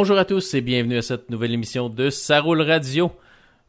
Bonjour 0.00 0.16
à 0.16 0.24
tous 0.24 0.54
et 0.54 0.60
bienvenue 0.60 0.96
à 0.96 1.02
cette 1.02 1.28
nouvelle 1.28 1.52
émission 1.52 1.88
de 1.88 2.08
Saroule 2.08 2.62
Radio. 2.62 3.10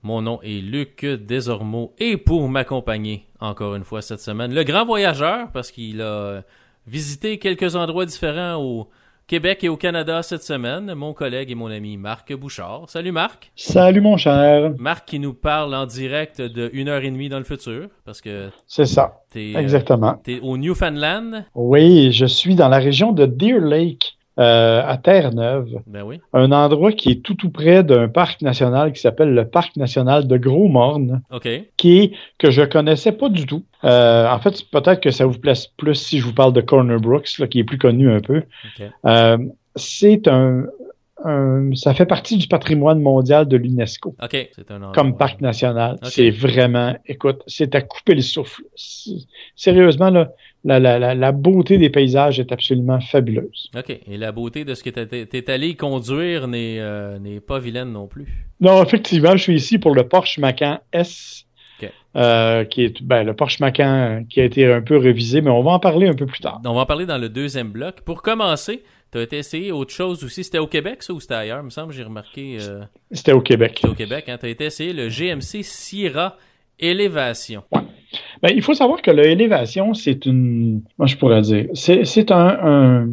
Mon 0.03 0.21
nom 0.21 0.39
est 0.43 0.61
Luc 0.61 1.03
Desormeaux 1.03 1.91
et 1.97 2.17
pour 2.17 2.47
m'accompagner 2.47 3.25
encore 3.39 3.73
une 3.73 3.83
fois 3.83 4.03
cette 4.03 4.19
semaine, 4.19 4.53
le 4.53 4.63
grand 4.63 4.85
voyageur 4.85 5.47
parce 5.51 5.71
qu'il 5.71 6.03
a 6.03 6.43
visité 6.85 7.39
quelques 7.39 7.75
endroits 7.75 8.05
différents 8.05 8.61
au 8.61 8.89
Québec 9.25 9.63
et 9.63 9.69
au 9.69 9.75
Canada 9.75 10.21
cette 10.21 10.43
semaine, 10.43 10.93
mon 10.93 11.13
collègue 11.13 11.49
et 11.49 11.55
mon 11.55 11.71
ami 11.71 11.97
Marc 11.97 12.31
Bouchard. 12.35 12.83
Salut 12.89 13.11
Marc. 13.11 13.51
Salut 13.55 14.01
mon 14.01 14.15
cher. 14.17 14.73
Marc 14.77 15.07
qui 15.07 15.17
nous 15.17 15.33
parle 15.33 15.73
en 15.73 15.87
direct 15.87 16.43
de 16.43 16.69
une 16.73 16.89
heure 16.89 17.01
et 17.01 17.09
demie 17.09 17.29
dans 17.29 17.39
le 17.39 17.43
futur 17.43 17.87
parce 18.05 18.21
que 18.21 18.51
c'est 18.67 18.85
ça. 18.85 19.23
Es, 19.33 19.53
Exactement. 19.55 20.21
tu 20.23 20.35
es 20.35 20.39
au 20.41 20.59
Newfoundland. 20.59 21.45
Oui, 21.55 22.11
je 22.11 22.27
suis 22.27 22.53
dans 22.53 22.69
la 22.69 22.77
région 22.77 23.13
de 23.13 23.25
Deer 23.25 23.61
Lake. 23.61 24.18
Euh, 24.39 24.81
à 24.87 24.95
Terre-Neuve. 24.97 25.81
Ben 25.85 26.03
oui. 26.03 26.21
Un 26.31 26.53
endroit 26.53 26.93
qui 26.93 27.09
est 27.11 27.21
tout 27.21 27.33
tout 27.35 27.49
près 27.49 27.83
d'un 27.83 28.07
parc 28.07 28.41
national 28.41 28.93
qui 28.93 29.01
s'appelle 29.01 29.33
le 29.33 29.45
parc 29.45 29.75
national 29.75 30.27
de 30.27 30.37
Gros-Morne. 30.37 31.21
OK. 31.31 31.49
Qui 31.75 31.97
est 31.99 32.11
que 32.37 32.49
je 32.49 32.61
connaissais 32.61 33.11
pas 33.11 33.27
du 33.27 33.45
tout. 33.45 33.63
Euh, 33.83 34.29
en 34.29 34.39
fait, 34.39 34.63
peut-être 34.71 35.01
que 35.01 35.11
ça 35.11 35.25
vous 35.25 35.37
plaise 35.37 35.67
plus 35.75 35.95
si 35.95 36.19
je 36.19 36.25
vous 36.25 36.33
parle 36.33 36.53
de 36.53 36.61
Corner 36.61 36.99
Brooks, 36.99 37.37
là, 37.39 37.47
qui 37.47 37.59
est 37.59 37.63
plus 37.65 37.77
connu 37.77 38.09
un 38.09 38.21
peu. 38.21 38.43
Euh, 39.05 39.37
c'est 39.75 40.25
un, 40.29 40.63
un- 41.25 41.75
ça 41.75 41.93
fait 41.93 42.05
partie 42.05 42.37
du 42.37 42.47
patrimoine 42.47 43.01
mondial 43.01 43.45
de 43.45 43.57
l'UNESCO 43.57 44.15
OK. 44.23 44.49
C'est 44.55 44.71
un 44.71 44.75
endroit. 44.77 44.93
comme 44.93 45.17
parc 45.17 45.41
national. 45.41 45.97
C'est 46.03 46.29
vraiment, 46.29 46.95
écoute, 47.05 47.41
c'est 47.45 47.75
à 47.75 47.81
couper 47.81 48.15
le 48.15 48.21
souffle. 48.21 48.63
Sérieusement, 49.55 50.09
là, 50.09 50.31
la, 50.63 50.79
la, 51.15 51.31
beauté 51.31 51.77
des 51.77 51.89
paysages 51.89 52.39
est 52.39 52.51
absolument 52.51 52.99
fabuleuse. 52.99 53.69
OK. 53.77 53.89
Et 53.89 54.17
la 54.17 54.31
beauté 54.31 54.65
de 54.65 54.73
ce 54.73 54.83
que 54.83 54.89
t'es 54.89 55.25
t'es 55.25 55.49
allé 55.51 55.75
conduire 55.75 56.47
n'est 56.47 56.77
euh, 56.79 57.17
n'est 57.19 57.39
pas 57.39 57.59
vilaine 57.59 57.91
non 57.91 58.07
plus. 58.07 58.27
Non, 58.59 58.83
effectivement, 58.83 59.37
je 59.37 59.43
suis 59.43 59.55
ici 59.55 59.77
pour 59.79 59.95
le 59.95 60.07
Porsche 60.07 60.37
Macan 60.37 60.79
S, 60.91 61.45
euh, 62.15 62.65
qui 62.65 62.83
est 62.83 63.01
ben, 63.03 63.23
le 63.23 63.35
Porsche 63.35 63.59
Macan 63.61 64.25
qui 64.29 64.41
a 64.41 64.43
été 64.45 64.65
un 64.71 64.81
peu 64.81 64.97
révisé, 64.97 65.41
mais 65.41 65.51
on 65.51 65.61
va 65.63 65.71
en 65.71 65.79
parler 65.79 66.07
un 66.07 66.13
peu 66.15 66.25
plus 66.25 66.41
tard. 66.41 66.59
On 66.65 66.73
va 66.73 66.81
en 66.81 66.85
parler 66.85 67.05
dans 67.05 67.17
le 67.19 67.29
deuxième 67.29 67.69
bloc. 67.71 68.01
Pour 68.01 68.21
commencer, 68.21 68.83
tu 69.11 69.17
as 69.17 69.21
été 69.21 69.37
essayé 69.37 69.71
autre 69.71 69.93
chose 69.93 70.23
aussi. 70.23 70.43
C'était 70.43 70.57
au 70.59 70.67
Québec, 70.67 71.03
ça, 71.03 71.13
ou 71.13 71.19
c'était 71.19 71.35
ailleurs? 71.35 71.59
Il 71.61 71.65
me 71.65 71.69
semble, 71.69 71.93
j'ai 71.93 72.03
remarqué. 72.03 72.57
euh, 72.61 72.81
C'était 73.11 73.31
au 73.31 73.41
Québec. 73.41 73.73
c'était 73.77 73.87
au 73.89 73.95
Québec. 73.95 74.25
Hein? 74.27 74.37
Tu 74.39 74.45
as 74.47 74.49
été 74.49 74.65
essayé 74.65 74.91
le 74.91 75.07
GMC 75.07 75.63
Sierra 75.63 76.35
Élévation. 76.79 77.63
Ben, 78.41 78.51
il 78.55 78.61
faut 78.61 78.73
savoir 78.73 79.01
que 79.01 79.11
l'élévation, 79.11 79.93
c'est 79.93 80.25
une, 80.25 80.81
moi 80.97 81.07
je 81.07 81.15
pourrais 81.17 81.41
dire, 81.41 81.65
c'est 81.73 82.05
c'est 82.05 82.31
un, 82.31 82.47
un- 82.47 83.09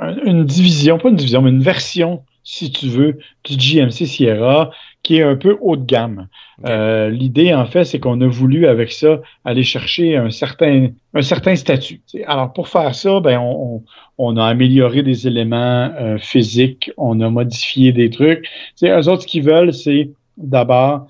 un- 0.00 0.16
une 0.24 0.44
division, 0.44 0.98
pas 0.98 1.08
une 1.08 1.16
division, 1.16 1.42
mais 1.42 1.50
une 1.50 1.62
version, 1.62 2.22
si 2.44 2.70
tu 2.70 2.86
veux, 2.88 3.18
du 3.44 3.56
GMC 3.56 4.06
Sierra 4.06 4.70
qui 5.02 5.16
est 5.18 5.22
un 5.22 5.36
peu 5.36 5.56
haut 5.60 5.76
de 5.76 5.84
gamme. 5.84 6.28
Euh, 6.66 7.08
L'idée, 7.08 7.54
en 7.54 7.66
fait, 7.66 7.84
c'est 7.84 7.98
qu'on 8.00 8.20
a 8.20 8.26
voulu 8.26 8.66
avec 8.66 8.90
ça 8.92 9.20
aller 9.44 9.62
chercher 9.62 10.16
un 10.16 10.30
certain, 10.30 10.88
un 11.14 11.22
certain 11.22 11.54
statut. 11.56 12.00
T'sais, 12.06 12.24
Alors 12.24 12.52
pour 12.52 12.68
faire 12.68 12.94
ça, 12.94 13.20
ben 13.20 13.38
on, 13.38 13.76
on, 13.76 13.82
on 14.18 14.36
a 14.36 14.44
amélioré 14.46 15.02
des 15.02 15.26
éléments 15.26 15.90
euh, 16.00 16.18
physiques, 16.18 16.90
on 16.96 17.20
a 17.20 17.30
modifié 17.30 17.92
des 17.92 18.10
trucs. 18.10 18.48
T'sais, 18.76 18.90
eux 18.90 19.08
autres, 19.08 19.22
ce 19.22 19.26
qu'ils 19.26 19.44
veulent, 19.44 19.72
c'est 19.74 20.10
d'abord, 20.36 21.06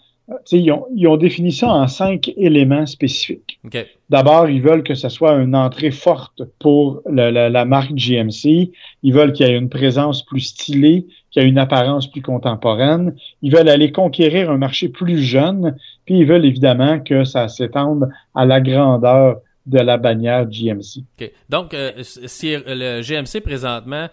ils 0.53 0.71
ont, 0.73 0.87
ils 0.95 1.07
ont 1.09 1.17
défini 1.17 1.53
ça 1.53 1.69
en 1.69 1.89
cinq 1.89 2.31
éléments 2.37 2.87
spécifiques. 2.87 3.59
OK. 3.65 3.87
D'abord, 4.11 4.49
ils 4.49 4.61
veulent 4.63 4.83
que 4.83 4.95
ça 4.95 5.09
soit 5.09 5.35
une 5.37 5.55
entrée 5.55 5.91
forte 5.91 6.43
pour 6.59 7.03
la, 7.11 7.31
la- 7.31 7.49
la 7.51 7.65
marque 7.65 7.93
GMC. 7.95 8.71
Ils 9.03 9.13
veulent 9.15 9.33
qu'il 9.33 9.47
y 9.47 9.51
ait 9.51 9.57
une 9.57 9.69
présence 9.69 10.23
plus 10.25 10.41
stylée, 10.41 11.07
qu'il 11.31 11.43
y 11.43 11.47
ait 11.47 11.49
une 11.49 11.59
apparence 11.59 12.11
plus 12.11 12.23
contemporaine. 12.23 13.15
Ils 13.43 13.53
veulent 13.55 13.69
aller 13.69 13.91
conquérir 13.93 14.51
un 14.51 14.59
marché 14.59 14.89
plus 14.89 15.19
jeune. 15.23 15.77
Puis 16.05 16.19
ils 16.19 16.27
veulent 16.27 16.45
évidemment 16.47 17.01
que 17.01 17.25
ça 17.25 17.49
s'étende 17.49 18.09
à 18.35 18.45
la 18.45 18.61
grandeur 18.61 19.39
de 19.67 19.79
la 19.79 19.99
bannière 19.99 20.47
GMC. 20.51 21.05
OK. 21.21 21.31
Donc, 21.51 21.75
euh, 21.75 21.93
si 22.03 22.55
le 22.67 23.03
GMC 23.03 23.41
présentement, 23.43 24.09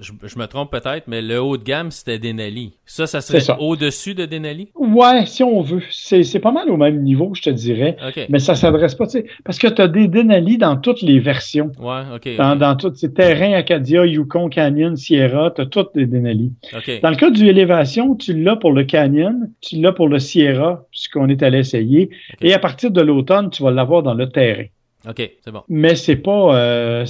je, 0.00 0.12
je 0.22 0.38
me 0.38 0.46
trompe 0.46 0.70
peut-être, 0.70 1.06
mais 1.06 1.22
le 1.22 1.40
haut 1.40 1.56
de 1.56 1.62
gamme, 1.62 1.90
c'était 1.90 2.18
Denali. 2.18 2.72
Ça, 2.86 3.06
ça 3.06 3.20
serait 3.20 3.42
au-dessus 3.58 4.14
de 4.14 4.26
Denali? 4.26 4.70
Ouais, 4.74 5.26
si 5.26 5.44
on 5.44 5.60
veut. 5.60 5.82
C'est 5.90 6.40
pas 6.40 6.52
mal 6.52 6.70
au 6.70 6.76
même 6.76 7.02
niveau, 7.02 7.32
je 7.34 7.42
te 7.42 7.50
dirais. 7.50 7.96
Mais 8.28 8.38
ça 8.38 8.54
s'adresse 8.54 8.94
pas, 8.94 9.06
tu 9.06 9.12
sais, 9.12 9.26
parce 9.44 9.58
que 9.58 9.68
tu 9.68 9.82
as 9.82 9.88
des 9.88 10.08
Denali 10.08 10.58
dans 10.58 10.76
toutes 10.76 11.02
les 11.02 11.18
versions. 11.18 11.70
Ouais, 11.78 12.02
OK. 12.14 12.36
Dans, 12.36 12.76
tous 12.76 12.94
ces 12.94 13.12
terrains 13.12 13.52
Acadia, 13.52 14.06
Yukon, 14.06 14.48
Canyon, 14.48 14.96
Sierra, 14.96 15.50
tu 15.50 15.62
as 15.62 15.66
toutes 15.66 15.94
des 15.94 16.06
Denali. 16.06 16.52
OK. 16.74 17.00
Dans 17.02 17.10
le 17.10 17.16
cas 17.16 17.30
du 17.30 17.46
élévation, 17.46 18.14
tu 18.16 18.32
l'as 18.40 18.56
pour 18.56 18.72
le 18.72 18.84
Canyon, 18.84 19.50
tu 19.60 19.76
l'as 19.80 19.92
pour 19.92 20.08
le 20.08 20.18
Sierra, 20.18 20.84
puisqu'on 20.90 21.28
est 21.28 21.42
allé 21.42 21.58
essayer. 21.58 22.10
Et 22.40 22.54
à 22.54 22.58
partir 22.58 22.90
de 22.90 23.00
l'automne, 23.00 23.50
tu 23.50 23.62
vas 23.62 23.70
l'avoir 23.70 24.02
dans 24.02 24.14
le 24.14 24.28
terrain. 24.28 24.64
OK, 25.08 25.30
c'est 25.42 25.50
bon. 25.50 25.62
Mais 25.68 25.94
c'est 25.94 26.16
pas, 26.16 26.56
euh, 26.56 27.06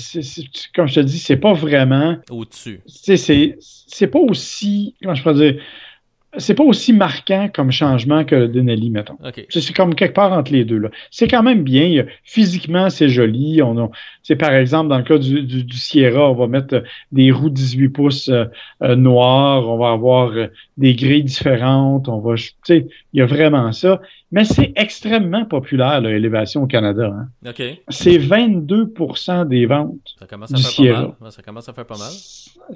comme 0.75 0.87
je 0.87 0.95
te 0.95 1.01
dis, 1.01 1.19
c'est 1.19 1.37
pas 1.37 1.53
vraiment, 1.53 2.17
Au-dessus. 2.31 2.81
c'est 2.87 3.17
c'est 3.59 4.07
pas 4.07 4.21
aussi, 4.21 4.95
comment 5.03 5.15
je 5.15 5.25
peux 5.25 5.35
dire, 5.35 5.61
c'est 6.39 6.55
pas 6.55 6.63
aussi 6.63 6.93
marquant 6.93 7.49
comme 7.53 7.73
changement 7.73 8.25
que 8.25 8.37
le 8.37 8.49
Denali, 8.49 8.91
mettons. 8.91 9.19
OK. 9.25 9.47
C'est 9.49 9.75
comme 9.75 9.95
quelque 9.97 10.15
part 10.15 10.33
entre 10.33 10.53
les 10.53 10.65
deux. 10.65 10.79
là. 10.79 10.91
C'est 11.11 11.27
quand 11.27 11.43
même 11.43 11.65
bien. 11.65 12.05
Physiquement, 12.23 12.89
c'est 12.89 13.09
joli. 13.09 13.61
On 13.63 13.91
c'est 14.23 14.37
par 14.37 14.53
exemple, 14.53 14.89
dans 14.91 14.99
le 14.99 15.03
cas 15.05 15.19
du, 15.19 15.43
du, 15.43 15.65
du 15.65 15.77
Sierra, 15.77 16.31
on 16.31 16.35
va 16.35 16.47
mettre 16.47 16.75
euh, 16.75 16.83
des 17.11 17.33
roues 17.33 17.51
18 17.51 17.89
pouces 17.89 18.29
euh, 18.29 18.45
euh, 18.83 18.95
noires. 18.95 19.69
On 19.69 19.77
va 19.77 19.91
avoir 19.91 20.31
euh, 20.31 20.47
des 20.77 20.95
grilles 20.95 21.25
différentes. 21.25 22.09
On 22.09 22.21
va, 22.21 22.37
tu 22.37 22.53
sais, 22.65 22.87
il 23.13 23.19
y 23.19 23.23
a 23.23 23.27
vraiment 23.27 23.73
ça. 23.73 24.01
Mais 24.33 24.45
c'est 24.45 24.73
extrêmement 24.77 25.45
populaire, 25.45 26.01
l'élévation 26.01 26.63
au 26.63 26.67
Canada. 26.67 27.13
hein. 27.13 27.51
OK. 27.51 27.63
C'est 27.89 28.17
22% 28.19 29.49
des 29.49 29.67
ventes. 29.67 29.97
Ça 30.19 30.27
commence 30.27 30.53
à 30.53 30.57
Du 30.57 30.63
faire 30.63 30.95
pas 30.95 31.17
mal. 31.21 31.33
Ça 31.33 31.43
commence 31.43 31.69
à 31.69 31.73
faire 31.73 31.87
pas 31.87 31.99
mal. 31.99 32.13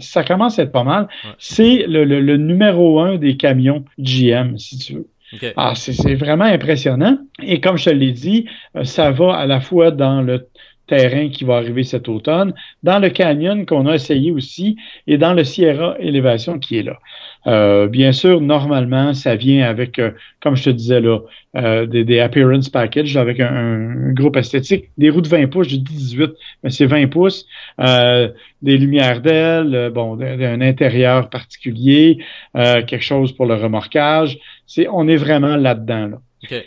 Ça 0.00 0.24
commence 0.24 0.58
à 0.58 0.62
être 0.64 0.72
pas 0.72 0.84
mal. 0.84 1.04
Ouais. 1.24 1.30
C'est 1.38 1.86
le, 1.86 2.04
le, 2.04 2.20
le 2.20 2.36
numéro 2.36 3.00
un 3.00 3.16
des 3.18 3.36
camions 3.36 3.84
GM, 3.98 4.58
si 4.58 4.78
tu 4.78 4.94
veux. 4.94 5.08
OK. 5.34 5.52
Ah, 5.56 5.72
c'est 5.74 5.92
c'est 5.92 6.14
vraiment 6.14 6.44
impressionnant. 6.44 7.18
Et 7.42 7.60
comme 7.60 7.76
je 7.76 7.86
te 7.86 7.90
l'ai 7.90 8.12
dit, 8.12 8.46
euh, 8.76 8.84
ça 8.84 9.10
va 9.10 9.34
à 9.36 9.46
la 9.46 9.60
fois 9.60 9.90
dans 9.90 10.22
le 10.22 10.48
terrain 10.86 11.30
qui 11.30 11.44
va 11.44 11.56
arriver 11.56 11.82
cet 11.82 12.08
automne, 12.10 12.52
dans 12.82 12.98
le 12.98 13.08
canyon 13.08 13.64
qu'on 13.64 13.86
a 13.86 13.94
essayé 13.94 14.30
aussi, 14.32 14.76
et 15.06 15.16
dans 15.16 15.32
le 15.32 15.42
Sierra 15.42 15.96
Élévation 15.98 16.58
qui 16.58 16.76
est 16.76 16.82
là. 16.82 16.98
Euh, 17.46 17.88
bien 17.88 18.12
sûr, 18.12 18.40
normalement, 18.40 19.12
ça 19.12 19.36
vient 19.36 19.68
avec, 19.68 19.98
euh, 19.98 20.12
comme 20.40 20.56
je 20.56 20.64
te 20.64 20.70
disais 20.70 21.00
là, 21.00 21.20
euh, 21.56 21.86
des, 21.86 22.04
des 22.04 22.20
appearance 22.20 22.68
package 22.68 23.14
là, 23.14 23.20
avec 23.20 23.38
un, 23.40 23.46
un 23.46 24.12
groupe 24.12 24.36
esthétique, 24.36 24.90
des 24.96 25.10
roues 25.10 25.20
de 25.20 25.28
20 25.28 25.48
pouces, 25.48 25.68
je 25.68 25.76
dis 25.76 25.82
18, 25.82 26.32
mais 26.62 26.70
c'est 26.70 26.86
20 26.86 27.08
pouces, 27.08 27.46
euh, 27.80 28.28
des 28.62 28.78
lumières 28.78 29.20
d'aile, 29.20 29.90
bon, 29.94 30.16
d'un 30.16 30.60
intérieur 30.62 31.28
particulier, 31.28 32.18
quelque 32.54 33.02
chose 33.02 33.32
pour 33.32 33.46
le 33.46 33.54
remorquage. 33.54 34.38
C'est, 34.66 34.88
on 34.88 35.06
est 35.06 35.16
vraiment 35.16 35.56
là-dedans. 35.56 36.06
Là. 36.06 36.20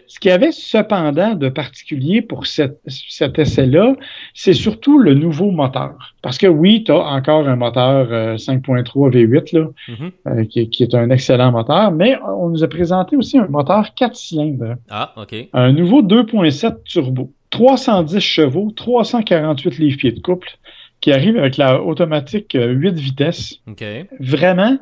Ce 0.07 0.19
qu'il 0.19 0.29
y 0.29 0.33
avait 0.33 0.51
cependant 0.51 1.35
de 1.35 1.49
particulier 1.49 2.21
pour 2.21 2.45
cette- 2.47 2.79
cet 2.87 3.39
essai-là, 3.39 3.95
c'est 4.33 4.53
surtout 4.53 4.97
le 4.99 5.13
nouveau 5.13 5.51
moteur. 5.51 6.15
Parce 6.21 6.37
que 6.37 6.47
oui, 6.47 6.83
tu 6.83 6.91
as 6.91 6.97
encore 6.99 7.47
un 7.47 7.55
moteur 7.55 8.07
euh, 8.11 8.37
5.3 8.37 9.09
V8 9.09 9.51
là, 9.53 9.67
Mhm. 9.89 10.11
euh, 10.27 10.45
qui, 10.45 10.69
qui 10.69 10.83
est 10.83 10.93
un 10.95 11.09
excellent 11.09 11.51
moteur, 11.51 11.91
mais 11.91 12.17
on 12.37 12.49
nous 12.49 12.63
a 12.63 12.67
présenté 12.67 13.15
aussi 13.15 13.37
un 13.37 13.47
moteur 13.47 13.93
4 13.95 14.15
cylindres, 14.15 14.75
Ah, 14.89 15.13
OK. 15.17 15.35
un 15.53 15.71
nouveau 15.71 16.01
2.7 16.01 16.83
turbo, 16.83 17.31
310 17.49 18.19
chevaux, 18.19 18.71
348 18.75 19.77
livres-pieds 19.77 20.11
de 20.11 20.19
couple, 20.19 20.49
qui 20.99 21.11
arrive 21.11 21.37
avec 21.37 21.57
la 21.57 21.81
automatique 21.81 22.55
euh, 22.55 22.71
8 22.71 22.95
vitesses 22.95 23.59
OK. 23.67 23.83
vraiment 24.19 24.77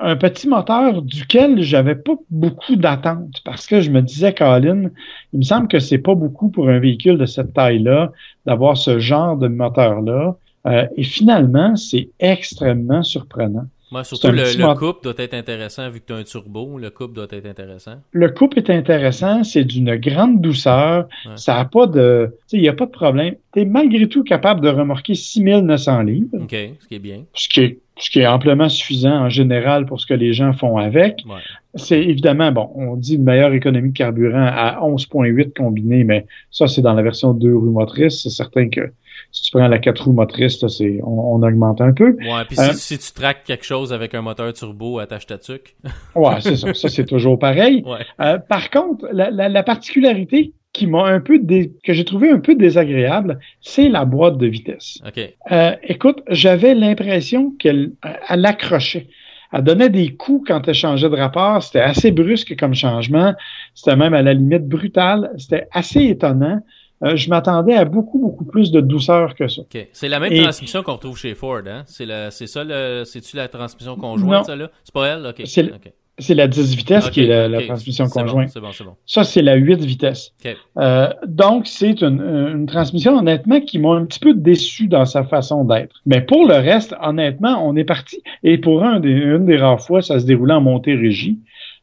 un 0.00 0.16
petit 0.16 0.48
moteur 0.48 1.02
duquel 1.02 1.60
j'avais 1.62 1.94
pas 1.96 2.14
beaucoup 2.30 2.76
d'attentes 2.76 3.40
parce 3.44 3.66
que 3.66 3.80
je 3.80 3.90
me 3.90 4.00
disais, 4.02 4.34
Colin, 4.34 4.90
il 5.32 5.38
me 5.38 5.44
semble 5.44 5.68
que 5.68 5.78
c'est 5.78 5.98
pas 5.98 6.14
beaucoup 6.14 6.48
pour 6.50 6.68
un 6.68 6.78
véhicule 6.78 7.18
de 7.18 7.26
cette 7.26 7.52
taille-là 7.54 8.12
d'avoir 8.46 8.76
ce 8.76 8.98
genre 8.98 9.36
de 9.36 9.48
moteur-là. 9.48 10.36
Euh, 10.66 10.86
et 10.96 11.02
finalement, 11.04 11.76
c'est 11.76 12.10
extrêmement 12.20 13.02
surprenant. 13.02 13.66
Moi, 13.90 14.04
surtout, 14.04 14.26
le, 14.28 14.42
le 14.42 14.74
couple 14.74 15.02
doit 15.04 15.14
être 15.16 15.32
intéressant 15.32 15.88
vu 15.88 16.00
que 16.00 16.06
tu 16.08 16.12
as 16.12 16.16
un 16.16 16.22
turbo. 16.22 16.76
Le 16.78 16.90
couple 16.90 17.14
doit 17.14 17.26
être 17.30 17.46
intéressant. 17.46 17.94
Le 18.12 18.28
couple 18.28 18.58
est 18.58 18.68
intéressant, 18.68 19.44
c'est 19.44 19.64
d'une 19.64 19.96
grande 19.96 20.42
douceur, 20.42 21.08
Ouais. 21.24 21.32
ça 21.36 21.56
a 21.58 21.64
pas 21.64 21.86
de, 21.86 22.28
tu 22.30 22.36
sais, 22.48 22.56
il 22.58 22.62
y 22.64 22.68
a 22.68 22.74
pas 22.74 22.84
de 22.84 22.90
problème. 22.90 23.36
Tu 23.54 23.60
es 23.60 23.64
malgré 23.64 24.06
tout 24.06 24.24
capable 24.24 24.60
de 24.60 24.68
remorquer 24.68 25.14
6900 25.14 26.02
livres, 26.02 26.28
OK. 26.34 26.54
Ce 26.80 26.86
qui 26.86 26.94
est 26.96 26.98
bien. 26.98 27.22
ce 27.32 27.48
qui 27.48 27.60
est, 27.60 27.78
ce 27.98 28.10
qui 28.10 28.20
est 28.20 28.26
amplement 28.26 28.68
suffisant 28.68 29.24
en 29.24 29.28
général 29.28 29.86
pour 29.86 30.00
ce 30.00 30.06
que 30.06 30.14
les 30.14 30.32
gens 30.32 30.52
font 30.52 30.76
avec. 30.76 31.22
Ouais. 31.28 31.40
C'est 31.74 32.00
évidemment, 32.00 32.50
bon, 32.52 32.70
on 32.74 32.96
dit 32.96 33.16
une 33.16 33.24
meilleure 33.24 33.52
économie 33.52 33.90
de 33.90 33.96
carburant 33.96 34.46
à 34.46 34.80
11,8 34.82 35.52
combiné, 35.54 36.04
mais 36.04 36.26
ça, 36.50 36.66
c'est 36.66 36.80
dans 36.82 36.94
la 36.94 37.02
version 37.02 37.34
2 37.34 37.54
roues 37.54 37.70
motrices. 37.70 38.22
C'est 38.22 38.30
certain 38.30 38.68
que 38.68 38.92
Si 39.32 39.42
tu 39.42 39.50
prends 39.50 39.68
la 39.68 39.78
4 39.78 40.04
roues 40.04 40.12
motrices, 40.12 40.66
c'est, 40.66 41.00
on, 41.04 41.42
augmente 41.42 41.80
un 41.80 41.92
peu. 41.92 42.16
Ouais, 42.20 42.44
puis 42.46 42.56
si, 42.56 42.74
si, 42.74 42.98
tu 42.98 43.12
traques 43.12 43.44
quelque 43.44 43.64
chose 43.64 43.92
avec 43.92 44.14
un 44.14 44.22
moteur 44.22 44.52
turbo, 44.52 44.98
attache 44.98 45.26
ta 45.26 45.38
tuque. 45.38 45.76
ouais, 46.14 46.40
c'est 46.40 46.56
ça. 46.56 46.72
Ça, 46.74 46.88
c'est 46.88 47.04
toujours 47.04 47.38
pareil. 47.38 47.84
Ouais. 48.18 48.38
par 48.48 48.70
contre, 48.70 49.08
la, 49.12 49.30
la, 49.30 49.48
la 49.48 49.62
particularité 49.62 50.52
qui 50.78 50.86
m'a 50.86 51.04
un 51.06 51.20
peu 51.20 51.40
que 51.84 51.92
j'ai 51.92 52.04
trouvé 52.04 52.30
un 52.30 52.38
peu 52.38 52.54
désagréable, 52.54 53.40
c'est 53.60 53.88
la 53.88 54.04
boîte 54.04 54.38
de 54.38 54.46
vitesse. 54.46 54.98
OK. 55.04 55.18
Euh, 55.50 55.74
écoute, 55.82 56.20
j'avais 56.28 56.74
l'impression 56.74 57.52
qu'elle 57.58 57.92
elle 58.28 58.46
accrochait. 58.46 59.08
Elle 59.52 59.64
donnait 59.64 59.88
des 59.88 60.14
coups 60.14 60.46
quand 60.46 60.68
elle 60.68 60.74
changeait 60.74 61.08
de 61.08 61.16
rapport. 61.16 61.62
C'était 61.62 61.80
assez 61.80 62.12
brusque 62.12 62.54
comme 62.56 62.74
changement. 62.74 63.34
C'était 63.74 63.96
même 63.96 64.14
à 64.14 64.22
la 64.22 64.34
limite 64.34 64.68
brutal. 64.68 65.32
C'était 65.36 65.66
assez 65.72 66.04
étonnant. 66.04 66.60
Euh, 67.02 67.16
je 67.16 67.28
m'attendais 67.28 67.74
à 67.74 67.84
beaucoup, 67.84 68.18
beaucoup 68.18 68.44
plus 68.44 68.70
de 68.70 68.80
douceur 68.80 69.34
que 69.34 69.48
ça. 69.48 69.62
OK. 69.62 69.88
C'est 69.92 70.08
la 70.08 70.20
même 70.20 70.34
transmission 70.42 70.82
qu'on 70.82 70.94
retrouve 70.94 71.18
chez 71.18 71.34
Ford, 71.34 71.62
hein? 71.66 71.82
C'est, 71.86 72.06
c'est 72.30 72.46
ça, 72.46 72.62
le, 72.64 73.04
c'est-tu 73.04 73.36
la 73.36 73.48
transmission 73.48 73.96
conjointe, 73.96 74.46
ça, 74.46 74.54
là? 74.54 74.70
C'est 74.84 74.94
pas 74.94 75.06
elle? 75.06 75.26
OK. 75.26 75.42
C'est, 75.44 75.72
c'est 76.18 76.34
la 76.34 76.48
10 76.48 76.76
vitesses 76.76 77.10
qui 77.10 77.24
est 77.24 77.48
la, 77.48 77.62
transmission 77.62 78.08
conjointe. 78.08 78.52
bon, 78.54 78.68
bon. 78.84 78.92
Ça, 79.06 79.24
c'est 79.24 79.42
la 79.42 79.54
8 79.54 79.84
vitesses. 79.84 80.34
Euh, 80.76 81.08
donc, 81.26 81.66
c'est 81.66 82.02
une, 82.02 82.20
une, 82.20 82.66
transmission, 82.66 83.16
honnêtement, 83.16 83.60
qui 83.60 83.78
m'a 83.78 83.94
un 83.94 84.04
petit 84.04 84.20
peu 84.20 84.34
déçu 84.34 84.88
dans 84.88 85.04
sa 85.04 85.24
façon 85.24 85.64
d'être. 85.64 85.96
Mais 86.06 86.20
pour 86.20 86.46
le 86.46 86.54
reste, 86.54 86.94
honnêtement, 87.00 87.66
on 87.66 87.76
est 87.76 87.84
parti. 87.84 88.22
Et 88.42 88.58
pour 88.58 88.82
un 88.82 89.00
des, 89.00 89.10
une 89.10 89.46
des 89.46 89.56
rares 89.56 89.80
fois, 89.80 90.02
ça 90.02 90.18
se 90.18 90.26
déroulait 90.26 90.54
en 90.54 90.60
montée 90.60 90.94
régie. 90.94 91.38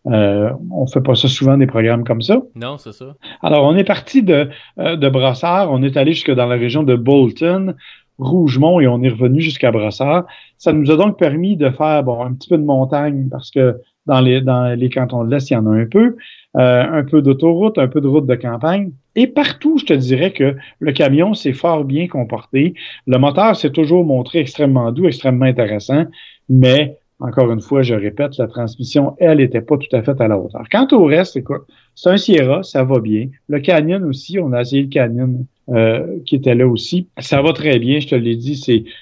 Euh, 0.07 0.51
on 0.71 0.85
fait 0.85 1.01
pas 1.01 1.15
ça 1.15 1.27
souvent 1.27 1.57
des 1.57 1.65
programmes 1.65 2.03
comme 2.03 2.21
ça. 2.21 2.41
Non, 2.55 2.77
c'est 2.77 2.91
ça. 2.91 3.15
Alors, 3.41 3.65
on 3.65 3.75
est 3.75 3.83
parti 3.83 4.21
de, 4.21 4.49
euh, 4.79 4.95
de 4.95 5.09
Brossard, 5.09 5.71
on 5.71 5.81
est 5.81 5.97
allé 5.97 6.13
jusque 6.13 6.31
dans 6.31 6.45
la 6.45 6.57
région 6.57 6.83
de 6.83 6.95
Bolton, 6.95 7.75
Rougemont 8.17 8.79
et 8.79 8.87
on 8.87 9.01
est 9.03 9.09
revenu 9.09 9.41
jusqu'à 9.41 9.71
Brossard. 9.71 10.25
Ça 10.57 10.71
nous 10.71 10.89
a 10.89 10.95
donc 10.95 11.17
permis 11.17 11.57
de 11.57 11.69
faire 11.69 12.03
bon 12.03 12.23
un 12.23 12.33
petit 12.33 12.47
peu 12.47 12.57
de 12.57 12.63
montagne 12.63 13.27
parce 13.29 13.51
que 13.51 13.77
dans 14.05 14.19
les, 14.19 14.41
dans 14.41 14.77
les 14.77 14.89
cantons 14.89 15.23
de 15.23 15.31
l'Est, 15.31 15.49
il 15.49 15.53
y 15.53 15.57
en 15.57 15.65
a 15.67 15.71
un 15.71 15.85
peu. 15.85 16.15
Euh, 16.57 16.85
un 16.89 17.03
peu 17.03 17.21
d'autoroute, 17.21 17.77
un 17.77 17.89
peu 17.89 17.99
de 17.99 18.07
route 18.07 18.25
de 18.25 18.35
campagne. 18.35 18.91
Et 19.17 19.27
partout, 19.27 19.77
je 19.77 19.83
te 19.83 19.93
dirais 19.93 20.31
que 20.31 20.55
le 20.79 20.91
camion 20.93 21.33
s'est 21.33 21.51
fort 21.51 21.83
bien 21.83 22.07
comporté. 22.07 22.75
Le 23.07 23.17
moteur 23.17 23.57
s'est 23.57 23.71
toujours 23.71 24.05
montré 24.05 24.39
extrêmement 24.39 24.93
doux, 24.93 25.05
extrêmement 25.05 25.45
intéressant, 25.45 26.05
mais 26.47 26.97
encore 27.19 27.51
une 27.51 27.59
fois, 27.59 27.81
je 27.81 27.93
répète, 27.93 28.37
la 28.37 28.47
transmission, 28.47 29.15
elle, 29.19 29.39
n'était 29.39 29.61
pas 29.61 29.77
tout 29.77 29.93
à 29.93 30.01
fait 30.01 30.19
à 30.21 30.27
la 30.29 30.37
hauteur. 30.37 30.63
Quant 30.71 30.87
au 30.93 31.05
reste, 31.05 31.35
écoute, 31.35 31.63
c'est 31.93 32.09
un 32.09 32.17
Sierra, 32.17 32.63
ça 32.63 32.85
va 32.85 32.99
bien. 32.99 33.27
Le 33.49 33.59
Canyon 33.59 34.03
aussi, 34.05 34.39
on 34.39 34.53
a 34.53 34.61
essayé 34.61 34.83
le 34.83 34.89
Canyon 34.89 35.45
euh, 35.69 36.19
qui 36.25 36.35
était 36.35 36.55
là 36.55 36.67
aussi. 36.67 37.07
Ça 37.17 37.41
va 37.41 37.51
très 37.51 37.79
bien, 37.79 37.99
je 37.99 38.07
te 38.07 38.15
l'ai 38.15 38.35
dit, 38.35 38.55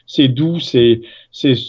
c'est, 0.08 0.28
doux, 0.28 0.60
c'est, 0.60 1.02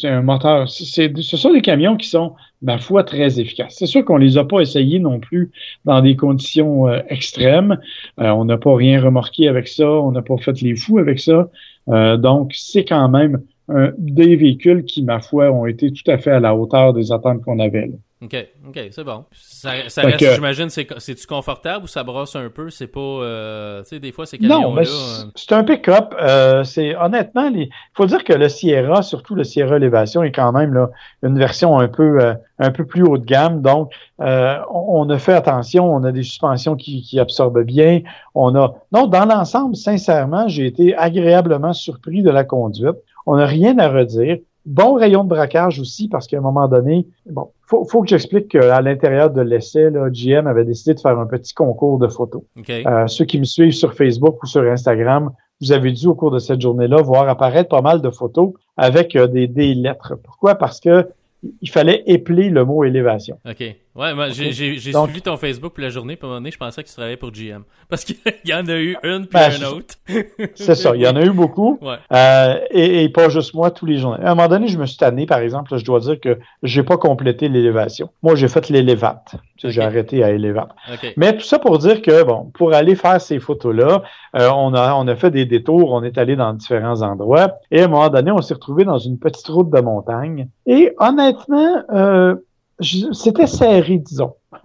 un 0.04 0.22
moteur. 0.22 0.68
Ce 0.68 1.36
sont 1.36 1.52
des 1.52 1.62
camions 1.62 1.96
qui 1.96 2.08
sont, 2.08 2.34
ma 2.64 2.78
foi, 2.78 3.04
très 3.04 3.38
efficaces. 3.38 3.76
C'est 3.78 3.86
sûr 3.86 4.04
qu'on 4.04 4.16
les 4.16 4.36
a 4.36 4.44
pas 4.44 4.60
essayés 4.60 4.98
non 4.98 5.20
plus 5.20 5.50
dans 5.84 6.00
des 6.00 6.16
conditions 6.16 6.88
euh, 6.88 7.00
extrêmes. 7.08 7.78
Euh, 8.20 8.30
on 8.30 8.44
n'a 8.44 8.58
pas 8.58 8.74
rien 8.74 9.00
remorqué 9.00 9.48
avec 9.48 9.68
ça, 9.68 9.88
on 9.88 10.10
n'a 10.10 10.22
pas 10.22 10.36
fait 10.38 10.60
les 10.60 10.74
fous 10.74 10.98
avec 10.98 11.20
ça. 11.20 11.48
donc, 11.86 12.52
c'est 12.54 12.84
quand 12.84 13.08
même 13.08 13.42
des 13.98 14.36
véhicules 14.36 14.84
qui, 14.84 15.02
ma 15.02 15.20
foi, 15.20 15.50
ont 15.50 15.66
été 15.66 15.90
tout 15.90 16.10
à 16.10 16.18
fait 16.18 16.32
à 16.32 16.40
la 16.40 16.54
hauteur 16.54 16.92
des 16.92 17.12
attentes 17.12 17.42
qu'on 17.42 17.58
avait. 17.58 17.90
OK, 18.24 18.48
OK, 18.68 18.80
c'est 18.90 19.04
bon. 19.04 19.24
Ça, 19.32 19.72
reste, 19.72 20.34
j'imagine, 20.34 20.70
c'est-tu 20.70 21.26
confortable 21.26 21.84
ou 21.84 21.86
ça 21.86 22.02
brosse 22.02 22.34
un 22.36 22.48
peu? 22.48 22.70
C'est 22.70 22.86
pas, 22.86 23.00
euh, 23.00 23.82
tu 23.82 23.90
sais, 23.90 24.00
des 24.00 24.12
fois, 24.12 24.24
ces 24.24 24.38
camions-là... 24.38 24.82
Non, 24.82 24.88
euh, 24.88 25.30
c'est 25.34 25.52
un 25.52 25.62
pick-up. 25.62 26.14
Euh, 26.18 26.64
c'est, 26.64 26.96
honnêtement, 26.96 27.48
il 27.48 27.68
faut 27.92 28.06
dire 28.06 28.24
que 28.24 28.32
le 28.32 28.48
Sierra, 28.48 29.02
surtout 29.02 29.34
le 29.34 29.44
Sierra 29.44 29.76
Elevation, 29.76 30.22
est 30.22 30.32
quand 30.32 30.52
même 30.52 30.72
là, 30.72 30.90
une 31.22 31.38
version 31.38 31.78
un 31.78 31.88
peu, 31.88 32.18
un 32.58 32.70
peu 32.70 32.86
plus 32.86 33.02
haut 33.02 33.18
de 33.18 33.26
gamme. 33.26 33.60
Donc, 33.60 33.92
on, 34.18 35.08
a 35.10 35.18
fait 35.18 35.34
attention, 35.34 35.92
on 35.94 36.02
a 36.04 36.12
des 36.12 36.22
suspensions 36.22 36.76
qui, 36.76 37.02
qui 37.02 37.20
absorbent 37.20 37.64
bien. 37.64 38.00
On 38.34 38.54
a... 38.54 38.74
Non, 38.92 39.06
dans 39.06 39.26
l'ensemble, 39.26 39.76
sincèrement, 39.76 40.48
j'ai 40.48 40.64
été 40.64 40.96
agréablement 40.96 41.74
surpris 41.74 42.22
de 42.22 42.30
la 42.30 42.44
conduite. 42.44 42.96
On 43.26 43.36
n'a 43.36 43.46
rien 43.46 43.78
à 43.78 43.88
redire. 43.88 44.38
Bon 44.66 44.94
rayon 44.94 45.24
de 45.24 45.28
braquage 45.28 45.78
aussi, 45.78 46.08
parce 46.08 46.26
qu'à 46.26 46.38
un 46.38 46.40
moment 46.40 46.68
donné, 46.68 47.06
bon, 47.30 47.50
faut, 47.66 47.84
faut 47.84 48.02
que 48.02 48.08
j'explique 48.08 48.48
qu'à 48.48 48.80
l'intérieur 48.80 49.30
de 49.30 49.42
l'essai, 49.42 49.90
là, 49.90 50.08
GM 50.10 50.46
avait 50.46 50.64
décidé 50.64 50.94
de 50.94 51.00
faire 51.00 51.18
un 51.18 51.26
petit 51.26 51.52
concours 51.52 51.98
de 51.98 52.08
photos. 52.08 52.42
Euh, 52.70 53.06
ceux 53.06 53.24
qui 53.26 53.38
me 53.38 53.44
suivent 53.44 53.72
sur 53.72 53.94
Facebook 53.94 54.42
ou 54.42 54.46
sur 54.46 54.62
Instagram, 54.62 55.30
vous 55.60 55.72
avez 55.72 55.92
dû 55.92 56.06
au 56.06 56.14
cours 56.14 56.30
de 56.30 56.38
cette 56.38 56.60
journée-là 56.60 57.02
voir 57.02 57.28
apparaître 57.28 57.68
pas 57.68 57.82
mal 57.82 58.00
de 58.00 58.10
photos 58.10 58.52
avec 58.76 59.16
euh, 59.16 59.26
des, 59.26 59.46
des 59.48 59.74
lettres. 59.74 60.14
Pourquoi? 60.22 60.54
Parce 60.54 60.80
que 60.80 61.08
il 61.60 61.68
fallait 61.68 62.02
épeler 62.06 62.48
le 62.48 62.64
mot 62.64 62.84
élévation. 62.84 63.38
OK. 63.48 63.76
Ouais, 63.96 64.12
moi, 64.12 64.30
j'ai 64.30 64.52
suivi 64.52 65.22
ton 65.22 65.36
Facebook 65.36 65.72
pour 65.72 65.82
la 65.82 65.90
journée, 65.90 66.16
puis 66.16 66.24
à 66.24 66.26
un 66.26 66.28
moment 66.30 66.40
donné, 66.40 66.50
je 66.50 66.58
pensais 66.58 66.82
que 66.82 66.88
tu 66.88 66.94
travaillais 66.94 67.16
pour 67.16 67.30
GM. 67.30 67.62
Parce 67.88 68.04
qu'il 68.04 68.16
y 68.44 68.52
en 68.52 68.66
a 68.66 68.76
eu 68.76 68.96
une, 69.04 69.26
puis 69.26 69.38
ben, 69.38 69.52
une 69.56 69.64
autre. 69.64 69.94
c'est 70.56 70.74
ça, 70.74 70.96
il 70.96 71.02
y 71.02 71.06
en 71.06 71.14
a 71.14 71.22
eu 71.22 71.30
beaucoup. 71.30 71.78
Ouais. 71.80 71.96
Euh, 72.12 72.58
et, 72.72 73.04
et, 73.04 73.08
pas 73.08 73.28
juste 73.28 73.54
moi, 73.54 73.70
tous 73.70 73.86
les 73.86 73.98
jours. 73.98 74.14
À 74.14 74.32
un 74.32 74.34
moment 74.34 74.48
donné, 74.48 74.66
je 74.66 74.78
me 74.78 74.86
suis 74.86 74.96
tanné, 74.96 75.26
par 75.26 75.38
exemple, 75.38 75.76
je 75.76 75.84
dois 75.84 76.00
dire 76.00 76.18
que 76.18 76.40
j'ai 76.64 76.82
pas 76.82 76.96
complété 76.96 77.48
l'élévation. 77.48 78.10
Moi, 78.24 78.34
j'ai 78.34 78.48
fait 78.48 78.68
l'élévate. 78.68 79.36
J'ai 79.62 79.82
arrêté 79.82 80.24
à 80.24 80.32
élévate. 80.32 80.70
Mais 81.16 81.36
tout 81.36 81.44
ça 81.44 81.60
pour 81.60 81.78
dire 81.78 82.02
que, 82.02 82.24
bon, 82.24 82.50
pour 82.52 82.74
aller 82.74 82.96
faire 82.96 83.20
ces 83.20 83.38
photos-là, 83.38 84.02
euh, 84.36 84.50
on, 84.56 84.74
a, 84.74 84.94
on 84.94 85.06
a 85.06 85.14
fait 85.14 85.30
des 85.30 85.46
détours, 85.46 85.92
on 85.92 86.02
est 86.02 86.18
allé 86.18 86.34
dans 86.34 86.52
différents 86.52 87.02
endroits, 87.02 87.52
et 87.70 87.82
à 87.82 87.84
un 87.84 87.88
moment 87.88 88.08
donné, 88.08 88.32
on 88.32 88.42
s'est 88.42 88.54
retrouvé 88.54 88.84
dans 88.84 88.98
une 88.98 89.20
petite 89.20 89.46
route 89.46 89.70
de 89.70 89.80
montagne. 89.80 90.48
Et 90.66 90.92
honnêtement, 90.98 91.82
euh, 91.94 92.34
c'était 92.80 93.46
serré, 93.46 93.98
disons. 93.98 94.34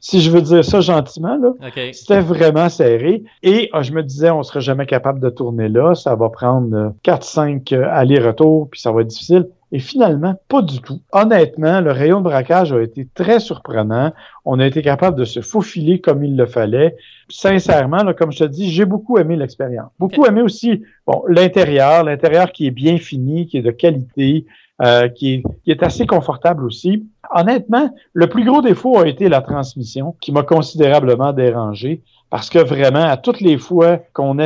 Si 0.00 0.20
je 0.20 0.30
veux 0.30 0.40
dire 0.40 0.64
ça 0.64 0.80
gentiment, 0.80 1.36
là, 1.36 1.52
c'était 1.92 2.20
vraiment 2.20 2.68
serré. 2.68 3.22
Et 3.42 3.68
ah, 3.72 3.82
je 3.82 3.92
me 3.92 4.02
disais, 4.02 4.30
on 4.30 4.42
serait 4.42 4.60
jamais 4.60 4.86
capable 4.86 5.20
de 5.20 5.30
tourner 5.30 5.68
là. 5.68 5.94
Ça 5.94 6.14
va 6.14 6.28
prendre 6.28 6.94
4-5 7.04 7.74
euh, 7.74 7.78
euh, 7.78 7.88
allers-retours, 7.90 8.70
puis 8.70 8.80
ça 8.80 8.92
va 8.92 9.02
être 9.02 9.08
difficile. 9.08 9.48
Et 9.72 9.80
finalement, 9.80 10.34
pas 10.48 10.62
du 10.62 10.80
tout. 10.80 11.00
Honnêtement, 11.12 11.80
le 11.80 11.90
rayon 11.90 12.20
de 12.20 12.24
braquage 12.24 12.72
a 12.72 12.80
été 12.80 13.08
très 13.12 13.40
surprenant. 13.40 14.12
On 14.44 14.60
a 14.60 14.66
été 14.66 14.82
capable 14.82 15.18
de 15.18 15.24
se 15.24 15.40
faufiler 15.40 16.00
comme 16.00 16.24
il 16.24 16.36
le 16.36 16.46
fallait. 16.46 16.96
Sincèrement, 17.28 18.04
là, 18.04 18.14
comme 18.14 18.30
je 18.30 18.38
te 18.38 18.44
dis, 18.44 18.70
j'ai 18.70 18.84
beaucoup 18.84 19.18
aimé 19.18 19.34
l'expérience. 19.34 19.90
Beaucoup 19.98 20.26
aimé 20.26 20.42
aussi 20.42 20.82
bon, 21.06 21.24
l'intérieur, 21.28 22.04
l'intérieur 22.04 22.52
qui 22.52 22.68
est 22.68 22.70
bien 22.70 22.98
fini, 22.98 23.46
qui 23.46 23.58
est 23.58 23.62
de 23.62 23.72
qualité, 23.72 24.46
euh, 24.82 25.08
qui, 25.08 25.44
est, 25.66 25.82
assez 25.84 26.04
confortable 26.04 26.64
aussi. 26.64 27.06
Honnêtement, 27.32 27.94
le 28.12 28.28
plus 28.28 28.44
gros 28.44 28.60
défaut 28.60 28.98
a 28.98 29.06
été 29.06 29.28
la 29.28 29.40
transmission, 29.40 30.16
qui 30.20 30.32
m'a 30.32 30.42
considérablement 30.42 31.32
dérangé, 31.32 32.02
parce 32.28 32.50
que 32.50 32.58
vraiment, 32.58 33.04
à 33.04 33.16
toutes 33.16 33.40
les 33.40 33.56
fois 33.56 33.98
qu'on 34.14 34.36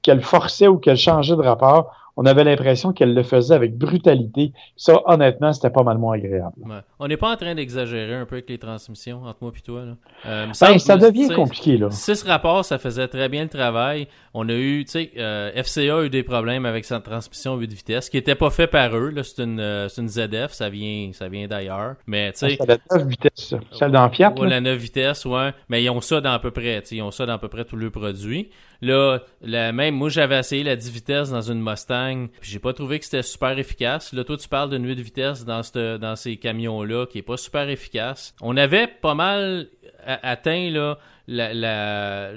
qu'elle 0.00 0.22
forçait 0.22 0.66
ou 0.66 0.78
qu'elle 0.78 0.96
changeait 0.96 1.36
de 1.36 1.42
rapport, 1.42 1.94
on 2.20 2.26
avait 2.26 2.44
l'impression 2.44 2.92
qu'elle 2.92 3.14
le 3.14 3.22
faisait 3.22 3.54
avec 3.54 3.78
brutalité. 3.78 4.52
Ça, 4.76 5.00
honnêtement, 5.06 5.54
c'était 5.54 5.70
pas 5.70 5.82
mal 5.82 5.96
moins 5.96 6.16
agréable. 6.16 6.52
On 6.98 7.08
n'est 7.08 7.16
pas 7.16 7.32
en 7.32 7.36
train 7.36 7.54
d'exagérer 7.54 8.14
un 8.14 8.26
peu 8.26 8.34
avec 8.34 8.50
les 8.50 8.58
transmissions 8.58 9.24
entre 9.24 9.38
moi 9.40 9.52
et 9.56 9.60
toi. 9.62 9.84
Là. 9.86 9.92
Euh, 10.26 10.46
ben, 10.60 10.78
ça 10.78 10.98
devient 10.98 11.30
compliqué. 11.30 11.78
Là. 11.78 11.90
Six 11.90 12.22
rapports, 12.24 12.66
ça 12.66 12.76
faisait 12.76 13.08
très 13.08 13.30
bien 13.30 13.44
le 13.44 13.48
travail. 13.48 14.06
On 14.34 14.46
a 14.50 14.52
eu, 14.52 14.84
tu 14.84 14.90
sais, 14.90 15.10
euh, 15.16 15.50
FCA 15.62 15.96
a 15.96 16.02
eu 16.02 16.10
des 16.10 16.22
problèmes 16.22 16.66
avec 16.66 16.84
sa 16.84 17.00
transmission 17.00 17.56
8 17.56 17.72
vitesses, 17.72 18.10
qui 18.10 18.18
n'était 18.18 18.34
pas 18.34 18.50
fait 18.50 18.66
par 18.66 18.94
eux. 18.94 19.14
C'est 19.22 19.42
une, 19.42 19.58
euh, 19.58 19.88
une 19.88 20.08
ZF, 20.08 20.52
ça 20.52 20.68
vient, 20.68 21.10
ça 21.14 21.30
vient 21.30 21.48
d'ailleurs. 21.48 21.94
Mais 22.06 22.32
tu 22.32 22.40
sais, 22.40 22.58
c'est 22.60 22.68
la 22.68 22.76
9 22.98 23.08
vitesses, 23.08 23.54
celle 23.72 23.92
dans 23.92 24.10
Fiat. 24.10 24.34
Ouais, 24.38 24.46
la 24.46 24.60
9 24.60 24.76
vitesses, 24.76 25.24
ouais. 25.24 25.52
Mais 25.70 25.82
ils 25.82 25.88
ont 25.88 26.02
ça 26.02 26.20
dans 26.20 26.32
à 26.32 26.38
peu 26.38 26.50
près, 26.50 26.82
ils 26.90 27.00
ont 27.00 27.10
ça 27.12 27.24
dans 27.24 27.32
à 27.32 27.38
peu 27.38 27.48
près 27.48 27.64
tous 27.64 27.76
leurs 27.76 27.90
produits. 27.90 28.50
Là, 28.82 29.18
la 29.42 29.72
même, 29.72 29.94
moi 29.94 30.08
j'avais 30.08 30.38
essayé 30.38 30.64
la 30.64 30.74
10 30.74 30.90
vitesses 30.90 31.30
dans 31.30 31.42
une 31.42 31.62
Mustang, 31.62 32.09
puis 32.40 32.50
j'ai 32.50 32.58
pas 32.58 32.72
trouvé 32.72 32.98
que 32.98 33.04
c'était 33.04 33.22
super 33.22 33.58
efficace. 33.58 34.12
Là, 34.12 34.24
toi 34.24 34.36
tu 34.36 34.48
parles 34.48 34.70
d'une 34.70 34.86
8 34.86 35.00
vitesses 35.00 35.44
dans, 35.44 35.62
dans 35.98 36.16
ces 36.16 36.36
camions-là 36.36 37.06
qui 37.06 37.18
est 37.18 37.22
pas 37.22 37.36
super 37.36 37.68
efficace. 37.68 38.34
On 38.40 38.56
avait 38.56 38.86
pas 38.86 39.14
mal 39.14 39.68
atteint 40.04 40.70
là, 40.70 40.98
la, 41.26 42.32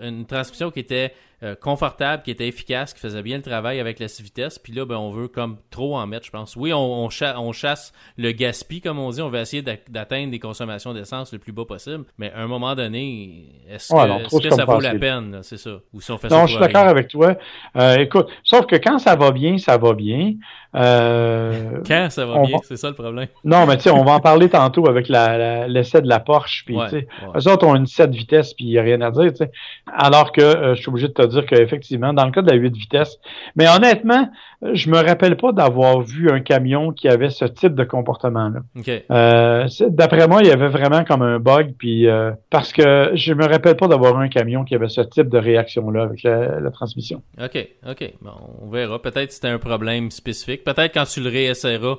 une 0.00 0.26
transmission 0.26 0.70
qui 0.70 0.80
était 0.80 1.12
euh, 1.44 1.54
confortable, 1.54 2.24
qui 2.24 2.32
était 2.32 2.48
efficace, 2.48 2.92
qui 2.92 3.00
faisait 3.00 3.22
bien 3.22 3.36
le 3.36 3.44
travail 3.44 3.78
avec 3.78 4.00
la 4.00 4.08
6 4.08 4.22
vitesses. 4.22 4.58
Puis 4.58 4.72
là, 4.72 4.84
ben, 4.84 4.96
on 4.96 5.10
veut 5.10 5.28
comme 5.28 5.58
trop 5.70 5.96
en 5.96 6.04
mettre, 6.06 6.26
je 6.26 6.32
pense. 6.32 6.56
Oui, 6.56 6.72
on, 6.72 7.04
on, 7.04 7.52
chasse 7.52 7.92
le 8.16 8.32
gaspille, 8.32 8.80
comme 8.80 8.98
on 8.98 9.10
dit. 9.10 9.22
On 9.22 9.28
veut 9.28 9.38
essayer 9.38 9.62
d'atteindre 9.62 10.32
des 10.32 10.40
consommations 10.40 10.92
d'essence 10.94 11.32
le 11.32 11.38
plus 11.38 11.52
bas 11.52 11.64
possible. 11.64 12.04
Mais 12.18 12.32
à 12.32 12.40
un 12.40 12.48
moment 12.48 12.74
donné, 12.74 13.46
est-ce 13.70 13.88
que, 13.88 14.50
ça 14.50 14.64
vaut 14.64 14.80
la 14.80 14.96
peine? 14.96 15.38
C'est 15.42 15.58
ça. 15.58 15.78
Ou 15.92 16.00
si 16.00 16.10
on 16.10 16.18
fait 16.18 16.28
non, 16.28 16.46
je 16.46 16.52
suis 16.52 16.60
d'accord 16.60 16.88
avec 16.88 17.06
toi. 17.06 17.36
Euh, 17.76 17.98
écoute, 17.98 18.28
sauf 18.42 18.66
que 18.66 18.74
quand 18.74 18.98
ça 18.98 19.14
va 19.14 19.30
bien, 19.30 19.58
ça 19.58 19.78
va 19.78 19.94
bien. 19.94 20.34
Euh, 20.74 21.80
Quand 21.86 22.08
ça 22.10 22.26
va 22.26 22.42
bien, 22.42 22.58
c'est 22.62 22.76
ça 22.76 22.88
le 22.88 22.94
problème. 22.94 23.26
Non, 23.44 23.66
mais 23.66 23.76
tu 23.76 23.84
sais, 23.84 23.90
on 23.90 24.04
va 24.04 24.12
en 24.12 24.20
parler 24.30 24.48
tantôt 24.48 24.88
avec 24.88 25.08
l'essai 25.08 26.02
de 26.02 26.08
la 26.08 26.20
Porsche. 26.20 26.64
Puis, 26.66 26.76
Ouais, 26.76 26.84
tu 26.84 26.90
sais, 26.90 27.08
ouais. 27.26 27.32
eux 27.40 27.50
autres 27.50 27.66
ont 27.66 27.74
une 27.74 27.86
7 27.86 28.10
vitesses, 28.10 28.54
puis 28.54 28.66
il 28.66 28.70
n'y 28.70 28.78
a 28.78 28.82
rien 28.82 29.00
à 29.00 29.10
dire. 29.10 29.30
tu 29.30 29.36
sais. 29.36 29.50
Alors 29.92 30.32
que 30.32 30.40
euh, 30.42 30.74
je 30.74 30.80
suis 30.80 30.88
obligé 30.90 31.08
de 31.08 31.12
te 31.14 31.26
dire 31.26 31.46
qu'effectivement, 31.46 32.12
dans 32.12 32.24
le 32.26 32.30
cas 32.32 32.42
de 32.42 32.50
la 32.50 32.56
8 32.56 32.74
vitesses, 32.76 33.18
mais 33.56 33.66
honnêtement, 33.68 34.28
je 34.72 34.90
me 34.90 34.98
rappelle 34.98 35.36
pas 35.36 35.52
d'avoir 35.52 36.00
vu 36.00 36.30
un 36.30 36.40
camion 36.40 36.92
qui 36.92 37.08
avait 37.08 37.30
ce 37.30 37.44
type 37.44 37.74
de 37.74 37.84
comportement-là. 37.84 38.60
OK. 38.78 38.90
Euh, 39.10 39.66
D'après 39.88 40.26
moi, 40.28 40.40
il 40.42 40.48
y 40.48 40.50
avait 40.50 40.68
vraiment 40.68 41.04
comme 41.04 41.22
un 41.22 41.38
bug, 41.38 41.74
puis 41.78 42.06
euh, 42.08 42.32
parce 42.50 42.72
que 42.72 43.12
je 43.14 43.32
me 43.34 43.46
rappelle 43.46 43.76
pas 43.76 43.88
d'avoir 43.88 44.18
un 44.18 44.28
camion 44.28 44.64
qui 44.64 44.74
avait 44.74 44.88
ce 44.88 45.00
type 45.00 45.28
de 45.28 45.38
réaction-là 45.38 46.02
avec 46.02 46.22
la, 46.22 46.60
la 46.60 46.70
transmission. 46.70 47.22
OK, 47.42 47.68
OK. 47.88 48.12
Bon, 48.20 48.30
on 48.62 48.68
verra. 48.68 49.00
Peut-être 49.00 49.28
que 49.28 49.32
c'était 49.34 49.48
un 49.48 49.58
problème 49.58 50.10
spécifique. 50.10 50.57
Peut-être 50.64 50.94
quand 50.94 51.04
tu 51.04 51.20
le 51.20 51.30
réessayeras, 51.30 51.96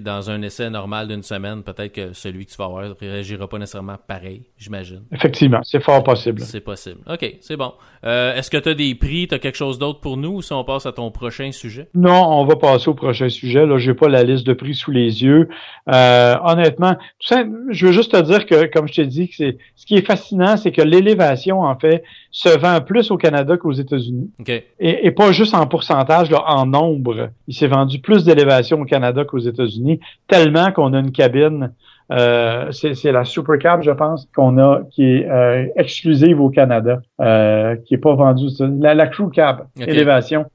dans 0.00 0.30
un 0.30 0.42
essai 0.42 0.70
normal 0.70 1.08
d'une 1.08 1.22
semaine, 1.22 1.62
peut-être 1.62 1.92
que 1.92 2.12
celui 2.12 2.46
que 2.46 2.50
tu 2.50 2.56
vas 2.56 2.64
avoir 2.66 2.84
réagira 3.00 3.48
pas 3.48 3.58
nécessairement 3.58 3.96
pareil, 4.06 4.42
j'imagine. 4.58 5.02
Effectivement, 5.12 5.60
c'est 5.62 5.82
fort 5.82 6.02
possible. 6.02 6.40
C'est 6.40 6.60
possible. 6.60 7.00
OK, 7.10 7.36
c'est 7.40 7.56
bon. 7.56 7.72
Euh, 8.04 8.34
Est-ce 8.34 8.50
que 8.50 8.56
tu 8.56 8.68
as 8.68 8.74
des 8.74 8.94
prix, 8.94 9.28
tu 9.28 9.34
as 9.34 9.38
quelque 9.38 9.56
chose 9.56 9.78
d'autre 9.78 10.00
pour 10.00 10.16
nous 10.16 10.36
ou 10.36 10.42
si 10.42 10.52
on 10.52 10.64
passe 10.64 10.86
à 10.86 10.92
ton 10.92 11.10
prochain 11.10 11.52
sujet? 11.52 11.88
Non, 11.94 12.24
on 12.40 12.44
va 12.44 12.56
passer 12.56 12.88
au 12.88 12.94
prochain 12.94 13.28
sujet. 13.28 13.64
Là, 13.66 13.78
j'ai 13.78 13.94
pas 13.94 14.08
la 14.08 14.22
liste 14.24 14.46
de 14.46 14.52
prix 14.52 14.74
sous 14.74 14.90
les 14.90 15.22
yeux. 15.22 15.48
Euh, 15.92 16.34
honnêtement, 16.44 16.94
tout 16.94 17.28
ça, 17.28 17.44
je 17.70 17.86
veux 17.86 17.92
juste 17.92 18.12
te 18.12 18.20
dire 18.22 18.46
que, 18.46 18.66
comme 18.66 18.88
je 18.88 18.94
t'ai 18.94 19.06
dit, 19.06 19.28
que 19.28 19.34
c'est 19.36 19.58
ce 19.76 19.86
qui 19.86 19.96
est 19.96 20.06
fascinant, 20.06 20.56
c'est 20.56 20.72
que 20.72 20.82
l'élévation, 20.82 21.60
en 21.60 21.78
fait, 21.78 22.02
se 22.30 22.48
vend 22.48 22.80
plus 22.80 23.10
au 23.10 23.16
Canada 23.16 23.56
qu'aux 23.56 23.72
États-Unis. 23.72 24.30
Et, 24.80 25.06
et 25.06 25.10
pas 25.10 25.32
juste 25.32 25.54
en 25.54 25.66
pourcentage, 25.66 26.30
là, 26.30 26.42
en 26.46 26.66
nombre. 26.66 27.30
Il 27.46 27.54
s'est 27.54 27.66
vendu 27.66 28.00
plus 28.00 28.24
d'élévation 28.24 28.80
au 28.80 28.84
Canada 28.84 29.24
qu'aux 29.24 29.38
États-Unis, 29.38 29.71
tellement 30.28 30.72
qu'on 30.72 30.92
a 30.92 30.98
une 30.98 31.12
cabine. 31.12 31.72
Euh, 32.10 32.70
c'est 32.72 33.12
la 33.12 33.24
Supercab, 33.24 33.82
je 33.82 33.90
pense, 33.90 34.28
qu'on 34.34 34.58
a, 34.58 34.82
qui 34.90 35.04
est 35.04 35.30
euh, 35.30 35.66
exclusive 35.76 36.40
au 36.40 36.50
Canada, 36.50 37.00
euh, 37.20 37.76
qui 37.76 37.94
est 37.94 37.98
pas 37.98 38.14
vendue. 38.14 38.48
La, 38.80 38.94
la 38.94 39.06
Crew 39.06 39.30
Cab, 39.30 39.66
élévation 39.78 40.46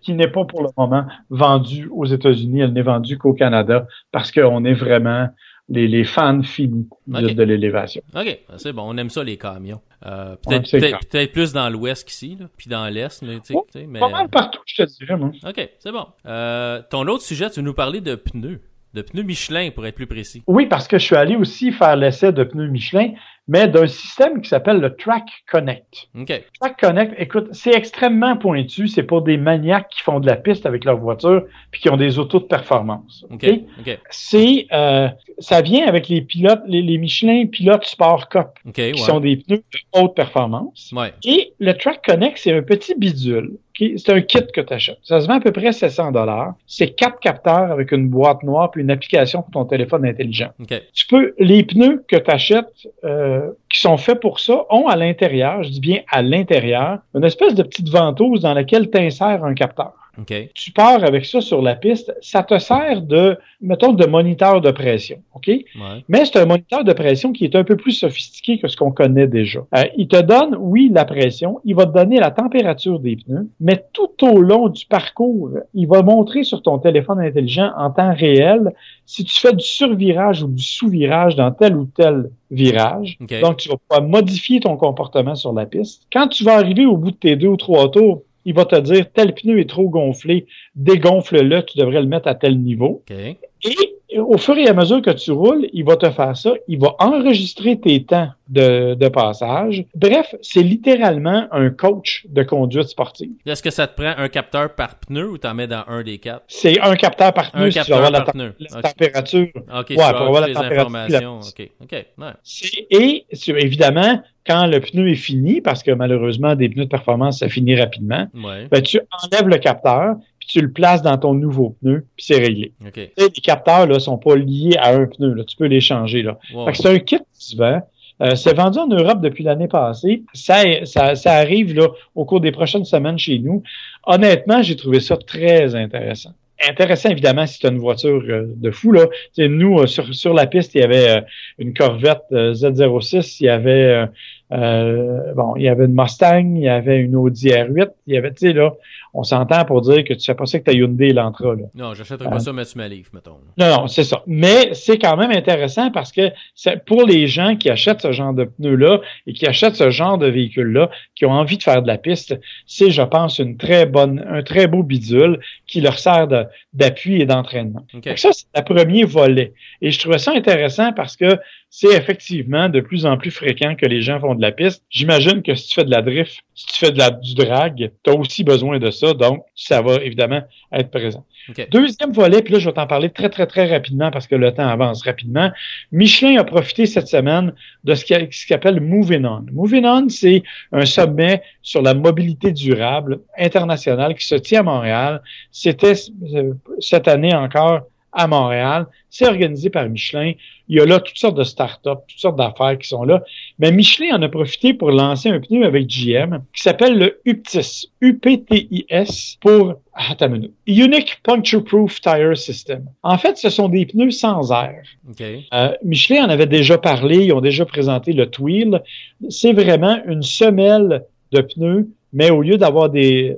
qui 0.00 0.14
n'est 0.14 0.28
pas 0.28 0.44
pour 0.44 0.62
le 0.62 0.68
moment 0.76 1.06
vendue 1.30 1.88
aux 1.90 2.04
États-Unis, 2.04 2.60
elle 2.60 2.72
n'est 2.72 2.82
vendue 2.82 3.18
qu'au 3.18 3.32
Canada 3.32 3.86
parce 4.12 4.30
qu'on 4.30 4.64
est 4.64 4.74
vraiment 4.74 5.28
les, 5.68 5.88
les 5.88 6.04
fans 6.04 6.42
finis 6.42 6.88
de, 7.06 7.42
l'élévation. 7.42 8.02
OK, 8.14 8.38
c'est 8.56 8.72
bon. 8.72 8.82
On 8.86 8.96
aime 8.96 9.10
ça, 9.10 9.24
les 9.24 9.36
camions. 9.36 9.80
Euh, 10.04 10.36
peut-être 10.36 11.08
peut-être 11.08 11.32
plus 11.32 11.52
dans 11.52 11.68
l'ouest 11.68 12.06
qu'ici, 12.06 12.36
là, 12.38 12.46
puis 12.56 12.68
dans 12.68 12.86
l'est, 12.86 13.22
mais 13.22 13.40
tu 13.40 13.46
sais, 13.46 13.54
Ouais, 13.54 13.62
tu 13.72 13.80
sais, 13.80 13.86
mais... 13.86 13.98
Pas 13.98 14.08
mal 14.08 14.28
partout, 14.28 14.60
je 14.66 14.84
te 14.84 14.98
dirais, 14.98 15.16
moi. 15.16 15.30
OK, 15.46 15.70
c'est 15.78 15.92
bon. 15.92 16.06
Euh, 16.26 16.82
ton 16.90 17.06
autre 17.08 17.22
sujet, 17.22 17.50
tu 17.50 17.60
veux 17.60 17.66
nous 17.66 17.74
parler 17.74 18.00
de 18.00 18.14
pneus. 18.14 18.60
De 18.94 19.02
pneus 19.02 19.24
Michelin, 19.24 19.70
pour 19.70 19.86
être 19.86 19.94
plus 19.94 20.06
précis. 20.06 20.42
Oui, 20.46 20.66
parce 20.66 20.86
que 20.86 20.98
je 20.98 21.04
suis 21.04 21.16
allé 21.16 21.36
aussi 21.36 21.72
faire 21.72 21.96
l'essai 21.96 22.32
de 22.32 22.44
pneus 22.44 22.68
Michelin, 22.68 23.12
mais 23.48 23.68
d'un 23.68 23.86
système 23.86 24.40
qui 24.40 24.48
s'appelle 24.48 24.80
le 24.80 24.96
Track 24.96 25.24
Connect. 25.50 26.08
OK. 26.18 26.42
Track 26.60 26.80
Connect, 26.80 27.14
écoute, 27.18 27.48
c'est 27.52 27.74
extrêmement 27.74 28.36
pointu. 28.36 28.88
C'est 28.88 29.04
pour 29.04 29.22
des 29.22 29.36
maniaques 29.36 29.88
qui 29.90 30.02
font 30.02 30.18
de 30.18 30.26
la 30.26 30.36
piste 30.36 30.66
avec 30.66 30.84
leur 30.84 30.98
voiture 30.98 31.44
puis 31.70 31.80
qui 31.80 31.88
ont 31.88 31.96
des 31.96 32.18
autos 32.18 32.40
de 32.40 32.46
performance. 32.46 33.24
OK. 33.30 33.44
ok? 33.44 33.60
OK. 33.80 33.98
C'est, 34.10 34.66
euh, 34.72 35.08
ça 35.38 35.62
vient 35.62 35.86
avec 35.86 36.08
les 36.08 36.22
pilotes, 36.22 36.62
les, 36.66 36.82
les 36.82 36.98
Michelin 36.98 37.46
Pilote 37.46 37.84
Sport 37.84 38.28
Cup, 38.28 38.48
qui 38.74 38.82
ouais. 38.82 38.96
sont 38.96 39.20
des 39.20 39.36
pneus 39.36 39.58
de 39.58 40.00
haute 40.00 40.14
performance. 40.16 40.92
Ouais. 40.96 41.12
Et 41.24 41.52
le 41.60 41.72
Track 41.72 42.04
Connect, 42.04 42.38
c'est 42.38 42.52
un 42.52 42.62
petit 42.62 42.94
bidule. 42.96 43.52
C'est 43.78 44.10
un 44.10 44.22
kit 44.22 44.40
que 44.54 44.60
tu 44.60 44.72
achètes. 44.72 44.98
Ça 45.02 45.20
se 45.20 45.26
vend 45.26 45.34
à 45.34 45.40
peu 45.40 45.52
près 45.52 45.72
700 45.72 46.12
dollars. 46.12 46.54
C'est 46.66 46.90
quatre 46.90 47.20
capteurs 47.20 47.70
avec 47.70 47.92
une 47.92 48.08
boîte 48.08 48.42
noire 48.42 48.70
puis 48.70 48.82
une 48.82 48.90
application 48.90 49.42
pour 49.42 49.50
ton 49.50 49.64
téléphone 49.64 50.06
intelligent. 50.06 50.50
Tu 50.94 51.06
peux, 51.06 51.34
les 51.38 51.62
pneus 51.62 52.04
que 52.08 52.16
tu 52.16 52.30
achètes, 52.30 52.88
euh, 53.04 53.35
qui 53.68 53.80
sont 53.80 53.96
faits 53.96 54.20
pour 54.20 54.40
ça, 54.40 54.64
ont 54.70 54.86
à 54.88 54.96
l'intérieur, 54.96 55.62
je 55.62 55.70
dis 55.70 55.80
bien 55.80 56.00
à 56.10 56.22
l'intérieur, 56.22 56.98
une 57.14 57.24
espèce 57.24 57.54
de 57.54 57.62
petite 57.62 57.88
ventouse 57.88 58.40
dans 58.40 58.54
laquelle 58.54 58.90
tu 58.90 58.98
insères 58.98 59.44
un 59.44 59.54
capteur. 59.54 59.92
OK. 60.18 60.50
Tu 60.54 60.70
pars 60.72 61.04
avec 61.04 61.24
ça 61.26 61.40
sur 61.40 61.62
la 61.62 61.74
piste, 61.74 62.14
ça 62.20 62.42
te 62.42 62.58
sert 62.58 63.02
de, 63.02 63.36
mettons, 63.60 63.92
de 63.92 64.06
moniteur 64.06 64.60
de 64.60 64.70
pression, 64.70 65.18
OK? 65.34 65.48
Ouais. 65.48 65.64
Mais 66.08 66.24
c'est 66.24 66.38
un 66.38 66.46
moniteur 66.46 66.84
de 66.84 66.92
pression 66.92 67.32
qui 67.32 67.44
est 67.44 67.54
un 67.54 67.64
peu 67.64 67.76
plus 67.76 67.92
sophistiqué 67.92 68.58
que 68.58 68.68
ce 68.68 68.76
qu'on 68.76 68.92
connaît 68.92 69.26
déjà. 69.26 69.60
Euh, 69.76 69.84
il 69.96 70.08
te 70.08 70.20
donne, 70.20 70.56
oui, 70.58 70.90
la 70.92 71.04
pression, 71.04 71.60
il 71.64 71.74
va 71.74 71.86
te 71.86 71.92
donner 71.92 72.18
la 72.18 72.30
température 72.30 72.98
des 72.98 73.16
pneus, 73.16 73.48
mais 73.60 73.84
tout 73.92 74.24
au 74.24 74.40
long 74.40 74.68
du 74.68 74.86
parcours, 74.86 75.50
il 75.74 75.86
va 75.86 76.02
montrer 76.02 76.44
sur 76.44 76.62
ton 76.62 76.78
téléphone 76.78 77.20
intelligent 77.20 77.70
en 77.76 77.90
temps 77.90 78.14
réel 78.14 78.72
si 79.04 79.24
tu 79.24 79.38
fais 79.38 79.52
du 79.52 79.64
survirage 79.64 80.42
ou 80.42 80.48
du 80.48 80.62
sous-virage 80.62 81.36
dans 81.36 81.52
tel 81.52 81.76
ou 81.76 81.84
tel 81.84 82.30
virage. 82.50 83.18
Donc, 83.42 83.58
tu 83.58 83.68
vas 83.68 83.76
pouvoir 83.76 84.08
modifier 84.08 84.60
ton 84.60 84.76
comportement 84.76 85.34
sur 85.34 85.52
la 85.52 85.66
piste. 85.66 86.06
Quand 86.12 86.28
tu 86.28 86.44
vas 86.44 86.54
arriver 86.54 86.86
au 86.86 86.96
bout 86.96 87.10
de 87.10 87.16
tes 87.16 87.36
deux 87.36 87.48
ou 87.48 87.56
trois 87.56 87.90
tours, 87.90 88.22
il 88.46 88.54
va 88.54 88.64
te 88.64 88.76
dire 88.76 89.12
tel 89.12 89.34
pneu 89.34 89.58
est 89.58 89.68
trop 89.68 89.88
gonflé, 89.90 90.46
dégonfle-le, 90.76 91.62
tu 91.66 91.78
devrais 91.78 92.00
le 92.00 92.06
mettre 92.06 92.28
à 92.28 92.34
tel 92.36 92.58
niveau. 92.60 93.02
Et 93.10 93.95
au 94.18 94.38
fur 94.38 94.56
et 94.58 94.68
à 94.68 94.72
mesure 94.74 95.02
que 95.02 95.10
tu 95.10 95.30
roules, 95.32 95.68
il 95.72 95.84
va 95.84 95.96
te 95.96 96.10
faire 96.10 96.36
ça. 96.36 96.52
Il 96.68 96.78
va 96.78 96.94
enregistrer 96.98 97.78
tes 97.78 98.04
temps 98.04 98.28
de, 98.48 98.94
de 98.94 99.08
passage. 99.08 99.84
Bref, 99.94 100.34
c'est 100.42 100.62
littéralement 100.62 101.46
un 101.50 101.70
coach 101.70 102.24
de 102.28 102.42
conduite 102.42 102.88
sportive. 102.88 103.30
Est-ce 103.44 103.62
que 103.62 103.70
ça 103.70 103.86
te 103.86 104.00
prend 104.00 104.12
un 104.16 104.28
capteur 104.28 104.74
par 104.74 104.96
pneu 104.96 105.28
ou 105.30 105.38
t'en 105.38 105.54
mets 105.54 105.66
dans 105.66 105.84
un 105.88 106.02
des 106.02 106.18
quatre? 106.18 106.44
C'est 106.48 106.80
un 106.80 106.94
capteur 106.94 107.32
par 107.32 107.50
pneu 107.50 107.64
Un 107.66 107.70
si 107.70 107.72
tu 107.72 107.78
capteur 107.78 107.98
vas 108.00 108.06
avoir 108.06 108.20
la, 108.20 108.80
par 108.82 108.92
température. 108.92 109.48
OK, 109.56 109.86
tu 109.86 109.96
Ouais, 109.96 110.12
pour 110.12 110.22
avoir 110.22 110.46
la 110.46 110.54
température. 110.54 111.40
OK. 111.48 111.70
OK. 111.82 112.06
Ouais. 112.18 112.84
Et 112.90 113.26
évidemment, 113.48 114.22
quand 114.46 114.66
le 114.66 114.80
pneu 114.80 115.08
est 115.10 115.14
fini, 115.16 115.60
parce 115.60 115.82
que 115.82 115.90
malheureusement, 115.90 116.54
des 116.54 116.68
pneus 116.68 116.84
de 116.84 116.90
performance, 116.90 117.40
ça 117.40 117.48
finit 117.48 117.74
rapidement, 117.74 118.28
Ouais. 118.34 118.68
ben, 118.70 118.80
tu 118.82 119.00
enlèves 119.24 119.48
le 119.48 119.58
capteur, 119.58 120.16
puis 120.46 120.60
tu 120.60 120.60
le 120.60 120.70
places 120.70 121.02
dans 121.02 121.16
ton 121.18 121.34
nouveau 121.34 121.76
pneu, 121.80 122.06
puis 122.16 122.26
c'est 122.26 122.38
réglé. 122.38 122.72
OK. 122.86 122.92
Tu 122.92 123.00
sais, 123.00 123.30
les 123.34 123.42
capteurs 123.42 123.86
là 123.86 123.98
sont 123.98 124.18
pas 124.18 124.36
liés 124.36 124.76
à 124.78 124.94
un 124.94 125.06
pneu, 125.06 125.34
là. 125.34 125.44
tu 125.44 125.56
peux 125.56 125.66
les 125.66 125.80
changer. 125.80 126.22
Là. 126.22 126.38
C'est 126.72 126.86
un 126.86 126.98
kit 126.98 127.18
qui 127.18 127.44
se 127.50 127.56
vend. 127.56 127.82
Euh, 128.22 128.34
c'est 128.34 128.56
vendu 128.56 128.78
en 128.78 128.86
Europe 128.86 129.20
depuis 129.20 129.44
l'année 129.44 129.68
passée. 129.68 130.22
Ça, 130.32 130.62
ça, 130.84 131.14
ça 131.16 131.34
arrive 131.34 131.74
là, 131.74 131.88
au 132.14 132.24
cours 132.24 132.40
des 132.40 132.52
prochaines 132.52 132.86
semaines 132.86 133.18
chez 133.18 133.38
nous. 133.38 133.62
Honnêtement, 134.06 134.62
j'ai 134.62 134.76
trouvé 134.76 135.00
ça 135.00 135.18
très 135.18 135.74
intéressant. 135.74 136.32
Intéressant, 136.66 137.10
évidemment, 137.10 137.46
si 137.46 137.58
tu 137.58 137.66
as 137.66 137.70
une 137.70 137.78
voiture 137.78 138.22
euh, 138.28 138.46
de 138.56 138.70
fou. 138.70 138.90
Là. 138.90 139.06
Nous, 139.36 139.78
euh, 139.78 139.86
sur, 139.86 140.14
sur 140.14 140.32
la 140.32 140.46
piste, 140.46 140.74
il 140.74 140.80
y 140.80 140.84
avait 140.84 141.18
euh, 141.18 141.20
une 141.58 141.74
Corvette 141.74 142.22
euh, 142.32 142.54
Z06, 142.54 143.36
il 143.40 143.44
y 143.44 143.48
avait 143.50 144.06
bon, 144.48 145.56
il 145.56 145.64
y 145.64 145.68
avait 145.68 145.84
une 145.84 145.94
Mustang, 145.94 146.54
il 146.56 146.62
y 146.62 146.68
avait 146.68 146.98
une 146.98 147.14
Audi 147.16 147.48
R8, 147.48 147.90
il 148.06 148.14
y 148.14 148.16
avait, 148.16 148.30
tu 148.32 148.46
sais, 148.46 148.52
là, 148.54 148.72
on 149.16 149.22
s'entend 149.22 149.64
pour 149.64 149.80
dire 149.80 150.04
que 150.04 150.12
tu 150.12 150.24
fais 150.24 150.34
pas 150.34 150.44
ça 150.44 150.58
que 150.58 150.64
ta 150.64 150.72
Hyundai 150.72 151.08
Elantra, 151.08 151.54
là. 151.54 151.64
Non, 151.74 151.94
j'achèterai 151.94 152.28
pas 152.28 152.38
ça, 152.38 152.52
mais 152.52 152.66
tu 152.66 152.76
m'allives, 152.76 153.08
mettons. 153.14 153.38
Non, 153.56 153.68
non, 153.68 153.86
c'est 153.88 154.04
ça. 154.04 154.22
Mais 154.26 154.74
c'est 154.74 154.98
quand 154.98 155.16
même 155.16 155.30
intéressant 155.30 155.90
parce 155.90 156.12
que 156.12 156.30
c'est 156.54 156.84
pour 156.84 157.04
les 157.04 157.26
gens 157.26 157.56
qui 157.56 157.70
achètent 157.70 158.02
ce 158.02 158.12
genre 158.12 158.34
de 158.34 158.44
pneus-là 158.44 159.00
et 159.26 159.32
qui 159.32 159.46
achètent 159.46 159.76
ce 159.76 159.88
genre 159.88 160.18
de 160.18 160.26
véhicule-là, 160.26 160.90
qui 161.14 161.24
ont 161.24 161.32
envie 161.32 161.56
de 161.56 161.62
faire 161.62 161.80
de 161.82 161.86
la 161.86 161.96
piste, 161.96 162.38
c'est, 162.66 162.90
je 162.90 163.02
pense, 163.02 163.38
une 163.38 163.56
très 163.56 163.86
bonne, 163.86 164.24
un 164.28 164.42
très 164.42 164.66
beau 164.66 164.82
bidule 164.82 165.40
qui 165.66 165.80
leur 165.80 165.98
sert 165.98 166.28
de- 166.28 166.44
d'appui 166.72 167.20
et 167.20 167.26
d'entraînement. 167.26 167.84
OK. 167.94 168.04
Fait 168.04 168.14
que 168.14 168.20
Ça, 168.20 168.32
c'est 168.32 168.46
le 168.56 168.62
premier 168.62 169.04
volet. 169.04 169.52
Et 169.82 169.90
je 169.90 169.98
trouvais 169.98 170.18
ça 170.18 170.32
intéressant 170.32 170.92
parce 170.92 171.16
que 171.16 171.38
c'est 171.70 171.94
effectivement 171.94 172.68
de 172.68 172.80
plus 172.80 173.04
en 173.06 173.16
plus 173.16 173.30
fréquent 173.30 173.74
que 173.74 173.86
les 173.86 174.00
gens 174.00 174.20
font 174.20 174.34
de 174.34 174.42
la 174.42 174.52
piste. 174.52 174.84
J'imagine 174.90 175.42
que 175.42 175.54
si 175.54 175.68
tu 175.68 175.74
fais 175.74 175.84
de 175.84 175.90
la 175.90 176.02
drift, 176.02 176.38
si 176.54 176.66
tu 176.66 176.76
fais 176.78 176.92
de 176.92 176.98
la, 176.98 177.10
du 177.10 177.34
drag, 177.34 177.90
tu 178.04 178.10
as 178.10 178.14
aussi 178.14 178.44
besoin 178.44 178.78
de 178.78 178.90
ça. 178.90 179.12
Donc, 179.14 179.44
ça 179.54 179.82
va 179.82 179.96
évidemment 179.96 180.42
être 180.72 180.90
présent. 180.90 181.24
Deuxième 181.70 182.12
volet, 182.12 182.42
puis 182.42 182.54
là, 182.54 182.58
je 182.58 182.68
vais 182.68 182.74
t'en 182.74 182.86
parler 182.86 183.10
très, 183.10 183.28
très, 183.28 183.46
très 183.46 183.66
rapidement 183.66 184.10
parce 184.10 184.26
que 184.26 184.34
le 184.34 184.52
temps 184.52 184.66
avance 184.66 185.02
rapidement. 185.02 185.50
Michelin 185.92 186.38
a 186.38 186.44
profité 186.44 186.86
cette 186.86 187.08
semaine 187.08 187.52
de 187.84 187.94
ce 187.94 188.04
qu'il 188.04 188.28
qu'il 188.28 188.54
appelle 188.54 188.80
Moving 188.80 189.24
On. 189.24 189.44
Moving 189.52 189.84
On, 189.84 190.08
c'est 190.08 190.42
un 190.72 190.84
sommet 190.84 191.42
sur 191.62 191.82
la 191.82 191.94
mobilité 191.94 192.52
durable 192.52 193.20
internationale 193.38 194.14
qui 194.14 194.26
se 194.26 194.34
tient 194.34 194.60
à 194.60 194.64
Montréal. 194.64 195.22
C'était 195.50 195.94
euh, 196.34 196.54
cette 196.80 197.08
année 197.08 197.34
encore 197.34 197.82
à 198.16 198.26
Montréal. 198.26 198.86
C'est 199.10 199.26
organisé 199.26 199.70
par 199.70 199.88
Michelin. 199.88 200.32
Il 200.68 200.76
y 200.76 200.80
a 200.80 200.86
là 200.86 200.98
toutes 200.98 201.16
sortes 201.16 201.36
de 201.36 201.44
startups, 201.44 202.02
toutes 202.08 202.18
sortes 202.18 202.36
d'affaires 202.36 202.76
qui 202.78 202.88
sont 202.88 203.04
là. 203.04 203.22
Mais 203.58 203.70
Michelin 203.70 204.16
en 204.16 204.22
a 204.22 204.28
profité 204.28 204.74
pour 204.74 204.90
lancer 204.90 205.28
un 205.28 205.38
pneu 205.38 205.64
avec 205.64 205.86
GM 205.86 206.40
qui 206.54 206.62
s'appelle 206.62 206.98
le 206.98 207.20
UPTIS, 207.24 207.92
U-P-T-I-S, 208.00 209.36
pour, 209.40 209.74
ah, 209.94 210.02
attends 210.10 210.34
une 210.34 210.50
Unique 210.66 211.20
Puncture 211.22 211.62
Proof 211.62 212.00
Tire 212.00 212.36
System. 212.36 212.86
En 213.02 213.18
fait, 213.18 213.36
ce 213.36 213.50
sont 213.50 213.68
des 213.68 213.86
pneus 213.86 214.10
sans 214.10 214.50
air. 214.50 214.82
OK. 215.08 215.22
Euh, 215.52 215.72
Michelin 215.84 216.24
en 216.24 216.30
avait 216.30 216.46
déjà 216.46 216.78
parlé, 216.78 217.26
ils 217.26 217.32
ont 217.32 217.40
déjà 217.40 217.64
présenté 217.64 218.12
le 218.12 218.26
Tweel. 218.26 218.82
C'est 219.28 219.52
vraiment 219.52 219.98
une 220.06 220.22
semelle 220.22 221.04
de 221.32 221.40
pneus, 221.42 221.88
mais 222.12 222.30
au 222.30 222.42
lieu 222.42 222.56
d'avoir 222.56 222.88
des 222.90 223.36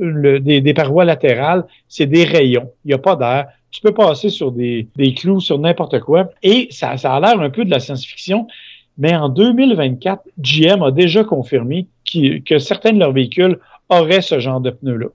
des, 0.00 0.74
parois 0.74 1.04
latérales, 1.04 1.64
c'est 1.88 2.06
des 2.06 2.24
rayons. 2.24 2.70
Il 2.84 2.88
n'y 2.88 2.94
a 2.94 2.98
pas 2.98 3.16
d'air. 3.16 3.48
Tu 3.70 3.80
peux 3.80 3.92
passer 3.92 4.30
sur 4.30 4.52
des, 4.52 4.88
clous, 5.16 5.40
sur 5.40 5.58
n'importe 5.58 6.00
quoi. 6.00 6.30
Et 6.42 6.68
ça, 6.70 6.96
ça 6.96 7.14
a 7.14 7.20
l'air 7.20 7.40
un 7.40 7.50
peu 7.50 7.64
de 7.64 7.70
la 7.70 7.80
science-fiction, 7.80 8.46
mais 8.98 9.14
en 9.14 9.28
2024, 9.28 10.22
GM 10.38 10.82
a 10.82 10.90
déjà 10.90 11.24
confirmé 11.24 11.86
que 12.12 12.58
certains 12.58 12.92
de 12.92 12.98
leurs 12.98 13.12
véhicules 13.12 13.58
auraient 13.90 14.22
ce 14.22 14.38
genre 14.38 14.60
de 14.60 14.70
pneus-là. 14.70 15.08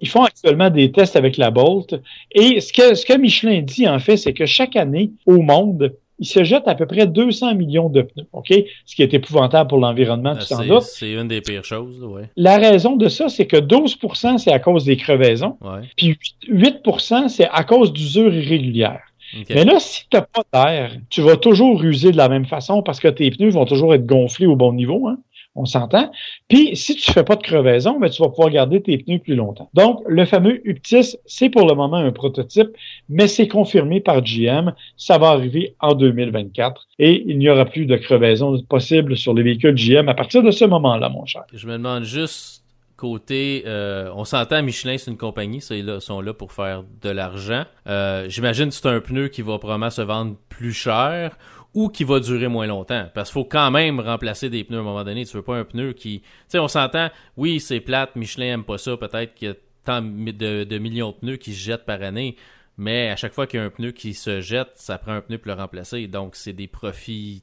ils, 0.00 0.08
font, 0.08 0.24
actuellement 0.24 0.70
des 0.70 0.90
tests 0.90 1.16
avec 1.16 1.36
la 1.36 1.50
Bolt. 1.50 1.94
Et 2.32 2.60
ce 2.60 2.72
que, 2.72 2.94
ce 2.94 3.06
que 3.06 3.16
Michelin 3.16 3.62
dit, 3.62 3.88
en 3.88 3.98
fait, 4.00 4.16
c'est 4.16 4.32
que 4.32 4.44
chaque 4.44 4.76
année, 4.76 5.12
au 5.24 5.38
monde, 5.38 5.94
il 6.20 6.26
se 6.26 6.44
jette 6.44 6.68
à 6.68 6.74
peu 6.74 6.86
près 6.86 7.06
200 7.06 7.54
millions 7.54 7.88
de 7.88 8.02
pneus, 8.02 8.26
OK? 8.32 8.52
Ce 8.84 8.94
qui 8.94 9.02
est 9.02 9.12
épouvantable 9.14 9.68
pour 9.68 9.78
l'environnement, 9.78 10.36
tu 10.36 10.46
t'en 10.46 10.64
doutes. 10.64 10.82
C'est 10.82 11.12
une 11.12 11.26
des 11.28 11.40
pires 11.40 11.64
choses, 11.64 12.04
oui. 12.04 12.22
La 12.36 12.58
raison 12.58 12.96
de 12.96 13.08
ça, 13.08 13.28
c'est 13.28 13.46
que 13.46 13.56
12% 13.56 14.38
c'est 14.38 14.52
à 14.52 14.58
cause 14.58 14.84
des 14.84 14.96
crevaisons, 14.96 15.56
puis 15.96 16.16
8% 16.48 17.28
c'est 17.28 17.48
à 17.48 17.64
cause 17.64 17.92
d'usure 17.92 18.32
irrégulière. 18.32 19.00
Mais 19.48 19.64
là, 19.64 19.78
si 19.78 20.02
tu 20.10 20.16
n'as 20.16 20.22
pas 20.22 20.42
d'air, 20.52 20.92
tu 21.08 21.22
vas 21.22 21.36
toujours 21.36 21.82
user 21.84 22.10
de 22.10 22.16
la 22.16 22.28
même 22.28 22.46
façon 22.46 22.82
parce 22.82 22.98
que 23.00 23.08
tes 23.08 23.30
pneus 23.30 23.50
vont 23.50 23.64
toujours 23.64 23.94
être 23.94 24.06
gonflés 24.06 24.46
au 24.46 24.56
bon 24.56 24.72
niveau. 24.72 25.06
Hein? 25.08 25.18
On 25.56 25.64
s'entend. 25.64 26.12
Puis, 26.48 26.76
si 26.76 26.94
tu 26.94 27.10
fais 27.12 27.24
pas 27.24 27.34
de 27.34 27.42
crevaison, 27.42 27.98
ben, 27.98 28.08
tu 28.08 28.22
vas 28.22 28.28
pouvoir 28.28 28.50
garder 28.50 28.80
tes 28.80 28.98
pneus 28.98 29.18
plus 29.18 29.34
longtemps. 29.34 29.68
Donc, 29.74 30.00
le 30.06 30.24
fameux 30.24 30.60
UPTIS, 30.66 31.16
c'est 31.26 31.50
pour 31.50 31.66
le 31.66 31.74
moment 31.74 31.96
un 31.96 32.12
prototype, 32.12 32.68
mais 33.08 33.26
c'est 33.26 33.48
confirmé 33.48 34.00
par 34.00 34.22
GM. 34.22 34.72
Ça 34.96 35.18
va 35.18 35.28
arriver 35.30 35.74
en 35.80 35.94
2024 35.94 36.86
et 37.00 37.24
il 37.26 37.38
n'y 37.38 37.48
aura 37.48 37.64
plus 37.64 37.86
de 37.86 37.96
crevaison 37.96 38.60
possible 38.68 39.16
sur 39.16 39.34
les 39.34 39.42
véhicules 39.42 39.74
GM 39.74 40.08
à 40.08 40.14
partir 40.14 40.42
de 40.42 40.52
ce 40.52 40.64
moment-là, 40.64 41.08
mon 41.08 41.26
cher. 41.26 41.42
Je 41.52 41.66
me 41.66 41.72
demande 41.72 42.04
juste 42.04 42.60
côté, 43.00 43.62
euh, 43.66 44.12
on 44.14 44.26
s'entend, 44.26 44.62
Michelin, 44.62 44.98
c'est 44.98 45.10
une 45.10 45.16
compagnie, 45.16 45.62
ça, 45.62 45.74
ils 45.74 46.00
sont 46.02 46.20
là 46.20 46.34
pour 46.34 46.52
faire 46.52 46.84
de 47.00 47.08
l'argent. 47.08 47.64
Euh, 47.86 48.28
j'imagine 48.28 48.68
que 48.68 48.74
c'est 48.74 48.88
un 48.88 49.00
pneu 49.00 49.28
qui 49.28 49.40
va 49.40 49.58
probablement 49.58 49.88
se 49.88 50.02
vendre 50.02 50.36
plus 50.50 50.74
cher 50.74 51.38
ou 51.74 51.88
qui 51.88 52.04
va 52.04 52.20
durer 52.20 52.48
moins 52.48 52.66
longtemps. 52.66 53.08
Parce 53.14 53.30
qu'il 53.30 53.34
faut 53.34 53.44
quand 53.44 53.70
même 53.70 54.00
remplacer 54.00 54.50
des 54.50 54.64
pneus 54.64 54.78
à 54.78 54.80
un 54.80 54.84
moment 54.84 55.04
donné. 55.04 55.24
Tu 55.24 55.36
veux 55.36 55.42
pas 55.42 55.56
un 55.56 55.64
pneu 55.64 55.92
qui... 55.92 56.20
Tu 56.20 56.26
sais, 56.48 56.58
on 56.58 56.68
s'entend, 56.68 57.10
oui, 57.36 57.60
c'est 57.60 57.80
plate, 57.80 58.16
Michelin 58.16 58.54
aime 58.54 58.64
pas 58.64 58.78
ça, 58.78 58.96
peut-être 58.96 59.34
qu'il 59.34 59.48
y 59.48 59.50
a 59.50 59.54
tant 59.84 60.02
de, 60.02 60.78
millions 60.78 61.12
de 61.12 61.16
pneus 61.16 61.36
qui 61.36 61.54
se 61.54 61.60
jettent 61.60 61.86
par 61.86 62.02
année, 62.02 62.36
mais 62.76 63.08
à 63.10 63.16
chaque 63.16 63.32
fois 63.32 63.46
qu'il 63.46 63.60
y 63.60 63.62
a 63.62 63.66
un 63.66 63.70
pneu 63.70 63.92
qui 63.92 64.14
se 64.14 64.40
jette, 64.40 64.72
ça 64.74 64.98
prend 64.98 65.12
un 65.12 65.20
pneu 65.20 65.38
pour 65.38 65.52
le 65.52 65.60
remplacer. 65.60 66.06
Donc, 66.06 66.34
c'est 66.36 66.52
des 66.52 66.66
profits 66.66 67.42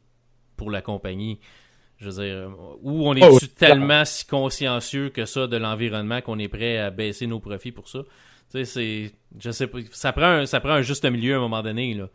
pour 0.56 0.72
la 0.72 0.82
compagnie. 0.82 1.40
Je 1.98 2.10
veux 2.10 2.24
dire, 2.24 2.50
ou 2.82 3.08
on 3.08 3.16
est 3.16 3.24
oh, 3.24 3.40
tellement 3.58 4.06
si 4.06 4.26
consciencieux 4.26 5.10
que 5.10 5.26
ça 5.26 5.48
de 5.48 5.58
l'environnement 5.58 6.22
qu'on 6.22 6.38
est 6.38 6.48
prêt 6.48 6.78
à 6.78 6.92
baisser 6.92 7.28
nos 7.28 7.40
profits 7.40 7.72
pour 7.72 7.88
ça? 7.88 8.00
Tu 8.52 8.64
sais, 8.64 8.66
c'est... 8.66 9.12
Je 9.40 9.52
sais 9.52 9.68
pas... 9.68 9.80
Ça 9.92 10.14
prend, 10.14 10.46
ça 10.46 10.60
prend 10.60 10.74
un 10.74 10.82
juste 10.82 11.06
milieu 11.06 11.36
à 11.36 11.38
un 11.38 11.42
moment 11.42 11.64
donné, 11.64 11.94
là. 11.94 12.10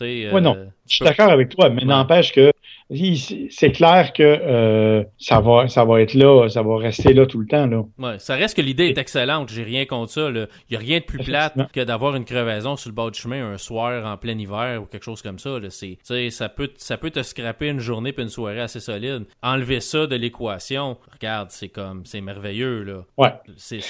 Oui, 0.00 0.40
non, 0.40 0.56
euh, 0.56 0.66
je 0.88 0.96
suis 0.96 1.04
d'accord 1.04 1.30
avec 1.30 1.50
toi, 1.50 1.70
mais 1.70 1.84
n'empêche 1.84 2.32
que 2.32 2.52
c'est 2.90 3.72
clair 3.72 4.12
que 4.12 4.22
euh, 4.22 5.04
ça 5.18 5.40
va 5.40 5.68
ça 5.68 5.84
va 5.84 6.02
être 6.02 6.12
là, 6.12 6.48
ça 6.48 6.62
va 6.62 6.76
rester 6.76 7.14
là 7.14 7.24
tout 7.26 7.38
le 7.38 7.46
temps. 7.46 7.66
Là. 7.66 7.82
Ouais, 7.98 8.18
ça 8.18 8.34
reste 8.34 8.56
que 8.56 8.62
l'idée 8.62 8.88
est 8.88 8.98
excellente, 8.98 9.48
j'ai 9.50 9.62
rien 9.62 9.86
contre 9.86 10.12
ça. 10.12 10.28
Il 10.28 10.48
n'y 10.70 10.76
a 10.76 10.80
rien 10.80 10.98
de 10.98 11.04
plus 11.04 11.18
plate 11.18 11.54
que 11.72 11.80
d'avoir 11.80 12.14
une 12.14 12.24
crevaison 12.24 12.76
sur 12.76 12.90
le 12.90 12.94
bord 12.94 13.10
du 13.10 13.18
chemin 13.18 13.52
un 13.52 13.58
soir 13.58 14.04
en 14.06 14.16
plein 14.18 14.38
hiver 14.38 14.82
ou 14.82 14.86
quelque 14.86 15.04
chose 15.04 15.22
comme 15.22 15.38
ça. 15.38 15.58
Là. 15.58 15.68
Ça, 15.70 16.48
peut, 16.48 16.70
ça 16.76 16.98
peut 16.98 17.10
te 17.10 17.22
scraper 17.22 17.68
une 17.68 17.80
journée 17.80 18.12
puis 18.12 18.22
une 18.22 18.28
soirée 18.28 18.60
assez 18.60 18.80
solide. 18.80 19.24
Enlever 19.42 19.80
ça 19.80 20.06
de 20.06 20.16
l'équation, 20.16 20.98
regarde, 21.12 21.50
c'est 21.50 21.68
comme 21.68 22.04
c'est 22.04 22.20
merveilleux. 22.20 22.82
Là. 22.82 23.04
Ouais. 23.16 23.32
C'est 23.56 23.80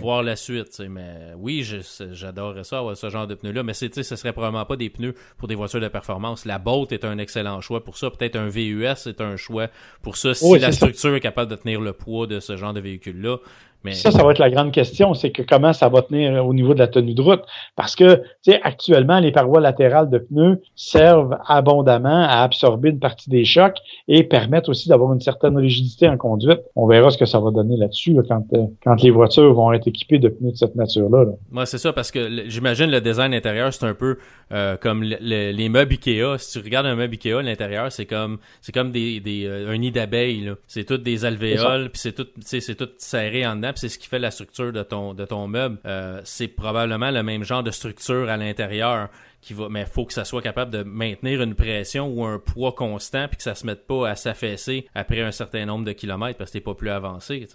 voir 0.00 0.22
la 0.22 0.36
suite. 0.36 0.80
Mais 0.88 1.32
oui, 1.36 1.66
j'adorerais 2.12 2.64
ça, 2.64 2.78
avoir 2.78 2.96
ce 2.96 3.10
genre 3.10 3.26
de 3.26 3.34
pneus-là, 3.34 3.62
mais 3.62 3.74
ce 3.74 3.88
serait 4.02 4.32
probablement 4.32 4.64
pas 4.64 4.76
des 4.76 4.88
pneus 4.88 5.14
pour 5.36 5.48
des 5.48 5.54
voitures 5.54 5.80
de 5.80 5.88
performance. 5.88 6.46
La 6.46 6.58
Bolt 6.58 6.92
est 6.92 7.04
un 7.04 7.18
excellent 7.18 7.60
choix 7.60 7.84
pour 7.84 7.98
ça. 7.98 8.10
Peut-être 8.10 8.37
un 8.38 8.48
VUS 8.48 9.06
est 9.06 9.20
un 9.20 9.36
choix 9.36 9.68
pour 10.02 10.16
ça 10.16 10.34
si 10.34 10.58
la 10.58 10.72
structure 10.72 11.14
est 11.14 11.20
capable 11.20 11.50
de 11.50 11.56
tenir 11.56 11.80
le 11.80 11.92
poids 11.92 12.26
de 12.26 12.40
ce 12.40 12.56
genre 12.56 12.72
de 12.72 12.80
véhicule-là. 12.80 13.38
Mais... 13.84 13.92
Ça, 13.92 14.10
ça 14.10 14.24
va 14.24 14.32
être 14.32 14.38
la 14.38 14.50
grande 14.50 14.72
question, 14.72 15.14
c'est 15.14 15.30
que 15.30 15.42
comment 15.42 15.72
ça 15.72 15.88
va 15.88 16.02
tenir 16.02 16.44
au 16.44 16.52
niveau 16.52 16.74
de 16.74 16.80
la 16.80 16.88
tenue 16.88 17.14
de 17.14 17.22
route? 17.22 17.42
Parce 17.76 17.94
que, 17.94 18.16
tu 18.42 18.52
sais, 18.52 18.60
actuellement, 18.62 19.20
les 19.20 19.30
parois 19.30 19.60
latérales 19.60 20.10
de 20.10 20.18
pneus 20.18 20.60
servent 20.74 21.38
abondamment 21.46 22.24
à 22.24 22.42
absorber 22.42 22.90
une 22.90 22.98
partie 22.98 23.30
des 23.30 23.44
chocs 23.44 23.78
et 24.08 24.24
permettent 24.24 24.68
aussi 24.68 24.88
d'avoir 24.88 25.12
une 25.12 25.20
certaine 25.20 25.56
rigidité 25.56 26.08
en 26.08 26.16
conduite. 26.16 26.60
On 26.74 26.86
verra 26.86 27.10
ce 27.10 27.18
que 27.18 27.26
ça 27.26 27.38
va 27.38 27.50
donner 27.50 27.76
là-dessus 27.76 28.16
quand, 28.28 28.44
euh, 28.54 28.66
quand 28.82 29.00
les 29.02 29.10
voitures 29.10 29.54
vont 29.54 29.72
être 29.72 29.86
équipées 29.86 30.18
de 30.18 30.28
pneus 30.28 30.52
de 30.52 30.56
cette 30.56 30.74
nature-là. 30.74 31.26
Moi, 31.50 31.64
c'est 31.66 31.78
ça, 31.78 31.92
parce 31.92 32.10
que 32.10 32.48
j'imagine 32.48 32.90
le 32.90 33.00
design 33.00 33.32
intérieur, 33.32 33.72
c'est 33.72 33.86
un 33.86 33.94
peu 33.94 34.18
euh, 34.50 34.76
comme 34.76 35.02
les 35.02 35.68
meubles 35.68 35.92
Ikea. 35.92 36.38
Si 36.38 36.58
tu 36.58 36.64
regardes 36.64 36.86
un 36.86 36.96
meuble 36.96 37.14
Ikea, 37.14 37.42
l'intérieur, 37.42 37.92
c'est 37.92 38.06
comme 38.06 38.38
c'est 38.60 38.72
comme 38.72 38.90
des, 38.90 39.20
des 39.20 39.46
euh, 39.46 39.70
un 39.70 39.78
nid 39.78 39.92
d'abeilles. 39.92 40.52
C'est 40.66 40.84
tout 40.84 40.98
des 40.98 41.24
alvéoles, 41.24 41.90
puis 41.90 42.00
c'est 42.00 42.12
tout, 42.12 42.26
c'est 42.40 42.74
tout 42.74 42.88
serré 42.98 43.46
en 43.46 43.56
dedans 43.56 43.67
c'est 43.76 43.88
ce 43.88 43.98
qui 43.98 44.08
fait 44.08 44.18
la 44.18 44.30
structure 44.30 44.72
de 44.72 44.82
ton, 44.82 45.14
de 45.14 45.24
ton 45.24 45.46
meuble. 45.46 45.78
Euh, 45.84 46.20
c'est 46.24 46.48
probablement 46.48 47.10
le 47.10 47.22
même 47.22 47.44
genre 47.44 47.62
de 47.62 47.70
structure 47.70 48.28
à 48.28 48.36
l'intérieur 48.36 49.08
qui 49.40 49.54
va, 49.54 49.68
mais 49.68 49.84
faut 49.86 50.04
que 50.04 50.12
ça 50.12 50.24
soit 50.24 50.42
capable 50.42 50.70
de 50.70 50.82
maintenir 50.82 51.42
une 51.42 51.54
pression 51.54 52.08
ou 52.08 52.24
un 52.24 52.38
poids 52.38 52.72
constant 52.72 53.28
puis 53.28 53.36
que 53.36 53.42
ça 53.42 53.54
se 53.54 53.66
mette 53.66 53.86
pas 53.86 54.08
à 54.08 54.16
s'affaisser 54.16 54.86
après 54.94 55.20
un 55.20 55.30
certain 55.30 55.64
nombre 55.64 55.84
de 55.84 55.92
kilomètres 55.92 56.38
parce 56.38 56.50
que 56.50 56.58
t'es 56.58 56.64
pas 56.64 56.74
plus 56.74 56.90
avancé. 56.90 57.46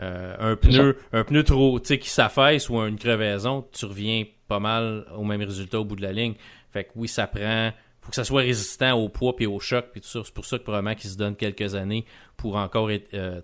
Euh, 0.00 0.36
un 0.38 0.56
pneu, 0.56 0.96
un 1.12 1.24
pneu 1.24 1.42
trop, 1.42 1.80
tu 1.80 1.88
sais, 1.88 1.98
qui 1.98 2.08
s'affaisse 2.08 2.68
ou 2.68 2.76
une 2.80 2.98
crevaison, 2.98 3.66
tu 3.72 3.84
reviens 3.84 4.24
pas 4.46 4.60
mal 4.60 5.04
au 5.16 5.24
même 5.24 5.42
résultat 5.42 5.80
au 5.80 5.84
bout 5.84 5.96
de 5.96 6.02
la 6.02 6.12
ligne. 6.12 6.34
Fait 6.72 6.84
que 6.84 6.90
oui, 6.96 7.08
ça 7.08 7.26
prend 7.26 7.72
faut 8.08 8.12
que 8.12 8.16
ça 8.16 8.24
soit 8.24 8.40
résistant 8.40 8.92
au 8.94 9.10
poids 9.10 9.34
et 9.38 9.46
au 9.46 9.60
choc 9.60 9.88
puis 9.92 10.00
tout 10.00 10.08
ça. 10.08 10.20
C'est 10.24 10.32
pour 10.32 10.46
ça 10.46 10.56
que 10.56 10.62
probablement 10.62 10.94
qu'ils 10.94 11.10
se 11.10 11.18
donnent 11.18 11.36
quelques 11.36 11.74
années 11.74 12.06
pour 12.38 12.56
encore 12.56 12.90
être, 12.90 13.12
euh, 13.12 13.42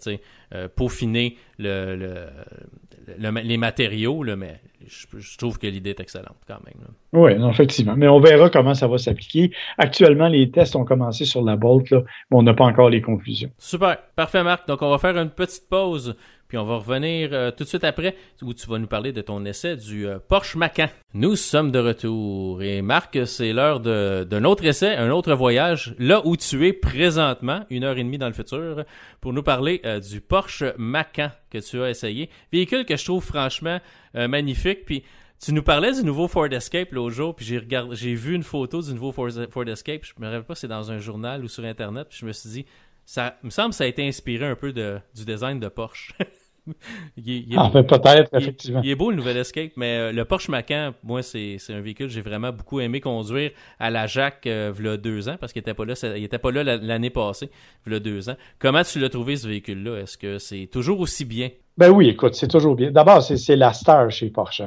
euh, 0.54 0.68
peaufiner 0.74 1.36
le, 1.58 1.96
le, 1.96 3.40
les 3.42 3.56
matériaux, 3.58 4.22
là, 4.22 4.36
mais 4.36 4.58
je, 4.86 5.36
trouve 5.36 5.58
que 5.58 5.66
l'idée 5.66 5.90
est 5.90 6.00
excellente 6.00 6.38
quand 6.48 6.60
même. 6.64 6.82
Oui, 7.12 7.32
effectivement. 7.50 7.94
Mais 7.94 8.08
on 8.08 8.20
verra 8.20 8.48
comment 8.48 8.72
ça 8.72 8.86
va 8.86 8.96
s'appliquer. 8.96 9.50
Actuellement, 9.76 10.28
les 10.28 10.50
tests 10.50 10.76
ont 10.76 10.86
commencé 10.86 11.26
sur 11.26 11.42
la 11.42 11.56
Bolt, 11.56 11.90
là, 11.90 12.02
mais 12.30 12.38
on 12.38 12.42
n'a 12.42 12.54
pas 12.54 12.64
encore 12.64 12.88
les 12.88 13.02
conclusions. 13.02 13.50
Super. 13.58 13.98
Parfait, 14.16 14.42
Marc. 14.42 14.66
Donc, 14.66 14.80
on 14.80 14.88
va 14.88 14.96
faire 14.96 15.18
une 15.18 15.30
petite 15.30 15.68
pause 15.68 16.16
puis 16.48 16.58
on 16.58 16.64
va 16.64 16.76
revenir 16.76 17.30
euh, 17.32 17.50
tout 17.50 17.64
de 17.64 17.68
suite 17.68 17.84
après 17.84 18.16
où 18.42 18.52
tu 18.54 18.66
vas 18.68 18.78
nous 18.78 18.86
parler 18.86 19.12
de 19.12 19.20
ton 19.20 19.44
essai 19.44 19.76
du 19.76 20.06
euh, 20.06 20.18
Porsche 20.18 20.56
Macan. 20.56 20.88
Nous 21.14 21.36
sommes 21.36 21.70
de 21.70 21.78
retour 21.78 22.62
et 22.62 22.82
Marc, 22.82 23.26
c'est 23.26 23.52
l'heure 23.52 23.80
d'un 23.80 24.44
autre 24.44 24.64
essai, 24.64 24.94
un 24.96 25.10
autre 25.10 25.34
voyage, 25.34 25.94
là 25.98 26.22
où 26.24 26.36
tu 26.36 26.66
es 26.66 26.72
présentement, 26.72 27.64
une 27.70 27.84
heure 27.84 27.98
et 27.98 28.04
demie 28.04 28.18
dans 28.18 28.28
le 28.28 28.34
futur, 28.34 28.84
pour 29.20 29.32
nous 29.32 29.42
parler 29.42 29.80
euh, 29.84 30.00
du 30.00 30.20
Porsche 30.20 30.64
Macan 30.76 31.30
que 31.50 31.58
tu 31.58 31.82
as 31.82 31.90
essayé. 31.90 32.30
Véhicule 32.52 32.84
que 32.84 32.96
je 32.96 33.04
trouve 33.04 33.24
franchement 33.24 33.80
magnifique. 34.14 34.84
Puis 34.84 35.02
tu 35.44 35.52
nous 35.52 35.62
parlais 35.62 35.92
du 35.92 36.04
nouveau 36.04 36.26
Ford 36.26 36.50
Escape 36.50 36.92
l'autre 36.92 37.14
jour, 37.14 37.36
puis 37.36 37.44
j'ai 37.44 38.14
vu 38.14 38.34
une 38.34 38.42
photo 38.42 38.80
du 38.80 38.94
nouveau 38.94 39.12
Ford, 39.12 39.28
Escape. 39.68 40.04
Je 40.04 40.12
me 40.18 40.26
rappelle 40.26 40.44
pas 40.44 40.54
si 40.54 40.62
c'est 40.62 40.68
dans 40.68 40.90
un 40.90 40.98
journal 40.98 41.44
ou 41.44 41.48
sur 41.48 41.64
Internet. 41.64 42.06
Puis 42.08 42.18
je 42.20 42.26
me 42.26 42.32
suis 42.32 42.48
dit, 42.48 42.66
ça 43.06 43.38
me 43.42 43.50
semble 43.50 43.70
que 43.70 43.76
ça 43.76 43.84
a 43.84 43.86
été 43.86 44.06
inspiré 44.06 44.46
un 44.46 44.56
peu 44.56 44.72
de, 44.72 44.98
du 45.14 45.24
design 45.24 45.60
de 45.60 45.68
Porsche. 45.68 46.14
il, 47.16 47.54
ah, 47.56 47.70
peut-être, 47.70 48.34
effectivement. 48.34 48.80
Il, 48.82 48.90
est 48.90 48.94
beau 48.94 49.10
le 49.10 49.16
nouvel 49.16 49.36
Escape, 49.36 49.72
mais 49.76 49.96
euh, 49.98 50.12
le 50.12 50.24
Porsche 50.24 50.48
Macan, 50.48 50.94
moi, 51.02 51.22
c'est 51.22 51.58
un 51.68 51.80
véhicule 51.80 52.06
que 52.06 52.12
j'ai 52.12 52.22
vraiment 52.22 52.52
beaucoup 52.52 52.80
aimé 52.80 53.00
conduire 53.00 53.50
à 53.78 53.90
la 53.90 54.06
Jacques 54.06 54.46
euh, 54.46 54.72
il 54.78 54.84
y 54.84 54.88
a 54.88 54.96
deux 54.96 55.28
ans, 55.28 55.36
parce 55.38 55.52
qu'il 55.52 55.60
n'était 55.60 55.74
pas 55.74 55.84
là, 55.84 55.94
il 56.16 56.24
était 56.24 56.38
pas 56.38 56.50
là 56.50 56.64
l'année 56.64 57.10
passée, 57.10 57.50
a 57.90 57.98
deux 57.98 58.28
ans. 58.30 58.36
Comment 58.58 58.82
tu 58.82 58.98
l'as 58.98 59.10
trouvé 59.10 59.36
ce 59.36 59.46
véhicule-là? 59.46 60.00
Est-ce 60.00 60.16
que 60.16 60.38
c'est 60.38 60.68
toujours 60.70 61.00
aussi 61.00 61.24
bien? 61.24 61.50
Ben 61.76 61.90
oui, 61.90 62.08
écoute, 62.08 62.34
c'est 62.34 62.46
toujours 62.46 62.76
bien. 62.76 62.92
D'abord, 62.92 63.20
c'est 63.22 63.56
la 63.56 63.72
star 63.72 64.08
chez 64.10 64.30
Porsche. 64.30 64.62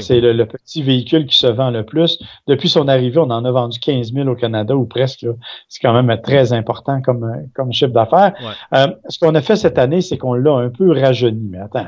C'est 0.00 0.20
le, 0.20 0.44
petit 0.44 0.82
véhicule 0.82 1.26
qui 1.26 1.38
se 1.38 1.46
vend 1.46 1.70
le 1.70 1.84
plus. 1.84 2.18
Depuis 2.46 2.68
son 2.68 2.86
arrivée, 2.86 3.18
on 3.18 3.30
en 3.30 3.44
a 3.46 3.50
vendu 3.50 3.78
15 3.78 4.12
000 4.12 4.28
au 4.28 4.34
Canada 4.34 4.76
ou 4.76 4.84
presque. 4.84 5.26
C'est 5.68 5.80
quand 5.80 5.94
même 5.94 6.20
très 6.20 6.52
important 6.52 7.00
comme, 7.00 7.46
comme 7.54 7.72
chiffre 7.72 7.92
d'affaires. 7.92 8.34
Euh, 8.74 8.88
ce 9.08 9.18
qu'on 9.18 9.34
a 9.34 9.40
fait 9.40 9.56
cette 9.56 9.78
année, 9.78 10.02
c'est 10.02 10.18
qu'on 10.18 10.34
l'a 10.34 10.52
un 10.52 10.68
peu 10.68 10.92
rajeuni. 10.92 11.48
Mais 11.48 11.60
attends, 11.60 11.86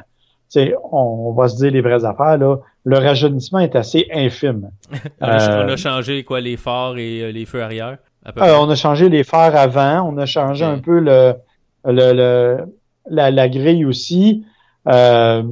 on, 0.90 1.26
on 1.28 1.32
va 1.32 1.48
se 1.48 1.56
dire 1.56 1.70
les 1.70 1.82
vraies 1.82 2.06
affaires. 2.06 2.38
Là. 2.38 2.56
Le 2.84 2.98
rajeunissement 2.98 3.58
est 3.58 3.76
assez 3.76 4.06
infime. 4.10 4.70
on, 5.20 5.26
a, 5.26 5.70
euh, 5.70 5.76
changé 5.76 6.24
quoi 6.24 6.40
les 6.40 6.56
phares 6.56 6.96
et 6.96 7.20
euh, 7.20 7.30
les 7.30 7.44
feux 7.44 7.62
arrière? 7.62 7.98
on 8.36 8.70
a 8.70 8.74
changé 8.74 9.10
les 9.10 9.24
phares 9.24 9.54
avant. 9.54 10.08
On 10.10 10.16
a 10.16 10.24
changé 10.24 10.64
un 10.64 10.78
peu 10.78 10.98
le, 10.98 11.34
le, 11.84 12.64
la, 13.10 13.30
la 13.30 13.48
grille 13.50 13.84
aussi. 13.84 14.46
Euh, 14.88 15.42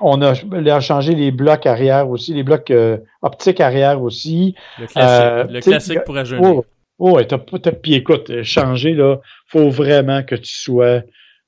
on 0.00 0.22
a, 0.22 0.80
changé 0.80 1.14
les 1.14 1.30
blocs 1.30 1.66
arrière 1.66 2.08
aussi, 2.08 2.32
les 2.32 2.42
blocs 2.42 2.70
euh, 2.70 2.98
optiques 3.22 3.60
arrière 3.60 4.00
aussi. 4.00 4.54
Le 4.78 4.86
classique, 4.86 5.22
euh, 5.22 5.44
le 5.44 5.60
classique 5.60 6.04
pour 6.04 6.14
rajeunir. 6.14 6.48
Oh, 6.48 6.64
oh 6.98 7.22
t'as, 7.22 7.38
t'as, 7.38 7.72
puis 7.72 7.94
écoute, 7.94 8.42
changer, 8.42 8.94
là, 8.94 9.16
faut 9.46 9.68
vraiment 9.68 10.22
que 10.22 10.36
tu 10.36 10.52
sois 10.52 11.02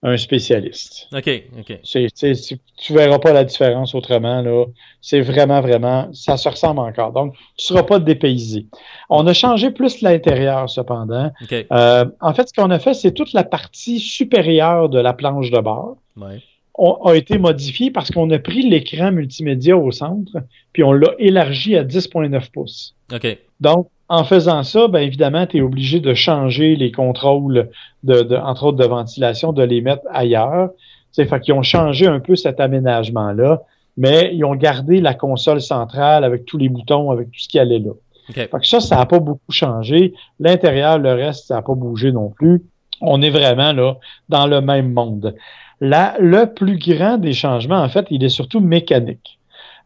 un 0.04 0.16
spécialiste. 0.16 1.06
OK, 1.12 1.30
OK. 1.60 1.78
C'est, 1.84 2.08
c'est, 2.12 2.34
c'est- 2.34 2.58
tu 2.76 2.92
verras 2.92 3.20
pas 3.20 3.32
la 3.32 3.44
différence 3.44 3.94
autrement, 3.94 4.42
là. 4.42 4.64
C'est 5.00 5.20
vraiment, 5.20 5.60
vraiment, 5.60 6.12
ça 6.12 6.36
se 6.36 6.48
ressemble 6.48 6.80
encore. 6.80 7.12
Donc, 7.12 7.34
tu 7.56 7.66
seras 7.66 7.84
pas 7.84 8.00
dépaysé. 8.00 8.66
On 9.08 9.26
a 9.28 9.32
changé 9.32 9.70
plus 9.70 10.00
l'intérieur, 10.02 10.68
cependant. 10.68 11.30
OK. 11.42 11.66
Euh, 11.70 12.04
en 12.20 12.34
fait, 12.34 12.48
ce 12.48 12.52
qu'on 12.52 12.70
a 12.70 12.80
fait, 12.80 12.94
c'est 12.94 13.12
toute 13.12 13.32
la 13.32 13.44
partie 13.44 14.00
supérieure 14.00 14.88
de 14.88 14.98
la 14.98 15.12
planche 15.12 15.50
de 15.50 15.60
bord 15.60 15.96
Ouais. 16.16 16.42
On- 16.74 16.94
a 17.04 17.14
été 17.16 17.38
modifiée 17.38 17.90
parce 17.90 18.10
qu'on 18.10 18.30
a 18.30 18.38
pris 18.38 18.68
l'écran 18.68 19.12
multimédia 19.12 19.76
au 19.76 19.90
centre, 19.90 20.32
puis 20.72 20.82
on 20.84 20.92
l'a 20.92 21.12
élargi 21.18 21.76
à 21.76 21.84
10.9 21.84 22.50
pouces. 22.50 22.94
OK. 23.14 23.38
Donc, 23.60 23.88
en 24.08 24.24
faisant 24.24 24.62
ça, 24.62 24.88
bien 24.88 25.00
évidemment, 25.02 25.46
tu 25.46 25.58
es 25.58 25.60
obligé 25.60 26.00
de 26.00 26.12
changer 26.14 26.76
les 26.76 26.92
contrôles, 26.92 27.70
de, 28.02 28.22
de- 28.22 28.36
entre 28.36 28.64
autres 28.66 28.78
de 28.78 28.84
ventilation, 28.86 29.52
de 29.52 29.62
les 29.62 29.80
mettre 29.80 30.02
ailleurs. 30.10 30.70
C'est 31.12 31.26
fait 31.26 31.40
qu'ils 31.40 31.54
ont 31.54 31.62
changé 31.62 32.06
un 32.06 32.20
peu 32.20 32.36
cet 32.36 32.58
aménagement-là, 32.60 33.62
mais 33.96 34.30
ils 34.34 34.44
ont 34.44 34.54
gardé 34.54 35.00
la 35.00 35.14
console 35.14 35.60
centrale 35.60 36.24
avec 36.24 36.44
tous 36.46 36.58
les 36.58 36.68
boutons, 36.68 37.10
avec 37.10 37.30
tout 37.30 37.38
ce 37.38 37.48
qui 37.48 37.58
allait 37.58 37.78
là. 37.78 37.90
OK. 38.28 38.34
Fait 38.34 38.48
que 38.48 38.66
ça, 38.66 38.80
ça 38.80 38.96
n'a 38.96 39.06
pas 39.06 39.18
beaucoup 39.18 39.52
changé. 39.52 40.14
L'intérieur, 40.40 40.98
le 40.98 41.12
reste, 41.12 41.46
ça 41.48 41.56
n'a 41.56 41.62
pas 41.62 41.74
bougé 41.74 42.12
non 42.12 42.30
plus. 42.30 42.62
On 43.00 43.20
est 43.20 43.30
vraiment 43.30 43.72
là 43.72 43.96
dans 44.28 44.46
le 44.46 44.60
même 44.60 44.92
monde. 44.92 45.34
Là, 45.82 46.14
le 46.20 46.46
plus 46.46 46.78
grand 46.78 47.18
des 47.18 47.32
changements, 47.32 47.82
en 47.82 47.88
fait, 47.88 48.06
il 48.10 48.22
est 48.22 48.28
surtout 48.28 48.60
mécanique. 48.60 49.40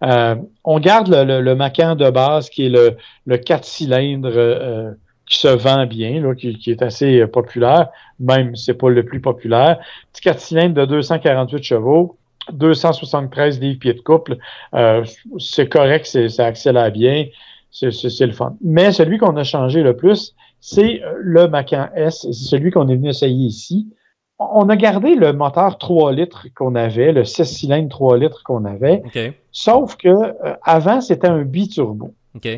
Euh, 0.04 0.34
on 0.62 0.78
garde 0.78 1.08
le, 1.08 1.24
le, 1.24 1.40
le 1.40 1.54
Macan 1.54 1.96
de 1.96 2.10
base 2.10 2.50
qui 2.50 2.66
est 2.66 2.68
le, 2.68 2.98
le 3.24 3.38
4 3.38 3.64
cylindres 3.64 4.28
euh, 4.36 4.92
qui 5.26 5.38
se 5.38 5.48
vend 5.48 5.86
bien, 5.86 6.20
là, 6.20 6.34
qui, 6.34 6.58
qui 6.58 6.70
est 6.70 6.82
assez 6.82 7.20
euh, 7.20 7.26
populaire, 7.26 7.88
même 8.20 8.54
c'est 8.56 8.74
pas 8.74 8.90
le 8.90 9.06
plus 9.06 9.22
populaire. 9.22 9.78
Petit 10.12 10.20
4 10.20 10.38
cylindres 10.38 10.74
de 10.74 10.84
248 10.84 11.62
chevaux, 11.62 12.18
273 12.52 13.58
livres 13.58 13.78
pieds 13.78 13.94
de 13.94 14.00
couple. 14.00 14.36
Euh, 14.74 15.02
c'est 15.38 15.70
correct, 15.70 16.06
ça 16.28 16.44
accélère 16.44 16.92
bien, 16.92 17.24
c'est, 17.70 17.90
le 18.20 18.32
fun. 18.32 18.54
Mais 18.62 18.92
celui 18.92 19.16
qu'on 19.16 19.34
a 19.38 19.44
changé 19.44 19.82
le 19.82 19.96
plus, 19.96 20.34
c'est 20.60 21.02
euh, 21.02 21.14
le 21.20 21.48
Macan 21.48 21.88
S, 21.94 22.20
c'est 22.20 22.32
celui 22.32 22.70
qu'on 22.70 22.86
est 22.88 22.96
venu 22.96 23.08
essayer 23.08 23.46
ici. 23.46 23.88
On 24.38 24.68
a 24.68 24.76
gardé 24.76 25.14
le 25.14 25.32
moteur 25.32 25.78
3 25.78 26.12
litres 26.12 26.46
qu'on 26.54 26.74
avait, 26.74 27.12
le 27.12 27.24
6 27.24 27.44
cylindres 27.46 27.88
3 27.88 28.18
litres 28.18 28.42
qu'on 28.44 28.64
avait, 28.66 29.02
sauf 29.50 29.96
que 29.96 30.08
euh, 30.08 30.54
avant 30.62 31.00
c'était 31.00 31.28
un 31.28 31.42
biturbo. 31.42 32.12
OK. 32.34 32.48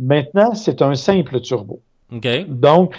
Maintenant, 0.00 0.54
c'est 0.54 0.82
un 0.82 0.94
simple 0.94 1.40
turbo. 1.40 1.80
Donc, 2.48 2.94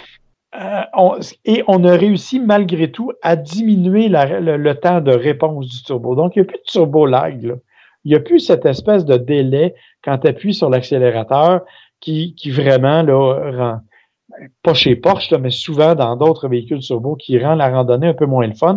euh, 0.58 0.80
on, 0.96 1.16
et 1.44 1.62
on 1.68 1.84
a 1.84 1.92
réussi 1.96 2.40
malgré 2.40 2.90
tout 2.90 3.12
à 3.22 3.36
diminuer 3.36 4.08
la- 4.08 4.40
le, 4.40 4.56
le 4.56 4.74
temps 4.74 5.00
de 5.00 5.12
réponse 5.12 5.68
du 5.68 5.82
turbo. 5.82 6.14
Donc, 6.14 6.34
il 6.36 6.40
n'y 6.40 6.46
a 6.46 6.48
plus 6.48 6.58
de 6.58 6.70
turbo 6.70 7.06
lag. 7.06 7.42
là. 7.42 7.54
Il 8.04 8.10
n'y 8.10 8.16
a 8.16 8.20
plus 8.20 8.40
cette 8.40 8.64
espèce 8.64 9.04
de 9.04 9.16
délai 9.18 9.74
quand 10.02 10.16
tu 10.18 10.28
appuies 10.28 10.54
sur 10.54 10.70
l'accélérateur 10.70 11.60
qui, 12.00 12.34
qui 12.34 12.50
vraiment 12.50 13.02
là, 13.02 13.50
rend, 13.58 13.80
pas 14.62 14.74
chez 14.74 14.96
Porsche, 14.96 15.30
là, 15.30 15.38
mais 15.38 15.50
souvent 15.50 15.94
dans 15.94 16.16
d'autres 16.16 16.48
véhicules 16.48 16.80
turbo 16.80 17.16
qui 17.16 17.38
rend 17.38 17.54
la 17.54 17.68
randonnée 17.70 18.08
un 18.08 18.14
peu 18.14 18.26
moins 18.26 18.46
le 18.46 18.54
fun. 18.54 18.76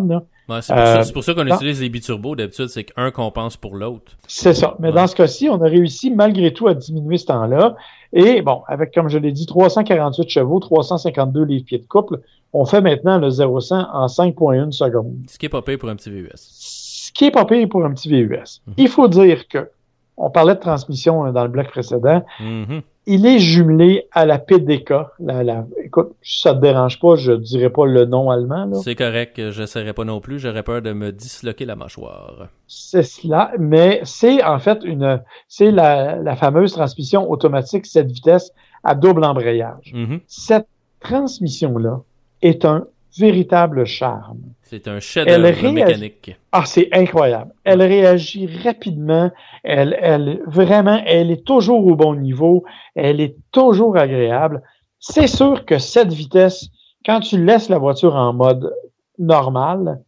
Ouais, 0.50 0.62
c'est 0.62 0.74
pour, 0.74 0.84
Euh, 0.84 1.04
pour 1.14 1.24
ça 1.24 1.34
qu'on 1.34 1.48
utilise 1.48 1.82
les 1.82 1.90
biturbos. 1.90 2.36
D'habitude, 2.36 2.68
c'est 2.68 2.84
qu'un 2.84 3.12
compense 3.12 3.56
pour 3.56 3.76
l'autre. 3.76 4.12
C'est 4.28 4.54
ça. 4.54 4.76
Mais 4.80 4.90
Ouais. 4.90 4.94
dans 4.96 5.08
ce 5.08 5.16
cas-ci, 5.16 5.48
on 5.50 5.62
a 5.62 5.68
réussi 5.70 6.12
malgré 6.12 6.52
tout 6.54 6.68
à 6.68 6.74
diminuer 6.74 7.18
ce 7.18 7.28
temps-là. 7.28 7.76
Et 8.12 8.42
bon, 8.42 8.62
avec, 8.68 8.94
comme 8.94 9.08
je 9.10 9.18
l'ai 9.18 9.32
dit, 9.32 9.46
348 9.46 10.30
chevaux, 10.30 10.60
352 10.60 11.44
livres-pieds 11.46 11.80
de 11.80 11.86
couple, 11.88 12.20
on 12.52 12.66
fait 12.66 12.82
maintenant 12.82 13.18
le 13.20 13.30
0-100 13.30 13.88
en 13.94 14.08
5.1 14.08 14.72
secondes. 14.72 15.16
Ce 15.28 15.38
qui 15.40 15.46
est 15.46 15.50
pas 15.50 15.62
payé 15.62 15.78
pour 15.78 15.90
un 15.90 15.96
petit 15.96 16.10
VUS. 16.12 16.30
Ce 16.36 17.12
qui 17.14 17.26
est 17.26 17.32
pas 17.32 17.46
pire 17.46 17.68
pour 17.70 17.86
un 17.86 17.94
petit 17.94 18.10
VUS. 18.10 18.62
Mhm. 18.68 18.74
Il 18.78 18.88
faut 18.90 19.08
dire 19.08 19.48
que, 19.48 19.70
on 20.18 20.30
parlait 20.30 20.56
de 20.56 20.60
transmission 20.60 21.24
hein, 21.24 21.32
dans 21.32 21.44
le 21.44 21.50
bloc 21.50 21.68
précédent, 21.70 22.24
Mhm. 22.40 22.82
Il 23.06 23.26
est 23.26 23.40
jumelé 23.40 24.08
à 24.12 24.26
la 24.26 24.40
PDK. 24.40 24.94
La, 25.20 25.44
la, 25.44 25.66
écoute, 25.84 26.14
si 26.22 26.42
ça 26.42 26.54
te 26.54 26.62
dérange 26.62 27.00
pas, 27.00 27.16
je 27.16 27.34
dirais 27.34 27.70
pas 27.70 27.86
le 27.86 28.06
nom 28.06 28.30
allemand, 28.30 28.66
là. 28.66 28.78
C'est 28.84 28.96
correct, 28.96 29.52
je 29.52 29.62
n'essaierai 29.62 29.94
pas 29.94 30.06
non 30.06 30.22
plus. 30.22 30.40
J'aurais 30.40 30.64
peur 30.64 30.82
de 30.82 30.94
me 30.94 31.12
disloquer 31.12 31.66
la 31.66 31.76
mâchoire. 31.76 32.48
C'est 32.68 33.04
cela, 33.04 33.52
mais 33.60 34.02
c'est 34.04 34.44
en 34.44 34.60
fait 34.60 34.80
une, 34.84 35.22
c'est 35.48 35.72
la, 35.72 36.16
la 36.16 36.36
fameuse 36.36 36.74
transmission 36.74 37.30
automatique 37.30 37.86
7 37.86 38.08
vitesses 38.08 38.52
à 38.84 38.96
double 38.96 39.24
embrayage. 39.24 39.92
Mhm. 39.94 40.20
Cette 40.28 40.68
transmission-là 41.00 42.02
est 42.42 42.66
un 42.66 42.86
véritable 43.18 43.86
charme. 43.86 44.40
C'est 44.64 44.88
un 44.88 45.00
chef-d'œuvre 45.00 45.46
Elle 45.46 45.54
réagit- 45.54 45.74
mécanique. 45.74 46.36
Ah, 46.52 46.64
c'est 46.66 46.90
incroyable. 46.92 47.54
Elle 47.64 47.82
réagit 47.82 48.48
rapidement. 48.64 49.32
Elle, 49.64 49.98
elle, 50.02 50.42
vraiment, 50.48 51.02
elle 51.06 51.32
est 51.32 51.46
toujours 51.46 51.86
au 51.86 51.96
bon 51.96 52.16
niveau. 52.16 52.64
Elle 52.96 53.22
est 53.22 53.36
toujours 53.52 53.98
agréable. 53.98 54.62
C'est 55.00 55.28
sûr 55.28 55.66
que 55.66 55.78
cette 55.78 56.12
vitesse, 56.14 56.70
quand 57.06 57.20
tu 57.20 57.44
laisses 57.44 57.70
la 57.70 57.78
voiture 57.78 58.16
en 58.16 58.34
mode 58.34 58.74
normal, 59.20 60.02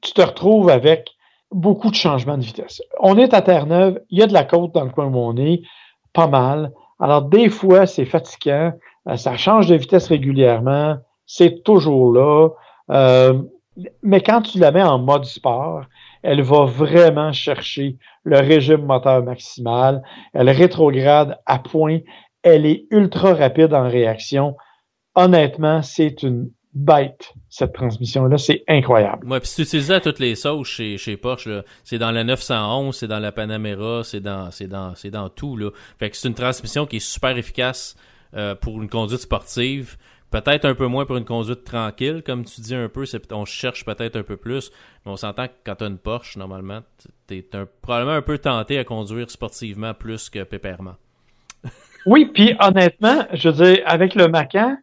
tu 0.00 0.12
te 0.12 0.22
retrouves 0.22 0.68
avec 0.70 1.10
beaucoup 1.50 1.90
de 1.90 1.94
changements 1.94 2.36
de 2.38 2.42
vitesse. 2.44 2.82
On 3.00 3.16
est 3.18 3.32
à 3.34 3.42
Terre-Neuve. 3.42 4.00
Il 4.10 4.18
y 4.18 4.22
a 4.22 4.26
de 4.26 4.32
la 4.32 4.44
côte 4.44 4.72
dans 4.74 4.84
le 4.84 4.90
coin 4.90 5.06
où 5.06 5.16
on 5.16 5.36
est. 5.36 5.62
Pas 6.12 6.26
mal. 6.28 6.70
Alors, 7.00 7.22
des 7.22 7.48
fois, 7.48 7.86
c'est 7.86 8.04
fatigant. 8.04 8.72
Euh, 9.08 9.16
Ça 9.16 9.36
change 9.36 9.66
de 9.66 9.74
vitesse 9.74 10.06
régulièrement. 10.08 10.96
C'est 11.26 11.62
toujours 11.62 12.12
là. 12.12 12.48
Euh, 12.90 13.42
mais 14.02 14.20
quand 14.20 14.42
tu 14.42 14.58
la 14.58 14.70
mets 14.70 14.82
en 14.82 14.98
mode 14.98 15.24
sport, 15.24 15.84
elle 16.22 16.42
va 16.42 16.64
vraiment 16.64 17.32
chercher 17.32 17.96
le 18.22 18.38
régime 18.38 18.86
moteur 18.86 19.22
maximal. 19.22 20.02
Elle 20.32 20.50
rétrograde 20.50 21.38
à 21.46 21.58
point. 21.58 22.00
Elle 22.42 22.66
est 22.66 22.86
ultra 22.90 23.34
rapide 23.34 23.74
en 23.74 23.88
réaction. 23.88 24.56
Honnêtement, 25.14 25.82
c'est 25.82 26.22
une 26.22 26.50
bête, 26.72 27.32
cette 27.48 27.72
transmission-là. 27.72 28.36
C'est 28.38 28.64
incroyable. 28.68 29.26
Ouais, 29.28 29.40
puis 29.40 29.48
si 29.48 29.56
tu 29.56 29.62
utilises 29.62 29.92
à 29.92 30.00
toutes 30.00 30.18
les 30.18 30.34
sauces 30.34 30.68
chez, 30.68 31.16
Porsche, 31.16 31.48
c'est 31.84 31.98
dans 31.98 32.10
la 32.10 32.24
911, 32.24 32.96
c'est 32.96 33.06
dans 33.06 33.20
la 33.20 33.32
Panamera, 33.32 34.02
c'est 34.02 34.20
dans, 34.20 34.50
c'est 34.50 34.66
dans, 34.66 34.94
c'est 34.94 35.10
dans 35.10 35.28
tout, 35.28 35.56
là. 35.56 35.70
Fait 35.98 36.10
que 36.10 36.16
c'est 36.16 36.28
une 36.28 36.34
transmission 36.34 36.86
qui 36.86 36.96
est 36.96 37.06
super 37.06 37.36
efficace 37.36 37.96
euh, 38.34 38.54
pour 38.54 38.80
une 38.82 38.88
conduite 38.88 39.20
sportive. 39.20 39.96
Peut-être 40.34 40.64
un 40.64 40.74
peu 40.74 40.88
moins 40.88 41.06
pour 41.06 41.16
une 41.16 41.24
conduite 41.24 41.62
tranquille, 41.62 42.20
comme 42.26 42.44
tu 42.44 42.60
dis 42.60 42.74
un 42.74 42.88
peu, 42.88 43.06
c'est, 43.06 43.32
on 43.32 43.44
cherche 43.44 43.84
peut-être 43.84 44.16
un 44.16 44.24
peu 44.24 44.36
plus, 44.36 44.72
mais 45.06 45.12
on 45.12 45.16
s'entend 45.16 45.46
que 45.46 45.52
quand 45.64 45.76
t'as 45.76 45.86
une 45.86 45.96
Porsche, 45.96 46.36
normalement, 46.36 46.80
t'es 47.28 47.46
un, 47.52 47.68
probablement 47.82 48.16
un 48.16 48.22
peu 48.22 48.38
tenté 48.38 48.76
à 48.76 48.82
conduire 48.82 49.30
sportivement 49.30 49.94
plus 49.94 50.28
que 50.30 50.42
pépèrement. 50.42 50.96
Oui, 52.06 52.26
puis 52.34 52.54
honnêtement, 52.60 53.24
je 53.32 53.48
veux 53.48 53.64
dire, 53.64 53.82
avec 53.86 54.16
le 54.16 54.26
Macan, 54.26 54.76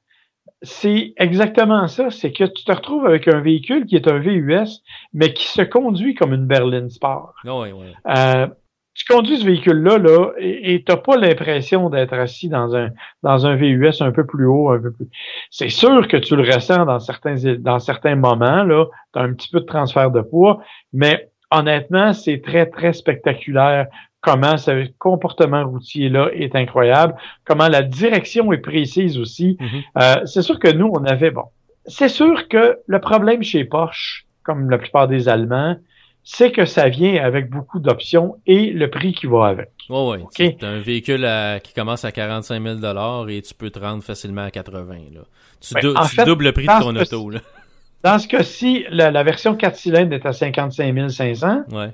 c'est 0.62 1.14
exactement 1.18 1.88
ça. 1.88 2.10
C'est 2.10 2.32
que 2.32 2.46
tu 2.46 2.64
te 2.64 2.72
retrouves 2.72 3.06
avec 3.06 3.28
un 3.28 3.42
véhicule 3.42 3.86
qui 3.86 3.98
est 3.98 4.08
un 4.08 4.20
VUS, 4.20 4.82
mais 5.14 5.34
qui 5.34 5.48
se 5.48 5.62
conduit 5.62 6.16
comme 6.16 6.34
une 6.34 6.48
berline 6.48 6.90
sport. 6.90 7.36
Ouais, 7.44 7.74
ouais. 7.74 7.94
Euh, 8.08 8.48
tu 8.94 9.06
conduis 9.06 9.38
ce 9.38 9.46
véhicule-là, 9.46 9.98
là, 9.98 10.32
et 10.38 10.84
tu 10.84 10.92
n'as 10.92 10.98
pas 10.98 11.16
l'impression 11.16 11.90
d'être 11.90 12.14
assis 12.14 12.50
dans 12.50 12.76
un 12.76 12.90
dans 13.24 13.46
un 13.46 13.56
VUS 13.56 14.02
un 14.02 14.12
peu 14.12 14.26
plus 14.26 14.46
haut, 14.46 14.70
un 14.70 14.80
peu 14.80 14.92
plus. 14.92 15.08
C'est 15.50 15.70
sûr 15.70 16.08
que 16.08 16.18
tu 16.18 16.36
le 16.36 16.44
ressens 16.44 16.86
dans 16.86 17.00
certains 17.00 17.36
dans 17.60 17.80
certains 17.80 18.16
moments, 18.16 18.64
là, 18.64 18.86
tu 19.14 19.20
as 19.20 19.24
un 19.24 19.34
petit 19.34 19.50
peu 19.50 19.62
de 19.62 19.66
transfert 19.66 20.12
de 20.12 20.22
poids, 20.22 20.62
mais 20.94 21.30
honnêtement, 21.52 22.14
c'est 22.14 22.42
très, 22.42 22.66
très 22.66 22.94
spectaculaire 22.94 23.88
comment 24.22 24.58
ce 24.58 24.88
comportement 25.00 25.68
routier-là 25.68 26.30
est 26.34 26.56
incroyable, 26.56 27.16
comment 27.44 27.68
la 27.68 27.82
direction 27.82 28.54
est 28.54 28.60
précise 28.60 29.18
aussi. 29.18 29.58
Mhm. 29.60 29.68
Euh, 29.98 30.26
c'est 30.26 30.44
sûr 30.44 30.60
que 30.60 30.72
nous, 30.72 30.90
on 30.94 31.04
avait, 31.06 31.32
bon, 31.32 31.46
c'est 31.86 32.10
sûr 32.10 32.48
que 32.48 32.78
le 32.86 33.02
problème 33.02 33.44
chez 33.44 33.66
Porsche, 33.66 34.26
comme 34.44 34.70
la 34.70 34.78
plupart 34.78 35.08
des 35.08 35.28
Allemands, 35.28 35.76
c'est 36.24 36.52
que 36.52 36.66
ça 36.66 36.88
vient 36.90 37.24
avec 37.24 37.50
beaucoup 37.50 37.80
d'options 37.80 38.38
et 38.46 38.72
le 38.72 38.90
prix 38.90 39.14
qui 39.14 39.26
va 39.28 39.48
avec. 39.48 39.70
Ouais, 39.90 40.08
ouais. 40.10 40.22
Ok? 40.22 40.32
C'est 40.38 40.64
un 40.64 40.80
véhicule 40.80 41.26
à- 41.26 41.60
qui 41.60 41.74
commence 41.74 42.06
à 42.06 42.12
45 42.12 42.62
000 42.82 43.28
et 43.30 43.42
tu 43.42 43.54
peux 43.54 43.70
te 43.70 43.80
rendre 43.80 44.04
facilement 44.04 44.44
à 44.44 44.52
80 44.52 44.96
là. 45.14 45.22
Tu, 45.60 45.74
Ben, 45.74 45.82
dou- 45.82 45.94
en 45.96 46.06
tu 46.06 46.16
fait, 46.16 46.26
doubles 46.26 46.46
le 46.46 46.52
prix 46.52 46.66
de 46.68 46.82
ton 46.82 46.96
auto, 46.96 47.30
là. 47.30 47.40
Dans 48.04 48.18
ce 48.18 48.28
cas-ci, 48.28 48.86
la, 48.90 49.12
la 49.12 49.24
version 49.24 49.56
4 49.56 49.76
cylindres 49.76 50.14
est 50.14 50.26
à 50.26 50.34
55 50.34 51.10
500 51.12 51.64
Ouais. 51.72 51.92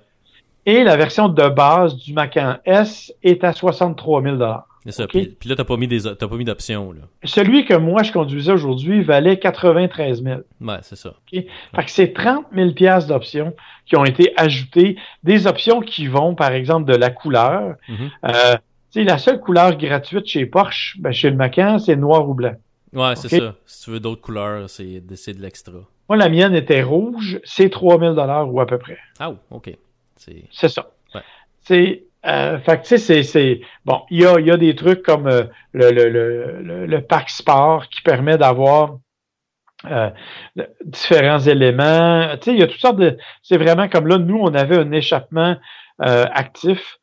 et 0.66 0.84
la 0.84 0.96
version 0.96 1.28
de 1.28 1.50
base 1.50 1.96
du 1.98 2.14
Macan 2.14 2.58
S 2.66 3.14
est 3.24 3.44
à 3.44 3.52
63 3.52 4.22
000 4.24 4.38
C'est 4.86 4.92
ça. 4.94 5.08
Puis, 5.08 5.36
puis 5.38 5.50
là, 5.50 5.56
t'as 5.58 5.66
pas 5.66 5.76
mis 5.76 5.88
des, 5.88 6.02
t'as 6.04 6.28
pas 6.28 6.36
mis 6.38 6.46
d'options. 6.46 6.94
Celui 7.26 7.66
que 7.66 7.74
moi 7.74 8.04
je 8.04 8.14
conduisais 8.14 8.54
aujourd'hui 8.54 9.04
valait 9.04 9.38
93 9.38 10.24
000 10.24 10.40
Ouais, 10.62 10.76
c'est 10.82 10.96
ça. 10.96 11.14
Fait 11.30 11.44
que 11.76 11.92
c'est 11.92 12.14
30 12.14 12.46
000 12.56 12.72
piastres 12.72 13.10
d'options 13.10 13.54
qui 13.88 13.96
ont 13.96 14.06
été 14.06 14.34
ajoutées, 14.36 14.98
des 15.24 15.48
options 15.48 15.80
qui 15.80 16.08
vont, 16.08 16.36
par 16.36 16.52
exemple, 16.52 16.90
de 16.90 16.96
la 16.96 17.10
couleur. 17.10 17.76
Mhm. 17.88 18.12
Euh, 18.26 18.56
tu 18.92 19.00
sais, 19.00 19.04
la 19.04 19.18
seule 19.18 19.40
couleur 19.40 19.76
gratuite 19.78 20.28
chez 20.28 20.46
Porsche, 20.46 20.98
ben, 21.00 21.12
chez 21.12 21.30
le 21.30 21.36
Macan, 21.36 21.80
c'est 21.80 21.96
noir 21.96 22.28
ou 22.30 22.34
blanc. 22.34 22.56
Ouais, 22.94 23.16
c'est 23.16 23.30
ça. 23.30 23.56
Si 23.66 23.84
tu 23.84 23.92
veux 23.92 24.00
d'autres 24.00 24.22
couleurs, 24.22 24.70
c'est 24.70 25.02
de 25.02 25.42
l'extra. 25.42 25.74
Moi, 26.10 26.18
la 26.18 26.30
mienne 26.30 26.56
était 26.56 26.84
rouge, 26.84 27.40
c'est 27.44 27.70
3000 27.70 28.14
dollars 28.14 28.54
ou 28.54 28.62
à 28.62 28.66
peu 28.66 28.78
près. 28.78 28.98
Ah, 29.20 29.34
OK. 29.52 29.72
C'est 30.16 30.70
ça. 30.70 30.90
C'est 31.62 32.04
euh, 32.26 32.58
fait 32.60 32.82
tu 32.82 32.98
sais, 32.98 33.24
c'est, 33.24 33.62
bon, 33.86 34.02
il 34.10 34.22
y 34.22 34.26
a, 34.26 34.40
y 34.40 34.52
a 34.52 34.58
des 34.58 34.76
trucs 34.76 35.04
comme 35.04 35.28
euh, 35.28 35.44
le, 35.72 35.92
le, 35.92 36.10
le, 36.10 36.86
le, 36.86 37.02
pack 37.02 37.30
sport 37.30 37.88
qui 37.90 38.02
permet 38.02 38.38
d'avoir 38.38 38.98
euh, 39.86 40.10
différents 40.86 41.40
éléments. 41.40 42.30
Tu 42.34 42.46
sais, 42.46 42.54
il 42.54 42.60
y 42.60 42.64
a 42.64 42.68
toutes 42.68 42.80
sortes 42.80 42.98
de. 42.98 43.18
C'est 43.42 43.58
vraiment 43.58 43.88
comme 43.88 44.08
là, 44.08 44.18
nous, 44.18 44.38
on 44.40 44.54
avait 44.54 44.78
un 44.78 44.92
échappement 44.92 45.56
euh, 46.02 46.26
actif. 46.34 47.00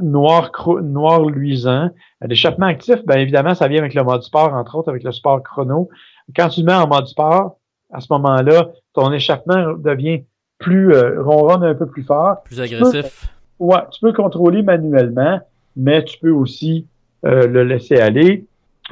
noir 0.00 0.50
noir 0.82 1.20
luisant. 1.26 1.90
L'échappement 2.22 2.66
actif, 2.66 3.04
bien 3.06 3.18
évidemment, 3.18 3.54
ça 3.54 3.68
vient 3.68 3.80
avec 3.80 3.94
le 3.94 4.02
mode 4.02 4.22
sport, 4.22 4.54
entre 4.54 4.76
autres 4.76 4.88
avec 4.88 5.04
le 5.04 5.12
sport 5.12 5.42
chrono. 5.42 5.88
Quand 6.34 6.48
tu 6.48 6.60
le 6.60 6.66
mets 6.66 6.74
en 6.74 6.88
mode 6.88 7.06
sport, 7.06 7.58
à 7.92 8.00
ce 8.00 8.06
moment-là, 8.10 8.68
ton 8.94 9.12
échappement 9.12 9.74
devient 9.74 10.24
plus 10.58 10.94
ronronne 11.18 11.64
un 11.64 11.74
peu 11.74 11.86
plus 11.86 12.04
fort. 12.04 12.42
Plus 12.44 12.60
agressif. 12.60 13.28
Ouais, 13.62 13.78
tu 13.92 14.00
peux 14.00 14.12
contrôler 14.12 14.62
manuellement, 14.62 15.40
mais 15.76 16.02
tu 16.04 16.18
peux 16.18 16.32
aussi 16.32 16.86
euh, 17.24 17.46
le 17.46 17.62
laisser 17.62 18.00
aller. 18.00 18.44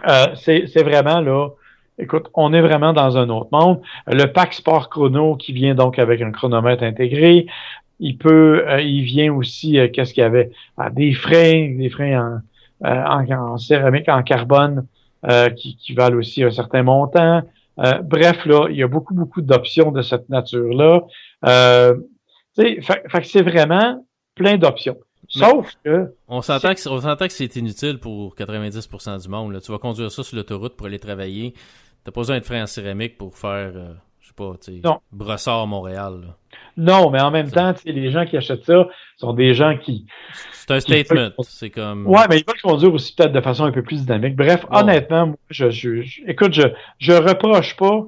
Euh, 0.09 0.29
c'est 0.37 0.83
vraiment 0.85 1.21
là. 1.21 1.49
Écoute, 2.01 2.29
on 2.35 2.53
est 2.53 2.61
vraiment 2.61 2.93
dans 2.93 3.17
un 3.17 3.29
autre 3.29 3.49
monde. 3.53 3.81
Le 4.07 4.27
pack 4.27 4.55
Sport 4.55 4.91
Chrono 4.91 5.37
qui 5.37 5.53
vient 5.53 5.75
donc 5.75 5.99
avec 5.99 6.21
un 6.23 6.33
chronomètre 6.33 6.83
intégré. 6.83 7.47
Il 7.99 8.17
peut, 8.17 8.65
euh, 8.67 8.81
il 8.81 9.03
vient 9.03 9.33
aussi, 9.35 9.79
qu'est-ce 9.93 10.15
qu'il 10.15 10.23
y 10.23 10.27
avait? 10.27 10.51
Ah, 10.79 10.91
des 10.91 11.13
freins, 11.13 11.75
des 11.77 11.91
freins 11.91 12.43
en, 12.83 13.31
en, 13.31 13.59
céramique, 13.59 14.09
en 14.09 14.23
carbone, 14.23 14.87
qui, 15.57 15.77
qui, 15.77 15.93
valent 15.93 16.17
aussi 16.17 16.43
un 16.43 16.51
certain 16.51 16.83
montant. 16.83 17.43
bref, 17.77 18.47
là, 18.47 18.69
il 18.71 18.77
y 18.77 18.83
a 18.83 18.89
beaucoup, 18.89 19.15
beaucoup 19.15 19.43
d'options 19.43 19.93
de 19.93 20.01
cette 20.01 20.31
nature-là. 20.31 21.03
Euh, 21.47 21.95
fait, 22.57 22.81
fait 23.09 23.21
que 23.21 23.27
c'est 23.27 23.43
vraiment 23.43 24.05
plein 24.35 24.57
d'options. 24.57 24.97
Sauf 25.29 25.77
que. 25.85 26.13
On 26.27 26.43
s'entend 26.43 26.75
que, 26.75 27.27
que 27.27 27.33
c'est 27.33 27.57
inutile 27.57 27.99
pour 27.99 28.35
90% 28.35 29.23
du 29.23 29.29
monde. 29.29 29.61
Tu 29.63 29.71
vas 29.71 29.79
conduire 29.79 30.11
ça 30.11 30.23
sur 30.23 30.37
l'autoroute 30.37 30.77
pour 30.77 30.89
aller 30.89 30.99
travailler. 30.99 31.55
T'as 32.05 32.13
pas 32.13 32.21
besoin 32.21 32.39
de 32.39 32.45
frein 32.45 32.63
en 32.63 32.67
céramique 32.67 33.19
pour 33.19 33.37
faire, 33.37 33.73
euh, 33.75 33.93
je 34.21 34.29
sais 34.29 34.35
pas, 34.35 34.53
tu 34.63 34.81
sais, 34.81 34.89
brossard 35.13 35.67
Montréal. 35.67 36.35
Non, 36.77 37.11
mais 37.11 37.21
en 37.21 37.31
même 37.31 37.51
temps, 37.51 37.75
les 37.85 38.11
gens 38.11 38.25
qui 38.25 38.37
achètent 38.37 38.65
ça 38.65 38.89
sont 39.19 39.33
des 39.35 39.55
gens 39.55 39.77
qui. 39.77 40.07
C'est 40.53 40.71
un 40.71 40.81
statement. 40.81 41.31
C'est 41.43 41.71
comme. 41.71 42.07
Ouais, 42.07 42.23
mais 42.29 42.39
ils 42.39 42.45
veulent 42.47 42.61
conduire 42.63 42.95
aussi 42.95 43.15
peut-être 43.15 43.33
de 43.33 43.41
façon 43.41 43.65
un 43.65 43.73
peu 43.73 43.83
plus 43.83 44.03
dynamique. 44.03 44.37
Bref, 44.37 44.65
honnêtement, 44.71 45.27
moi, 45.27 45.37
je, 45.51 45.71
je, 45.71 46.23
écoute, 46.27 46.55
je, 46.55 46.63
je 46.99 47.13
reproche 47.13 47.77
pas. 47.77 48.07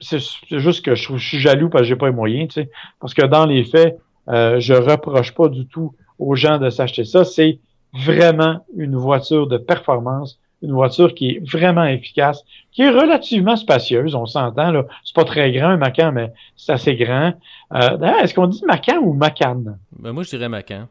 C'est 0.00 0.20
juste 0.50 0.84
que 0.84 0.94
je, 0.94 1.16
je 1.16 1.26
suis 1.26 1.38
jaloux 1.40 1.68
parce 1.68 1.82
que 1.82 1.88
j'ai 1.88 1.96
pas 1.96 2.06
les 2.06 2.14
moyens, 2.14 2.48
tu 2.48 2.62
sais. 2.62 2.70
Parce 3.00 3.14
que 3.14 3.24
dans 3.24 3.46
les 3.46 3.64
faits, 3.64 3.98
euh, 4.28 4.60
je 4.60 4.74
reproche 4.74 5.32
pas 5.34 5.48
du 5.48 5.66
tout 5.66 5.94
aux 6.18 6.34
gens 6.34 6.58
de 6.58 6.70
s'acheter 6.70 7.04
ça. 7.04 7.24
C'est 7.24 7.58
vraiment 7.92 8.64
une 8.76 8.96
voiture 8.96 9.46
de 9.46 9.58
performance, 9.58 10.38
une 10.62 10.72
voiture 10.72 11.14
qui 11.14 11.30
est 11.30 11.50
vraiment 11.50 11.84
efficace, 11.84 12.44
qui 12.70 12.82
est 12.82 12.90
relativement 12.90 13.56
spacieuse. 13.56 14.14
On 14.14 14.26
s'entend 14.26 14.70
là, 14.70 14.84
c'est 15.04 15.14
pas 15.14 15.24
très 15.24 15.52
grand 15.52 15.70
un 15.70 15.76
Macan, 15.76 16.12
mais 16.12 16.32
c'est 16.56 16.72
assez 16.72 16.96
grand. 16.96 17.34
Euh, 17.74 17.96
D'ailleurs, 17.96 18.20
est-ce 18.20 18.34
qu'on 18.34 18.46
dit 18.46 18.64
Macan 18.66 18.98
ou 18.98 19.12
Macan? 19.12 19.62
Ben 19.98 20.12
moi, 20.12 20.22
je 20.22 20.30
dirais 20.30 20.48
Macan. 20.48 20.88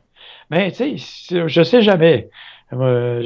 Mais 0.50 0.72
tu 0.72 0.98
sais, 0.98 1.48
je 1.48 1.64
sais 1.64 1.82
jamais. 1.82 2.30
Euh, 2.74 3.22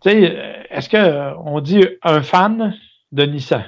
tu 0.00 0.10
sais, 0.10 0.64
est-ce 0.70 0.88
que 0.88 1.34
on 1.44 1.60
dit 1.60 1.84
un 2.02 2.22
fan 2.22 2.74
de 3.12 3.24
Nissan? 3.24 3.64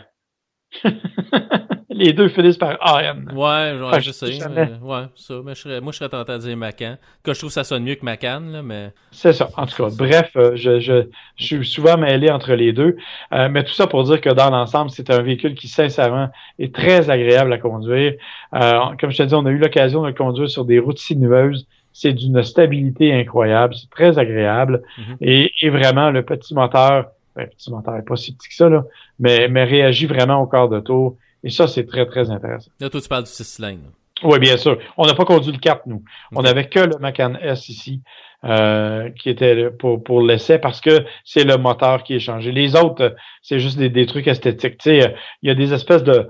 les 1.97 2.13
deux 2.13 2.29
finissent 2.29 2.59
par 2.59 2.77
AM. 2.81 3.31
Ouais, 3.35 4.01
je 4.01 4.11
sais. 4.11 4.27
ouais, 4.27 5.03
ça. 5.15 5.35
Mais 5.45 5.55
je 5.55 5.61
serais, 5.61 5.81
moi, 5.81 5.93
je 5.93 5.99
serais 5.99 6.09
tenté 6.09 6.33
à 6.33 6.39
dire 6.39 6.57
Macan. 6.57 6.97
Que 7.23 7.33
je 7.33 7.39
trouve 7.39 7.51
que 7.51 7.55
ça 7.55 7.65
sonne 7.65 7.85
mieux 7.85 7.95
que 7.95 8.05
Macan, 8.05 8.43
là, 8.51 8.63
mais. 8.63 8.93
C'est 9.11 9.33
ça. 9.33 9.49
En 9.57 9.67
tout 9.67 9.83
cas, 9.83 9.91
bref, 9.97 10.31
euh, 10.37 10.53
je, 10.55 10.79
je, 10.79 11.07
je, 11.37 11.45
suis 11.45 11.67
souvent 11.67 11.97
mêlé 11.97 12.31
entre 12.31 12.53
les 12.55 12.73
deux. 12.73 12.97
Euh, 13.33 13.49
mais 13.51 13.65
tout 13.65 13.73
ça 13.73 13.87
pour 13.87 14.05
dire 14.05 14.21
que 14.21 14.31
dans 14.31 14.51
l'ensemble, 14.51 14.91
c'est 14.91 15.11
un 15.11 15.23
véhicule 15.23 15.55
qui, 15.55 15.69
sincèrement, 15.69 16.29
est 16.59 16.75
très 16.75 17.11
agréable 17.11 17.53
à 17.53 17.59
conduire. 17.59 18.15
Euh, 18.55 18.81
comme 19.01 19.11
je 19.11 19.19
te 19.19 19.23
dis, 19.23 19.35
on 19.35 19.47
a 19.47 19.51
eu 19.51 19.59
l'occasion 19.59 20.03
de 20.03 20.09
le 20.09 20.15
conduire 20.15 20.51
sur 20.51 20.65
des 20.65 20.79
routes 20.79 20.99
sinueuses. 20.99 21.67
C'est 21.93 22.13
d'une 22.13 22.43
stabilité 22.43 23.15
incroyable. 23.15 23.75
C'est 23.75 23.91
très 23.91 24.19
agréable. 24.19 24.83
Mm-hmm. 24.99 25.17
et, 25.23 25.53
et 25.63 25.71
vraiment, 25.71 26.11
le 26.11 26.23
petit 26.23 26.55
moteur, 26.55 27.07
ben, 27.35 27.49
petit 27.49 27.71
moteur 27.71 27.95
n'est 27.95 28.03
pas 28.03 28.17
si 28.17 28.35
petit 28.35 28.49
que 28.49 28.55
ça, 28.55 28.69
là, 28.69 28.85
mais, 29.19 29.49
mais 29.49 29.65
réagit 29.65 30.07
vraiment 30.07 30.43
au 30.43 30.47
quart 30.47 30.69
de 30.69 30.81
tour. 30.81 31.17
Et 31.47 31.51
ça, 31.51 31.69
c'est 31.69 31.87
très, 31.87 32.07
très 32.07 32.29
intéressant. 32.29 32.73
Là, 32.81 32.91
toi, 32.91 33.01
tu 33.01 33.09
parles 33.09 33.23
du 33.23 33.31
6 33.31 33.45
cylindres. 33.45 33.93
Oui, 34.25 34.41
bien 34.41 34.57
sûr. 34.57 34.79
On 34.97 35.07
n'a 35.07 35.15
pas 35.15 35.25
conduit 35.25 35.53
le 35.53 35.59
4, 35.59 35.83
nous. 35.87 36.03
On 36.35 36.43
n'avait 36.43 36.69
que 36.69 36.81
le 36.81 36.99
Macan 36.99 37.35
S 37.41 37.69
ici, 37.69 38.03
euh, 38.43 39.11
qui 39.11 39.31
était 39.31 39.71
pour, 39.71 40.03
pour 40.03 40.23
l'essai, 40.23 40.59
parce 40.59 40.81
que 40.81 41.05
c'est 41.25 41.45
le 41.45 41.57
moteur 41.57 42.03
qui 42.03 42.15
est 42.15 42.19
changé. 42.19 42.51
Les 42.51 42.75
autres, 42.75 43.15
c'est 43.43 43.61
juste 43.61 43.79
des, 43.79 43.91
des, 43.91 44.07
trucs 44.07 44.27
esthétiques. 44.27 44.79
Tu 44.79 44.91
sais, 44.91 45.15
il 45.43 45.49
y 45.49 45.53
a 45.53 45.55
des 45.55 45.73
espèces 45.73 46.03
de, 46.03 46.29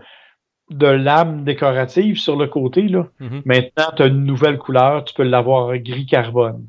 de 0.69 0.87
lames 0.87 1.45
décoratives 1.45 2.19
sur 2.19 2.37
le 2.37 2.47
côté. 2.47 2.83
Là. 2.83 3.07
Mm-hmm. 3.19 3.43
Maintenant, 3.47 3.93
tu 3.97 4.03
as 4.03 4.07
une 4.09 4.23
nouvelle 4.23 4.59
couleur. 4.59 5.03
Tu 5.07 5.15
peux 5.15 5.23
l'avoir 5.23 5.79
gris 5.79 6.05
carbone. 6.05 6.67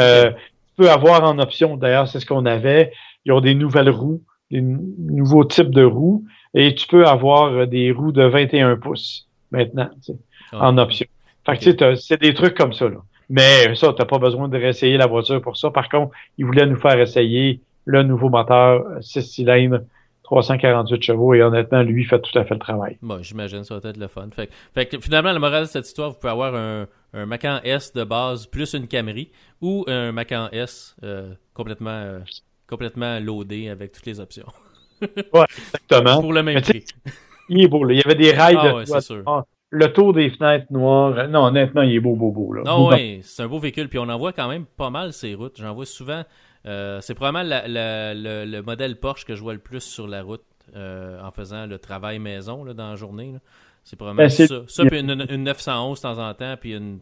Euh, 0.00 0.30
Tu 0.30 0.84
peux 0.84 0.90
avoir 0.90 1.24
en 1.24 1.40
option, 1.40 1.76
d'ailleurs, 1.76 2.06
c'est 2.06 2.20
ce 2.20 2.26
qu'on 2.26 2.46
avait. 2.46 2.92
Ils 3.24 3.32
ont 3.32 3.40
des 3.40 3.56
nouvelles 3.56 3.90
roues, 3.90 4.22
des 4.52 4.60
nouveaux 4.60 5.44
types 5.44 5.72
de 5.72 5.82
roues 5.82 6.24
et 6.54 6.74
tu 6.74 6.86
peux 6.86 7.06
avoir 7.06 7.52
euh, 7.52 7.66
des 7.66 7.92
roues 7.92 8.12
de 8.12 8.24
21 8.24 8.76
pouces 8.76 9.28
maintenant, 9.50 9.90
tu 10.04 10.12
sais, 10.12 10.18
ah. 10.52 10.68
en 10.68 10.78
option. 10.78 11.06
Fait 11.46 11.56
que 11.56 11.70
tu 11.70 11.78
sais, 11.78 11.96
c'est 11.96 12.20
des 12.20 12.34
trucs 12.34 12.56
comme 12.56 12.72
ça, 12.72 12.88
là. 12.88 12.98
Mais 13.30 13.74
ça, 13.74 13.92
t'as 13.92 14.06
pas 14.06 14.18
besoin 14.18 14.48
de 14.48 14.56
réessayer 14.56 14.96
la 14.96 15.06
voiture 15.06 15.40
pour 15.42 15.56
ça. 15.56 15.70
Par 15.70 15.88
contre, 15.88 16.14
ils 16.38 16.46
voulaient 16.46 16.66
nous 16.66 16.78
faire 16.78 16.98
essayer 16.98 17.60
le 17.84 18.02
nouveau 18.02 18.30
moteur 18.30 18.84
6 19.00 19.18
euh, 19.18 19.22
cylindres 19.22 19.80
348 20.22 21.02
chevaux 21.02 21.34
et 21.34 21.42
honnêtement, 21.42 21.82
lui, 21.82 22.04
fait 22.04 22.20
tout 22.20 22.38
à 22.38 22.44
fait 22.44 22.54
le 22.54 22.60
travail. 22.60 22.98
Bon, 23.00 23.22
j'imagine, 23.22 23.64
ça 23.64 23.78
va 23.78 23.88
être 23.88 23.96
le 23.96 24.08
fun. 24.08 24.28
Fait, 24.30 24.50
fait 24.74 24.86
que 24.86 25.00
finalement, 25.00 25.32
la 25.32 25.38
morale 25.38 25.64
de 25.64 25.68
cette 25.68 25.86
histoire, 25.86 26.10
vous 26.10 26.18
pouvez 26.18 26.30
avoir 26.30 26.54
un, 26.54 26.86
un 27.14 27.26
Macan 27.26 27.60
S 27.64 27.92
de 27.94 28.04
base 28.04 28.46
plus 28.46 28.74
une 28.74 28.88
Camry 28.88 29.30
ou 29.62 29.84
un 29.88 30.12
Macan 30.12 30.48
S 30.52 30.96
euh, 31.02 31.32
complètement, 31.54 32.20
complètement 32.66 33.18
loadé 33.20 33.68
avec 33.70 33.92
toutes 33.92 34.06
les 34.06 34.20
options. 34.20 34.46
Ouais, 35.00 35.46
exactement. 35.56 36.20
Pour 36.20 36.32
le 36.32 36.42
même 36.42 36.60
prix. 36.60 36.84
Il 37.48 37.62
est 37.62 37.68
beau, 37.68 37.88
Il 37.88 37.96
y 37.96 38.02
avait 38.02 38.14
des 38.14 38.32
rails 38.32 38.58
ah, 38.60 38.68
de 38.68 38.74
ouais, 38.74 39.42
Le 39.70 39.92
tour 39.92 40.12
des 40.12 40.30
fenêtres 40.30 40.66
noires. 40.70 41.28
Non, 41.28 41.44
honnêtement, 41.46 41.82
il 41.82 41.94
est 41.94 42.00
beau, 42.00 42.14
beau, 42.14 42.30
beau. 42.30 42.52
Là. 42.52 42.62
Non, 42.64 42.88
oui, 42.88 43.20
c'est 43.22 43.42
un 43.42 43.48
beau 43.48 43.58
véhicule. 43.58 43.88
Puis 43.88 43.98
on 43.98 44.08
en 44.08 44.18
voit 44.18 44.32
quand 44.32 44.48
même 44.48 44.66
pas 44.66 44.90
mal 44.90 45.12
ces 45.12 45.34
routes. 45.34 45.56
J'en 45.58 45.74
vois 45.74 45.86
souvent. 45.86 46.24
Euh, 46.66 47.00
c'est 47.00 47.14
probablement 47.14 47.44
le, 47.66 48.60
modèle 48.60 48.96
Porsche 48.98 49.24
que 49.24 49.34
je 49.34 49.42
vois 49.42 49.54
le 49.54 49.60
plus 49.60 49.80
sur 49.80 50.06
la 50.06 50.22
route 50.22 50.44
euh, 50.76 51.22
en 51.22 51.30
faisant 51.30 51.66
le 51.66 51.78
travail 51.78 52.18
maison 52.18 52.64
là, 52.64 52.74
dans 52.74 52.90
la 52.90 52.96
journée. 52.96 53.32
Là. 53.32 53.38
C'est 53.88 53.96
probablement 53.96 54.24
ben, 54.24 54.28
ça. 54.28 54.44
Ça, 54.66 54.84
puis 54.84 55.00
une, 55.00 55.44
911 55.44 55.98
de 55.98 56.02
temps 56.02 56.18
en 56.18 56.34
temps, 56.34 56.54
puis 56.60 56.74
une, 56.74 56.98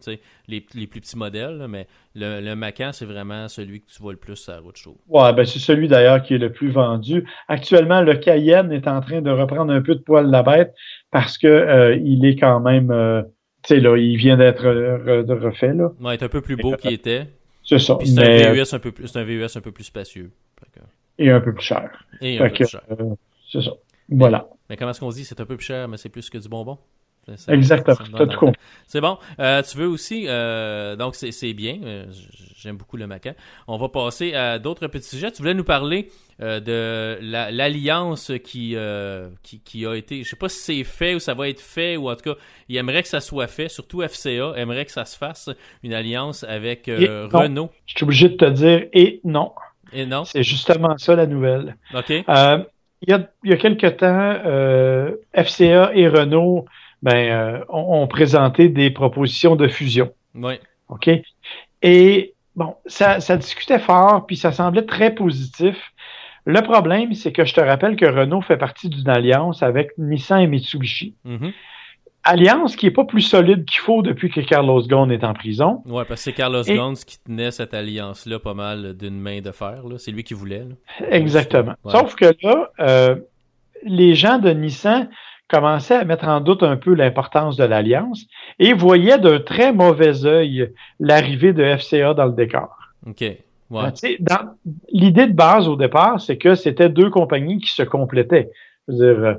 les, 0.47 0.65
les 0.73 0.87
plus 0.87 1.01
petits 1.01 1.17
modèles. 1.17 1.65
mais 1.67 1.85
le, 2.15 2.39
le 2.39 2.55
Macan, 2.55 2.91
c'est 2.93 3.03
vraiment 3.03 3.49
celui 3.49 3.81
que 3.81 3.87
tu 3.87 4.01
vois 4.01 4.13
le 4.13 4.17
plus 4.17 4.37
sur 4.37 4.53
la 4.53 4.59
route. 4.59 4.81
Ouais, 5.09 5.33
ben 5.33 5.45
c'est 5.45 5.59
celui 5.59 5.89
d'ailleurs 5.89 6.23
qui 6.23 6.35
est 6.35 6.37
le 6.37 6.53
plus 6.53 6.71
vendu. 6.71 7.25
Actuellement, 7.49 7.99
le 7.99 8.15
Cayenne 8.15 8.71
est 8.71 8.87
en 8.87 9.01
train 9.01 9.21
de 9.21 9.29
reprendre 9.29 9.73
un 9.73 9.81
peu 9.81 9.95
de 9.95 9.99
poil 9.99 10.31
la 10.31 10.43
bête 10.43 10.73
parce 11.11 11.37
que 11.37 11.47
euh, 11.47 11.97
il 11.97 12.25
est 12.25 12.37
quand 12.37 12.61
même, 12.61 12.89
euh, 12.89 13.21
tu 13.63 13.75
sais 13.75 13.79
là, 13.81 13.97
il 13.97 14.15
vient 14.15 14.37
d'être 14.37 14.63
refait 14.65 15.73
là. 15.73 15.91
Ouais, 15.99 16.15
il 16.15 16.21
est 16.21 16.23
un 16.23 16.29
peu 16.29 16.39
plus 16.39 16.55
beau 16.55 16.77
qu'il 16.77 16.93
était. 16.93 17.27
C'est 17.65 17.79
ça. 17.79 17.97
c'est 18.01 18.45
un 18.45 18.53
VUS 18.53 18.73
un 18.73 18.79
peu 18.79 18.93
plus, 18.93 19.07
c'est 19.07 19.19
un 19.19 19.25
VUS 19.25 19.57
un 19.57 19.61
peu 19.61 19.73
plus 19.73 19.83
spacieux. 19.83 20.31
Et 21.19 21.31
un 21.31 21.41
peu 21.41 21.53
plus 21.53 21.65
cher. 21.65 22.05
Et 22.21 22.39
un 22.39 22.47
peu 22.47 22.53
plus 22.53 22.67
cher. 22.69 22.81
Euh, 22.91 23.15
c'est 23.51 23.61
ça. 23.61 23.71
Voilà. 24.07 24.47
Mais 24.69 24.77
comment 24.77 24.91
est-ce 24.91 24.99
qu'on 24.99 25.09
dit 25.09 25.25
c'est 25.25 25.39
un 25.39 25.45
peu 25.45 25.57
plus 25.57 25.65
cher, 25.65 25.87
mais 25.87 25.97
c'est 25.97 26.09
plus 26.09 26.29
que 26.29 26.37
du 26.37 26.49
bonbon? 26.49 26.77
Exactement. 27.47 28.53
C'est 28.87 29.01
bon. 29.01 29.17
Euh, 29.39 29.61
tu 29.61 29.77
veux 29.77 29.87
aussi, 29.87 30.25
euh, 30.27 30.95
donc 30.95 31.15
c'est 31.15 31.53
bien. 31.53 31.77
Euh, 31.83 32.05
j'aime 32.55 32.77
beaucoup 32.77 32.97
le 32.97 33.07
Macan. 33.07 33.33
On 33.67 33.77
va 33.77 33.89
passer 33.89 34.33
à 34.33 34.59
d'autres 34.59 34.87
petits 34.87 35.09
sujets. 35.09 35.31
Tu 35.31 35.41
voulais 35.41 35.53
nous 35.53 35.63
parler 35.63 36.09
de 36.39 37.17
l'alliance 37.21 38.31
qui, 38.43 38.75
qui, 39.43 39.59
qui 39.59 39.85
a 39.85 39.95
été, 39.95 40.23
je 40.23 40.29
sais 40.29 40.35
pas 40.35 40.49
si 40.49 40.59
c'est 40.59 40.83
fait 40.83 41.15
ou 41.15 41.19
ça 41.19 41.33
va 41.33 41.49
être 41.49 41.61
fait 41.61 41.97
ou 41.97 42.09
en 42.09 42.15
tout 42.15 42.33
cas, 42.33 42.39
il 42.69 42.77
aimerait 42.77 43.03
que 43.03 43.09
ça 43.09 43.21
soit 43.21 43.47
fait. 43.47 43.69
Surtout 43.69 44.01
FCA 44.01 44.53
aimerait 44.55 44.85
que 44.85 44.91
ça 44.91 45.05
se 45.05 45.17
fasse 45.17 45.49
une 45.83 45.93
alliance 45.93 46.43
avec 46.43 46.85
Renault. 46.87 47.71
Je 47.85 47.95
suis 47.95 48.03
obligé 48.03 48.29
de 48.29 48.35
te 48.35 48.45
dire 48.45 48.87
et 48.93 49.19
non. 49.23 49.51
Et 49.93 50.05
non? 50.05 50.25
C'est 50.25 50.43
justement 50.43 50.97
ça 50.97 51.15
la 51.15 51.27
nouvelle. 51.27 51.77
Ok. 51.93 52.11
Il 53.01 53.11
y 53.11 53.13
a, 53.13 53.27
il 53.43 53.51
y 53.51 53.53
a 53.53 53.57
quelque 53.57 53.87
temps, 53.87 54.33
FCA 55.33 55.91
et 55.93 56.07
Renault 56.07 56.65
ben, 57.01 57.15
euh, 57.15 57.65
ont, 57.69 58.07
présenté 58.07 58.69
des 58.69 58.89
propositions 58.89 59.55
de 59.55 59.67
fusion. 59.67 60.11
Oui. 60.35 60.59
OK? 60.89 61.09
Et 61.81 62.33
bon, 62.55 62.75
ça, 62.85 63.19
ça 63.19 63.37
discutait 63.37 63.79
fort, 63.79 64.25
puis 64.25 64.35
ça 64.35 64.51
semblait 64.51 64.85
très 64.85 65.13
positif. 65.13 65.93
Le 66.45 66.61
problème, 66.61 67.13
c'est 67.13 67.31
que 67.31 67.45
je 67.45 67.53
te 67.53 67.61
rappelle 67.61 67.97
que 67.97 68.05
Renault 68.05 68.41
fait 68.41 68.57
partie 68.57 68.89
d'une 68.89 69.09
alliance 69.09 69.61
avec 69.63 69.91
Nissan 69.97 70.41
et 70.41 70.47
Mitsubishi. 70.47 71.15
Mhm. 71.25 71.51
Alliance 72.27 72.75
qui 72.75 72.85
est 72.87 72.91
pas 72.91 73.05
plus 73.05 73.21
solide 73.21 73.65
qu'il 73.65 73.79
faut 73.81 74.01
depuis 74.01 74.29
que 74.29 74.41
Carlos 74.41 74.81
Ghosn 74.85 75.11
est 75.11 75.23
en 75.23 75.33
prison. 75.33 75.81
Ouais, 75.85 76.03
parce 76.05 76.19
que 76.21 76.25
c'est 76.25 76.33
Carlos 76.33 76.63
Et- 76.63 76.75
Ghosn 76.75 76.93
qui 76.95 77.19
tenait 77.23 77.51
cette 77.51 77.73
alliance-là 77.73 78.39
pas 78.39 78.53
mal 78.53 78.95
d'une 78.97 79.19
main 79.19 79.39
de 79.41 79.51
fer. 79.51 79.81
là. 79.89 79.97
C'est 79.97 80.11
lui 80.11 80.23
qui 80.23 80.33
voulait. 80.33 80.65
là. 80.67 81.07
Exactement. 81.11 81.73
Ouais. 81.83 81.91
Sauf 81.91 82.15
que 82.15 82.33
là, 82.43 82.69
euh, 82.79 83.15
les 83.83 84.13
gens 84.15 84.39
de 84.39 84.49
Nissan 84.51 85.09
commençaient 85.47 85.95
à 85.95 86.03
mettre 86.03 86.27
en 86.27 86.41
doute 86.41 86.63
un 86.63 86.75
peu 86.75 86.93
l'importance 86.93 87.55
de 87.55 87.63
l'alliance 87.63 88.25
et 88.59 88.73
voyaient 88.73 89.17
d'un 89.19 89.39
très 89.39 89.71
mauvais 89.71 90.25
œil 90.25 90.71
l'arrivée 90.99 91.53
de 91.53 91.63
FCA 91.63 92.13
dans 92.13 92.25
le 92.25 92.33
décor. 92.33 92.75
OK. 93.07 93.21
Ouais. 93.69 93.83
Dans- 94.19 94.53
L'idée 94.91 95.27
de 95.27 95.33
base 95.33 95.67
au 95.67 95.75
départ, 95.75 96.19
c'est 96.21 96.37
que 96.37 96.55
c'était 96.55 96.89
deux 96.89 97.09
compagnies 97.09 97.59
qui 97.59 97.71
se 97.71 97.83
complétaient. 97.83 98.49
Je 98.87 98.93
veux 98.93 99.13
dire, 99.15 99.23
euh, 99.25 99.33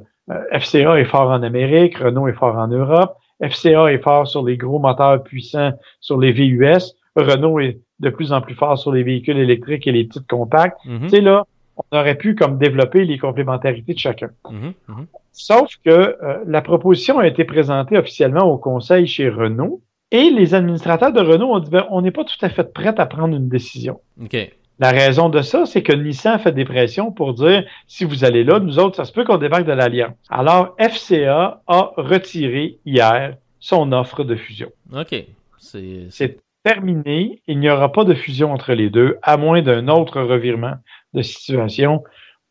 FCA 0.52 1.00
est 1.00 1.04
fort 1.04 1.30
en 1.30 1.42
Amérique, 1.42 1.98
Renault 1.98 2.28
est 2.28 2.34
fort 2.34 2.56
en 2.56 2.68
Europe, 2.68 3.16
FCA 3.40 3.92
est 3.92 4.02
fort 4.02 4.26
sur 4.26 4.44
les 4.44 4.56
gros 4.56 4.78
moteurs 4.78 5.22
puissants 5.22 5.72
sur 6.00 6.18
les 6.18 6.32
VUS, 6.32 6.94
Renault 7.16 7.60
est 7.60 7.80
de 8.00 8.10
plus 8.10 8.32
en 8.32 8.40
plus 8.40 8.54
fort 8.54 8.78
sur 8.78 8.92
les 8.92 9.02
véhicules 9.02 9.38
électriques 9.38 9.86
et 9.86 9.92
les 9.92 10.04
petites 10.04 10.28
compacts. 10.28 10.78
Mhm. 10.84 11.02
Tu 11.02 11.08
sais, 11.08 11.20
là, 11.20 11.44
on 11.76 11.96
aurait 11.96 12.16
pu 12.16 12.34
comme 12.34 12.58
développer 12.58 13.04
les 13.04 13.18
complémentarités 13.18 13.94
de 13.94 13.98
chacun. 13.98 14.30
Mhm. 14.50 14.72
Mhm. 14.88 15.06
Sauf 15.32 15.74
que 15.84 15.90
euh, 15.90 16.38
la 16.46 16.62
proposition 16.62 17.18
a 17.18 17.26
été 17.26 17.44
présentée 17.44 17.96
officiellement 17.96 18.44
au 18.44 18.58
conseil 18.58 19.06
chez 19.06 19.28
Renault 19.28 19.80
et 20.10 20.30
les 20.30 20.54
administrateurs 20.54 21.12
de 21.12 21.20
Renault 21.20 21.54
ont 21.54 21.58
dit 21.58 21.70
ben, 21.70 21.86
on 21.90 22.02
n'est 22.02 22.10
pas 22.10 22.24
tout 22.24 22.44
à 22.44 22.48
fait 22.48 22.72
prêts 22.72 22.94
à 22.98 23.06
prendre 23.06 23.36
une 23.36 23.48
décision. 23.48 24.00
OK. 24.22 24.36
La 24.78 24.90
raison 24.90 25.28
de 25.28 25.42
ça, 25.42 25.66
c'est 25.66 25.82
que 25.82 25.92
Nissan 25.92 26.38
fait 26.38 26.52
des 26.52 26.64
pressions 26.64 27.10
pour 27.10 27.34
dire 27.34 27.64
si 27.88 28.04
vous 28.04 28.24
allez 28.24 28.44
là, 28.44 28.60
nous 28.60 28.78
autres, 28.78 28.96
ça 28.96 29.04
se 29.04 29.12
peut 29.12 29.24
qu'on 29.24 29.38
débarque 29.38 29.66
de 29.66 29.72
l'Alliance. 29.72 30.14
Alors, 30.30 30.76
FCA 30.78 31.62
a 31.66 31.92
retiré 31.96 32.78
hier 32.86 33.36
son 33.58 33.90
offre 33.92 34.22
de 34.22 34.36
fusion. 34.36 34.70
OK. 34.94 35.24
C'est. 35.58 36.38
Terminé. 36.64 37.40
Il 37.46 37.60
n'y 37.60 37.70
aura 37.70 37.92
pas 37.92 38.04
de 38.04 38.14
fusion 38.14 38.52
entre 38.52 38.74
les 38.74 38.90
deux, 38.90 39.16
à 39.22 39.36
moins 39.36 39.62
d'un 39.62 39.88
autre 39.88 40.20
revirement 40.20 40.74
de 41.14 41.22
situation. 41.22 42.02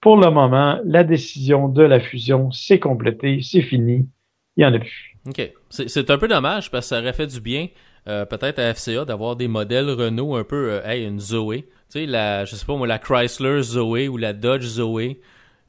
Pour 0.01 0.17
le 0.17 0.29
moment, 0.31 0.79
la 0.85 1.03
décision 1.03 1.67
de 1.67 1.83
la 1.83 1.99
fusion, 1.99 2.49
c'est 2.51 2.79
complété, 2.79 3.41
c'est 3.41 3.61
fini. 3.61 4.07
Il 4.55 4.61
n'y 4.61 4.65
en 4.65 4.73
a 4.73 4.79
plus. 4.79 5.17
OK. 5.27 5.51
C'est 5.69 5.89
c'est 5.89 6.09
un 6.09 6.17
peu 6.17 6.27
dommage 6.27 6.71
parce 6.71 6.85
que 6.85 6.95
ça 6.95 7.01
aurait 7.01 7.13
fait 7.13 7.27
du 7.27 7.41
bien, 7.41 7.67
euh, 8.07 8.25
peut-être 8.25 8.59
à 8.59 8.73
FCA, 8.73 9.05
d'avoir 9.05 9.35
des 9.35 9.47
modèles 9.47 9.89
Renault 9.89 10.35
un 10.35 10.43
peu, 10.43 10.71
euh, 10.71 10.85
hey, 10.85 11.05
une 11.05 11.19
Zoé. 11.19 11.67
Tu 11.89 11.99
sais, 11.99 12.05
la, 12.05 12.45
je 12.45 12.55
sais 12.55 12.65
pas 12.65 12.75
moi, 12.75 12.87
la 12.87 12.99
Chrysler 12.99 13.61
Zoé 13.61 14.07
ou 14.07 14.17
la 14.17 14.33
Dodge 14.33 14.65
Zoé. 14.65 15.21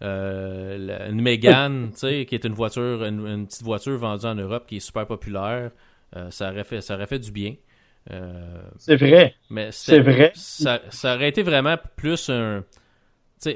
Euh, 0.02 0.78
la- 0.78 1.08
une 1.08 1.20
Mégane, 1.20 1.90
tu 1.92 1.98
sais, 1.98 2.26
qui 2.26 2.34
est 2.34 2.44
une 2.44 2.54
voiture, 2.54 3.04
une, 3.04 3.26
une 3.26 3.46
petite 3.46 3.62
voiture 3.64 3.96
vendue 3.98 4.26
en 4.26 4.34
Europe 4.34 4.64
qui 4.66 4.76
est 4.76 4.80
super 4.80 5.06
populaire. 5.06 5.70
Euh, 6.16 6.30
ça 6.30 6.50
aurait 6.50 6.64
fait, 6.64 6.80
ça 6.80 6.94
aurait 6.94 7.06
fait 7.06 7.18
du 7.18 7.30
bien. 7.32 7.54
Euh, 8.10 8.62
C'est 8.78 8.96
vrai. 8.96 9.34
mais 9.50 9.70
C'est 9.72 10.00
vrai. 10.00 10.32
Ça, 10.34 10.80
ça 10.90 11.14
aurait 11.16 11.28
été 11.28 11.42
vraiment 11.42 11.76
plus 11.96 12.30
un, 12.30 12.64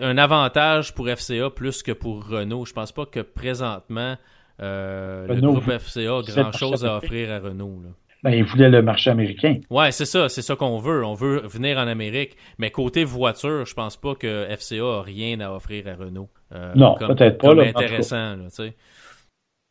un 0.01 0.18
avantage 0.18 0.94
pour 0.94 1.09
FCA 1.09 1.48
plus 1.51 1.83
que 1.83 1.92
pour 1.92 2.27
Renault. 2.29 2.64
Je 2.66 2.72
pense 2.72 2.92
pas 2.92 3.07
que 3.07 3.20
présentement 3.20 4.16
euh, 4.61 5.27
le 5.35 5.40
groupe 5.55 5.70
FCA 5.79 6.18
a 6.18 6.22
grand 6.22 6.53
chose 6.53 6.85
à 6.85 6.96
offrir 6.98 7.31
à 7.33 7.38
Renault. 7.38 7.81
Là. 7.83 7.88
Ben, 8.22 8.30
il 8.30 8.44
voulait 8.44 8.70
le 8.70 8.82
marché 8.82 9.11
américain. 9.11 9.56
Ouais, 9.68 9.90
c'est 9.90 10.04
ça, 10.04 10.28
c'est 10.28 10.42
ça 10.42 10.54
qu'on 10.54 10.78
veut. 10.78 11.04
On 11.04 11.14
veut 11.14 11.40
venir 11.46 11.76
en 11.78 11.88
Amérique. 11.88 12.37
Mais 12.58 12.70
côté 12.70 13.02
voiture, 13.02 13.66
je 13.66 13.74
pense 13.74 13.96
pas 13.96 14.14
que 14.14 14.46
FCA 14.48 14.98
a 14.98 15.02
rien 15.02 15.40
à 15.40 15.50
offrir 15.50 15.88
à 15.88 15.94
Renault. 15.94 16.28
Euh, 16.54 16.72
Non, 16.76 16.94
peut-être 16.96 17.38
pas, 17.38 17.48
Comme 17.48 17.58
là, 17.58 17.64
intéressant, 17.64 18.37
là, 18.37 18.44
tu 18.44 18.50
sais. 18.50 18.76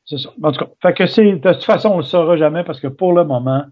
C'est 0.06 0.18
ça. 0.18 0.34
En 0.44 0.52
tout 0.52 0.66
cas, 0.66 0.72
fait 0.82 0.94
que 0.94 1.06
c'est, 1.06 1.24
de 1.24 1.54
toute 1.54 1.64
façon, 1.64 1.90
on 1.90 1.98
le 1.98 2.04
saura 2.04 2.36
jamais 2.36 2.66
parce 2.66 2.82
que 2.82 2.88
pour 2.88 3.14
le 3.14 3.24
moment, 3.24 3.64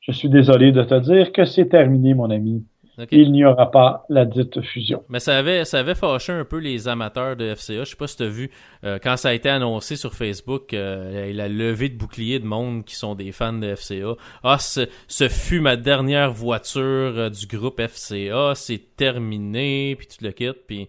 je 0.00 0.12
suis 0.12 0.28
désolé 0.28 0.70
de 0.70 0.82
te 0.82 0.98
dire 1.00 1.32
que 1.32 1.46
c'est 1.46 1.68
terminé, 1.68 2.12
mon 2.12 2.30
ami. 2.30 2.66
Il 3.10 3.32
n'y 3.32 3.44
aura 3.44 3.70
pas 3.70 4.06
la 4.08 4.24
dite 4.24 4.60
fusion. 4.62 5.02
Mais 5.08 5.20
ça 5.20 5.36
avait, 5.36 5.64
ça 5.66 5.80
avait 5.80 5.94
fâché 5.94 6.32
un 6.32 6.44
peu 6.44 6.58
les 6.58 6.88
amateurs 6.88 7.36
de 7.36 7.54
FCA. 7.54 7.84
Je 7.84 7.90
sais 7.90 7.96
pas 7.96 8.06
si 8.06 8.16
tu 8.16 8.22
as 8.22 8.28
vu, 8.28 8.50
euh, 8.84 8.98
quand 9.02 9.16
ça 9.18 9.28
a 9.30 9.32
été 9.34 9.50
annoncé 9.50 9.96
sur 9.96 10.14
Facebook, 10.14 10.72
euh, 10.72 11.30
la 11.32 11.48
levée 11.48 11.90
de 11.90 11.96
boucliers 11.96 12.38
de 12.38 12.46
monde 12.46 12.84
qui 12.84 12.94
sont 12.94 13.14
des 13.14 13.32
fans 13.32 13.52
de 13.52 13.74
FCA. 13.74 14.14
Ah, 14.42 14.58
ce, 14.58 14.88
ce 15.08 15.28
fut 15.28 15.60
ma 15.60 15.76
dernière 15.76 16.32
voiture 16.32 16.82
euh, 16.82 17.28
du 17.28 17.46
groupe 17.46 17.80
FCA, 17.80 18.54
c'est 18.54 18.96
terminé, 18.96 19.94
puis 19.96 20.06
tu 20.06 20.24
le 20.24 20.32
quittes, 20.32 20.66
puis 20.66 20.88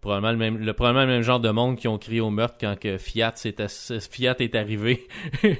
probablement 0.00 0.32
le 0.32 0.38
même, 0.38 0.58
le, 0.58 0.72
probablement 0.72 1.04
le 1.06 1.12
même 1.12 1.22
genre 1.22 1.40
de 1.40 1.50
monde 1.50 1.76
qui 1.76 1.88
ont 1.88 1.98
crié 1.98 2.20
au 2.20 2.30
meurtre 2.30 2.56
quand 2.60 2.78
que 2.78 2.96
Fiat, 2.98 3.34
est 3.44 4.54
arrivé. 4.54 5.06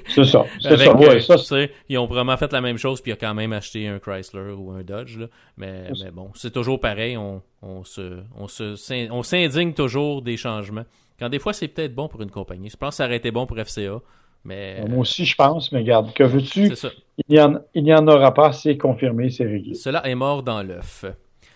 C'est 0.09 0.25
ça. 0.25 0.45
C'est 0.61 0.77
ça. 0.77 0.97
Ouais, 0.97 1.17
euh, 1.31 1.37
ça, 1.37 1.57
ils 1.89 1.99
ont 1.99 2.07
vraiment 2.07 2.37
fait 2.37 2.53
la 2.53 2.61
même 2.61 2.79
chose, 2.79 3.01
puis 3.01 3.11
ils 3.13 3.15
ont 3.15 3.19
quand 3.21 3.35
même 3.35 3.53
acheté 3.53 3.87
un 3.89 3.99
Chrysler 3.99 4.53
ou 4.57 4.71
un 4.73 4.83
Dodge. 4.83 5.19
Là. 5.19 5.27
Mais, 5.57 5.91
mais 6.03 6.11
bon, 6.11 6.31
c'est 6.35 6.53
toujours 6.53 6.81
pareil. 6.81 7.17
On, 7.17 7.43
on 7.63 7.85
se, 7.85 8.21
on 8.37 8.49
se, 8.49 9.11
on 9.13 9.23
s'indigne 9.23 9.73
toujours 9.75 10.23
des 10.23 10.37
changements. 10.37 10.85
Quand 11.19 11.29
des 11.29 11.39
fois, 11.39 11.53
c'est 11.53 11.69
peut-être 11.69 11.95
bon 11.95 12.09
pour 12.09 12.23
une 12.23 12.31
compagnie. 12.31 12.71
Je 12.71 12.77
pense 12.77 12.91
que 12.91 12.97
ça 12.97 13.05
aurait 13.07 13.17
été 13.17 13.31
bon 13.31 13.47
pour 13.47 13.59
FCA. 13.59 14.01
Mais 14.43 14.77
c'est- 14.83 14.89
Moi 14.89 15.01
aussi, 15.01 15.27
je 15.27 15.35
pense, 15.37 15.71
mais 15.71 15.81
regarde, 15.81 16.15
que 16.15 16.25
veux-tu? 16.25 16.73
Il 17.29 17.35
n'y 17.77 17.93
en, 17.93 17.99
en 17.99 18.09
aura 18.09 18.33
pas, 18.33 18.53
c'est 18.53 18.79
confirmé, 18.79 19.29
c'est 19.29 19.45
réglé. 19.45 19.75
Cela 19.75 20.07
est 20.09 20.15
mort 20.15 20.43
dans 20.43 20.63
l'œuf. 20.63 21.05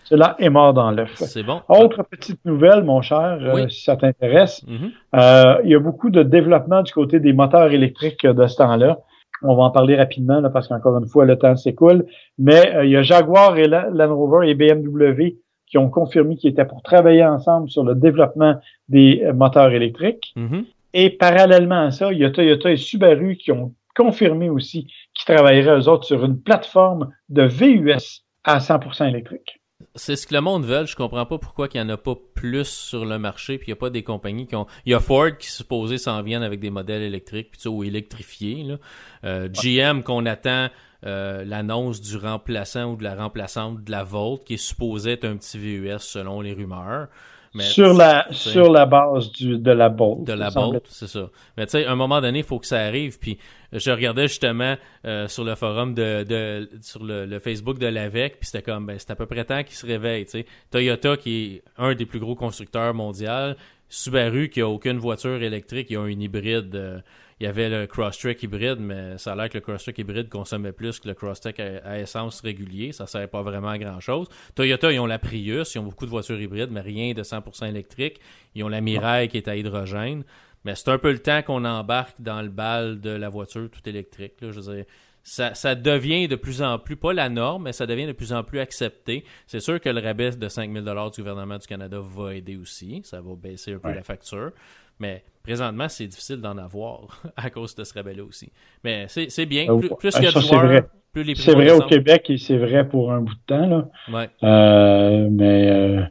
Cela 0.05 0.35
est 0.39 0.49
mort 0.49 0.73
dans 0.73 0.91
l'œuf. 0.91 1.13
C'est 1.15 1.43
bon. 1.43 1.61
Autre 1.67 2.03
petite 2.03 2.43
nouvelle, 2.45 2.83
mon 2.83 3.01
cher, 3.01 3.37
euh, 3.41 3.67
si 3.69 3.83
ça 3.83 3.95
t'intéresse. 3.97 4.63
Mhm. 4.67 4.91
Euh, 5.15 5.55
il 5.63 5.71
y 5.71 5.75
a 5.75 5.79
beaucoup 5.79 6.09
de 6.09 6.23
développement 6.23 6.81
du 6.83 6.91
côté 6.93 7.19
des 7.19 7.33
moteurs 7.33 7.71
électriques 7.71 8.23
euh, 8.25 8.33
de 8.33 8.45
ce 8.47 8.55
temps-là. 8.57 8.99
On 9.41 9.55
va 9.55 9.63
en 9.63 9.71
parler 9.71 9.95
rapidement 9.97 10.39
là, 10.39 10.49
parce 10.49 10.67
qu'encore 10.67 10.97
une 10.97 11.07
fois, 11.07 11.25
le 11.25 11.37
temps 11.37 11.55
s'écoule. 11.55 12.05
Mais 12.37 12.73
euh, 12.75 12.85
il 12.85 12.91
y 12.91 12.97
a 12.97 13.01
Jaguar 13.01 13.57
et 13.57 13.67
La- 13.67 13.89
Land 13.91 14.15
Rover 14.15 14.49
et 14.49 14.53
BMW 14.55 15.37
qui 15.67 15.77
ont 15.79 15.89
confirmé 15.89 16.35
qu'ils 16.37 16.51
étaient 16.51 16.65
pour 16.65 16.83
travailler 16.83 17.25
ensemble 17.25 17.69
sur 17.69 17.83
le 17.83 17.95
développement 17.95 18.55
des 18.87 19.27
moteurs 19.33 19.71
électriques. 19.71 20.33
Mhm. 20.35 20.65
Et 20.93 21.09
parallèlement 21.09 21.81
à 21.87 21.91
ça, 21.91 22.13
il 22.13 22.19
y 22.19 22.25
a 22.25 22.29
Toyota 22.29 22.71
et 22.71 22.77
Subaru 22.77 23.35
qui 23.35 23.51
ont 23.51 23.73
confirmé 23.95 24.49
aussi 24.49 24.85
qu'ils 25.13 25.35
travailleraient 25.35 25.79
eux 25.79 25.89
autres 25.89 26.05
sur 26.05 26.23
une 26.23 26.39
plateforme 26.39 27.11
de 27.29 27.43
VUS 27.43 28.21
à 28.43 28.59
100% 28.59 29.07
électrique. 29.09 29.59
C'est 29.97 30.17
ce 30.17 30.27
que 30.27 30.33
le 30.33 30.41
monde 30.41 30.65
veut. 30.65 30.85
Je 30.85 30.95
comprends 30.95 31.25
pas 31.25 31.37
pourquoi 31.37 31.67
il 31.73 31.81
n'y 31.81 31.85
en 31.85 31.89
a 31.89 31.97
pas 31.97 32.15
plus 32.33 32.67
sur 32.67 33.05
le 33.05 33.17
marché. 33.17 33.57
Puis 33.57 33.67
il 33.67 33.69
n'y 33.69 33.77
a 33.77 33.79
pas 33.79 33.89
des 33.89 34.03
compagnies 34.03 34.45
qui 34.45 34.55
ont. 34.55 34.67
Il 34.85 34.91
y 34.91 34.93
a 34.93 34.99
Ford 34.99 35.37
qui 35.37 35.49
supposé 35.49 35.97
s'en 35.97 36.21
viennent 36.21 36.43
avec 36.43 36.59
des 36.59 36.69
modèles 36.69 37.01
électriques 37.01 37.51
puis 37.51 37.57
tu 37.57 37.63
sais, 37.63 37.69
ou 37.69 37.83
électrifiés. 37.83 38.63
Là. 38.63 38.77
Euh, 39.23 39.49
GM 39.49 40.03
qu'on 40.03 40.25
attend 40.25 40.69
euh, 41.05 41.45
l'annonce 41.45 42.01
du 42.01 42.17
remplaçant 42.17 42.91
ou 42.91 42.95
de 42.97 43.03
la 43.03 43.15
remplaçante 43.15 43.83
de 43.83 43.91
la 43.91 44.03
Volt 44.03 44.43
qui 44.43 44.55
est 44.55 44.57
supposé 44.57 45.11
être 45.11 45.25
un 45.25 45.37
petit 45.37 45.57
VUS 45.57 45.99
selon 45.99 46.41
les 46.41 46.53
rumeurs. 46.53 47.07
Mais, 47.55 47.63
sur 47.63 47.93
la 47.93 48.27
sur 48.31 48.69
la 48.69 48.85
base 48.85 49.31
du, 49.31 49.57
de 49.57 49.71
la 49.71 49.87
Bolt. 49.87 50.25
de 50.25 50.33
la 50.33 50.49
Bolt, 50.49 50.85
c'est 50.89 51.07
ça. 51.07 51.29
Mais 51.55 51.65
tu 51.65 51.71
sais, 51.71 51.85
à 51.85 51.91
un 51.93 51.95
moment 51.95 52.19
donné, 52.19 52.39
il 52.39 52.43
faut 52.43 52.59
que 52.59 52.67
ça 52.67 52.81
arrive. 52.81 53.17
Puis 53.17 53.37
je 53.71 53.91
regardais 53.91 54.27
justement 54.27 54.75
euh, 55.05 55.29
sur 55.29 55.45
le 55.45 55.55
forum 55.55 55.93
de, 55.93 56.23
de 56.23 56.69
sur 56.81 57.01
le, 57.01 57.25
le 57.25 57.39
Facebook 57.39 57.79
de 57.79 57.87
l'AVEC, 57.87 58.39
puis 58.39 58.47
c'était 58.47 58.61
comme 58.61 58.85
ben 58.85 58.97
c'est 58.99 59.11
à 59.11 59.15
peu 59.15 59.25
près 59.25 59.45
temps 59.45 59.63
qu'ils 59.63 59.77
se 59.77 59.85
réveillent. 59.85 60.25
Tu 60.25 60.31
sais, 60.31 60.45
Toyota 60.69 61.15
qui 61.15 61.45
est 61.45 61.63
un 61.77 61.95
des 61.95 62.05
plus 62.05 62.19
gros 62.19 62.35
constructeurs 62.35 62.93
mondiaux, 62.93 63.55
Subaru 63.95 64.49
qui 64.49 64.61
a 64.61 64.67
aucune 64.67 64.97
voiture 64.97 65.41
électrique, 65.41 65.87
ils 65.89 65.97
ont 65.97 66.05
une 66.05 66.21
hybride. 66.21 66.75
euh, 66.75 66.99
il 67.39 67.43
y 67.43 67.47
avait 67.47 67.69
le 67.69 67.85
Crosstrek 67.85 68.41
hybride, 68.43 68.79
mais 68.79 69.17
ça 69.17 69.33
a 69.33 69.35
l'air 69.35 69.49
que 69.49 69.57
le 69.57 69.61
Crosstrek 69.61 69.97
hybride 69.97 70.29
consommait 70.29 70.71
plus 70.71 70.99
que 70.99 71.07
le 71.09 71.13
Crosstrek 71.13 71.59
à, 71.59 71.77
à 71.83 71.99
essence 71.99 72.39
régulier. 72.41 72.93
Ça 72.93 73.03
ne 73.03 73.09
servait 73.09 73.27
pas 73.27 73.41
vraiment 73.41 73.69
à 73.69 73.77
grand-chose. 73.77 74.27
Toyota, 74.53 74.91
ils 74.91 74.99
ont 74.99 75.05
la 75.05 75.19
Prius, 75.19 75.75
ils 75.75 75.79
ont 75.79 75.83
beaucoup 75.83 76.05
de 76.05 76.11
voitures 76.11 76.39
hybrides, 76.39 76.71
mais 76.71 76.79
rien 76.79 77.13
de 77.13 77.23
100% 77.23 77.67
électrique. 77.67 78.21
Ils 78.53 78.63
ont 78.63 78.69
la 78.69 78.79
Mirai 78.79 79.27
qui 79.27 79.37
est 79.37 79.47
à 79.49 79.55
hydrogène. 79.55 80.23
Mais 80.63 80.75
c'est 80.75 80.89
un 80.89 80.97
peu 80.97 81.11
le 81.11 81.19
temps 81.19 81.41
qu'on 81.43 81.63
embarque 81.63 82.15
dans 82.19 82.41
le 82.41 82.49
bal 82.49 82.99
de 82.99 83.11
la 83.11 83.29
voiture 83.29 83.69
tout 83.69 83.87
électrique. 83.87 84.33
Là. 84.41 84.51
Je 84.51 84.59
veux 84.61 84.75
dire, 84.75 84.85
ça, 85.27 85.55
ça 85.55 85.73
devient 85.73 86.27
de 86.27 86.35
plus 86.35 86.61
en 86.61 86.77
plus, 86.77 86.95
pas 86.95 87.11
la 87.11 87.29
norme, 87.29 87.63
mais 87.63 87.73
ça 87.73 87.87
devient 87.87 88.05
de 88.05 88.11
plus 88.11 88.31
en 88.31 88.43
plus 88.43 88.59
accepté. 88.59 89.25
C'est 89.47 89.59
sûr 89.59 89.81
que 89.81 89.89
le 89.89 89.99
rabais 89.99 90.29
de 90.31 90.47
5000 90.47 90.83
du 90.83 91.21
gouvernement 91.21 91.57
du 91.57 91.65
Canada 91.65 91.97
va 91.99 92.35
aider 92.35 92.55
aussi. 92.57 93.01
Ça 93.03 93.21
va 93.21 93.33
baisser 93.35 93.73
un 93.73 93.79
peu 93.79 93.87
Ouais. 93.89 93.95
la 93.95 94.03
facture. 94.03 94.51
Mais 94.99 95.23
présentement, 95.41 95.89
c'est 95.89 96.05
difficile 96.05 96.37
d'en 96.37 96.55
avoir 96.59 97.23
à 97.37 97.49
cause 97.49 97.73
de 97.73 97.83
ce 97.83 97.93
rabais-là 97.95 98.23
aussi. 98.23 98.51
Mais 98.83 99.07
c'est 99.09 99.31
c'est 99.31 99.47
bien. 99.47 99.65
Ah, 99.67 99.75
Plus, 99.79 99.89
plus 99.97 100.15
ah, 100.15 100.19
il 100.19 100.25
y 100.25 100.27
a 100.27 100.31
de 100.31 100.39
joueurs, 100.39 100.65
vrai. 100.67 100.85
plus 101.11 101.23
les 101.23 101.33
prix 101.33 101.41
C'est 101.43 101.53
vrai 101.53 101.71
au. 101.71 101.81
Québec 101.81 102.29
et 102.29 102.37
c'est 102.37 102.57
vrai 102.57 102.87
pour 102.87 103.11
un 103.11 103.21
bout 103.21 103.33
de 103.33 103.39
temps, 103.47 103.65
là. 103.67 103.89
Ouais. 104.13 104.29
Euh, 104.43 105.27
mais 105.31 105.71
euh, 105.71 106.01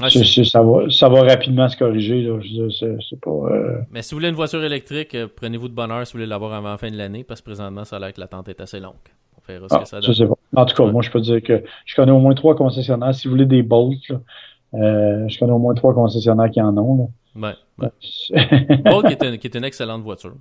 Ouais, 0.00 0.08
ça, 0.10 0.62
va, 0.62 0.90
ça 0.90 1.08
va 1.08 1.22
rapidement 1.22 1.68
se 1.68 1.76
corriger. 1.76 2.22
Là. 2.22 2.38
C'est, 2.40 3.20
pas. 3.20 3.30
euh, 3.30 3.78
Mais 3.90 4.02
si 4.02 4.14
vous 4.14 4.18
voulez 4.20 4.30
une 4.30 4.34
voiture 4.34 4.64
électrique, 4.64 5.14
euh, 5.14 5.28
prenez-vous 5.34 5.68
de 5.68 5.74
bonheur 5.74 6.06
si 6.06 6.12
vous 6.12 6.18
voulez 6.18 6.26
l'avoir 6.28 6.54
avant 6.54 6.70
la 6.70 6.78
fin 6.78 6.90
de 6.90 6.96
l'année, 6.96 7.24
parce 7.24 7.40
que 7.40 7.46
présentement, 7.46 7.84
ça 7.84 7.96
a 7.96 7.98
l'air 7.98 8.12
que 8.14 8.20
l'attente 8.20 8.48
est 8.48 8.60
assez 8.60 8.80
longue. 8.80 8.94
On 9.36 9.40
verra 9.52 9.68
ce 9.68 9.74
ah, 9.74 9.78
que 9.80 9.88
ça 9.88 10.00
donne. 10.00 10.28
En 10.56 10.64
tout 10.64 10.74
cas, 10.74 10.84
Ouais. 10.84 10.92
moi, 10.92 11.02
je 11.02 11.10
peux 11.10 11.20
dire 11.20 11.42
que 11.42 11.62
je 11.84 11.94
connais 11.94 12.12
au 12.12 12.18
moins 12.20 12.34
trois 12.34 12.54
concessionnaires. 12.56 13.14
Si 13.14 13.28
vous 13.28 13.32
voulez 13.34 13.46
des 13.46 13.62
Bolts, 13.62 14.08
là, 14.08 14.20
Euh, 14.74 15.28
je 15.28 15.38
connais 15.38 15.52
au 15.52 15.58
moins 15.58 15.74
trois 15.74 15.92
concessionnaires 15.92 16.50
qui 16.50 16.60
en 16.62 16.74
ont. 16.78 17.10
Là. 17.36 17.50
Ouais, 17.78 17.88
Bolt 18.84 19.06
qui, 19.06 19.12
est 19.12 19.38
qui 19.38 19.46
est 19.46 19.54
une 19.56 19.64
excellente 19.64 20.02
voiture. 20.02 20.34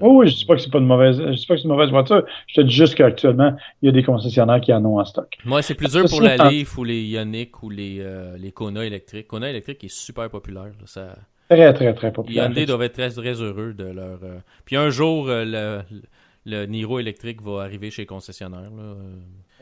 Oh 0.00 0.18
oui, 0.18 0.28
je 0.28 0.34
ne 0.34 0.38
dis 0.38 0.44
pas 0.44 0.54
que 0.56 0.60
c'est 0.60 0.70
pas 0.70 0.78
une 0.78 0.86
mauvaise, 0.86 1.18
je 1.18 1.32
dis 1.32 1.46
pas 1.46 1.54
que 1.54 1.60
c'est 1.60 1.64
une 1.64 1.74
mauvaise 1.74 1.90
voiture. 1.90 2.24
Je 2.46 2.54
te 2.54 2.60
dis 2.62 2.74
juste 2.74 2.94
qu'actuellement, 2.94 3.56
il 3.82 3.86
y 3.86 3.88
a 3.88 3.92
des 3.92 4.02
concessionnaires 4.02 4.60
qui 4.60 4.72
en 4.72 4.84
ont 4.84 4.98
en 4.98 5.04
stock. 5.04 5.36
Moi, 5.44 5.62
c'est 5.62 5.74
plus 5.74 5.92
dur 5.92 6.04
pour 6.08 6.20
la 6.20 6.36
Leaf 6.48 6.76
ou 6.78 6.84
les 6.84 7.02
Ioniq 7.02 7.62
ou 7.62 7.70
les, 7.70 7.98
euh, 8.00 8.36
les 8.38 8.52
Kona 8.52 8.84
électriques. 8.84 9.26
Kona 9.26 9.50
électrique 9.50 9.84
est 9.84 9.94
super 9.94 10.28
populaire. 10.30 10.72
Ça... 10.84 11.14
Très, 11.48 11.72
très, 11.74 11.94
très 11.94 12.12
populaire. 12.12 12.46
Hyundai 12.46 12.66
doivent 12.66 12.82
être 12.82 12.94
très, 12.94 13.10
très 13.10 13.40
heureux 13.40 13.72
de 13.72 13.84
leur. 13.84 14.18
Euh, 14.22 14.38
puis 14.64 14.76
un 14.76 14.90
jour, 14.90 15.28
euh, 15.28 15.44
le, 15.44 16.00
le, 16.44 16.66
Niro 16.66 16.98
électrique 16.98 17.40
va 17.40 17.62
arriver 17.62 17.90
chez 17.90 18.02
les 18.02 18.06
concessionnaires. 18.06 18.70
Là. 18.76 18.94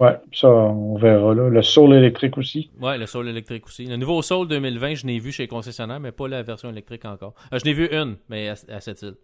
Ouais, 0.00 0.16
ça, 0.32 0.48
on 0.48 0.96
verra 0.96 1.34
là. 1.34 1.48
Le 1.48 1.62
Soul 1.62 1.94
électrique 1.94 2.38
aussi. 2.38 2.70
Ouais, 2.80 2.98
le 2.98 3.06
Soul 3.06 3.28
électrique 3.28 3.66
aussi. 3.66 3.86
Le 3.86 3.96
nouveau 3.96 4.22
Soul 4.22 4.48
2020, 4.48 4.94
je 4.94 5.06
n'ai 5.06 5.18
vu 5.18 5.30
chez 5.30 5.44
les 5.44 5.48
concessionnaires, 5.48 6.00
mais 6.00 6.10
pas 6.10 6.26
la 6.26 6.42
version 6.42 6.70
électrique 6.70 7.04
encore. 7.04 7.34
je 7.52 7.64
n'ai 7.64 7.74
vu 7.74 7.86
une, 7.92 8.16
mais 8.28 8.48
à, 8.48 8.54
à 8.68 8.80
cette 8.80 9.02
île. 9.02 9.14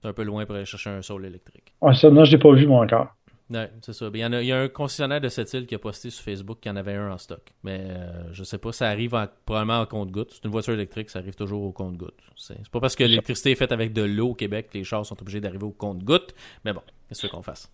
C'est 0.00 0.08
un 0.08 0.12
peu 0.12 0.22
loin 0.22 0.46
pour 0.46 0.54
aller 0.54 0.64
chercher 0.64 0.90
un 0.90 1.02
sol 1.02 1.24
électrique. 1.26 1.74
Ah, 1.82 1.92
ça, 1.92 2.10
non, 2.10 2.24
je 2.24 2.32
l'ai 2.32 2.38
pas 2.38 2.52
vu, 2.52 2.66
moi, 2.66 2.84
encore. 2.84 3.14
Ouais, 3.50 3.70
c'est 3.80 3.94
ça. 3.94 4.10
Il 4.12 4.20
y, 4.20 4.22
a, 4.22 4.42
il 4.42 4.46
y, 4.46 4.52
a, 4.52 4.60
un 4.60 4.68
concessionnaire 4.68 5.22
de 5.22 5.28
cette 5.28 5.52
île 5.54 5.66
qui 5.66 5.74
a 5.74 5.78
posté 5.78 6.10
sur 6.10 6.22
Facebook 6.22 6.58
qu'il 6.60 6.70
y 6.70 6.72
en 6.72 6.76
avait 6.76 6.94
un 6.94 7.10
en 7.10 7.18
stock. 7.18 7.40
Mais 7.64 7.80
euh, 7.80 8.32
je 8.32 8.44
sais 8.44 8.58
pas, 8.58 8.72
ça 8.72 8.88
arrive 8.88 9.16
probablement 9.46 9.80
en 9.80 9.86
compte-goutte. 9.86 10.32
C'est 10.32 10.44
une 10.44 10.50
voiture 10.50 10.74
électrique, 10.74 11.08
ça 11.08 11.20
arrive 11.20 11.34
toujours 11.34 11.62
au 11.62 11.72
compte-goutte. 11.72 12.18
C'est 12.36 12.68
pas 12.68 12.80
parce 12.80 12.94
que 12.94 13.04
l'électricité 13.04 13.52
est 13.52 13.54
faite 13.54 13.72
avec 13.72 13.94
de 13.94 14.02
l'eau 14.02 14.30
au 14.30 14.34
Québec 14.34 14.68
que 14.70 14.78
les 14.78 14.84
chars 14.84 15.06
sont 15.06 15.20
obligés 15.20 15.40
d'arriver 15.40 15.64
au 15.64 15.70
compte-goutte. 15.70 16.34
Mais 16.66 16.74
bon, 16.74 16.82
qu'est-ce 17.08 17.26
qu'on 17.26 17.42
fasse? 17.42 17.70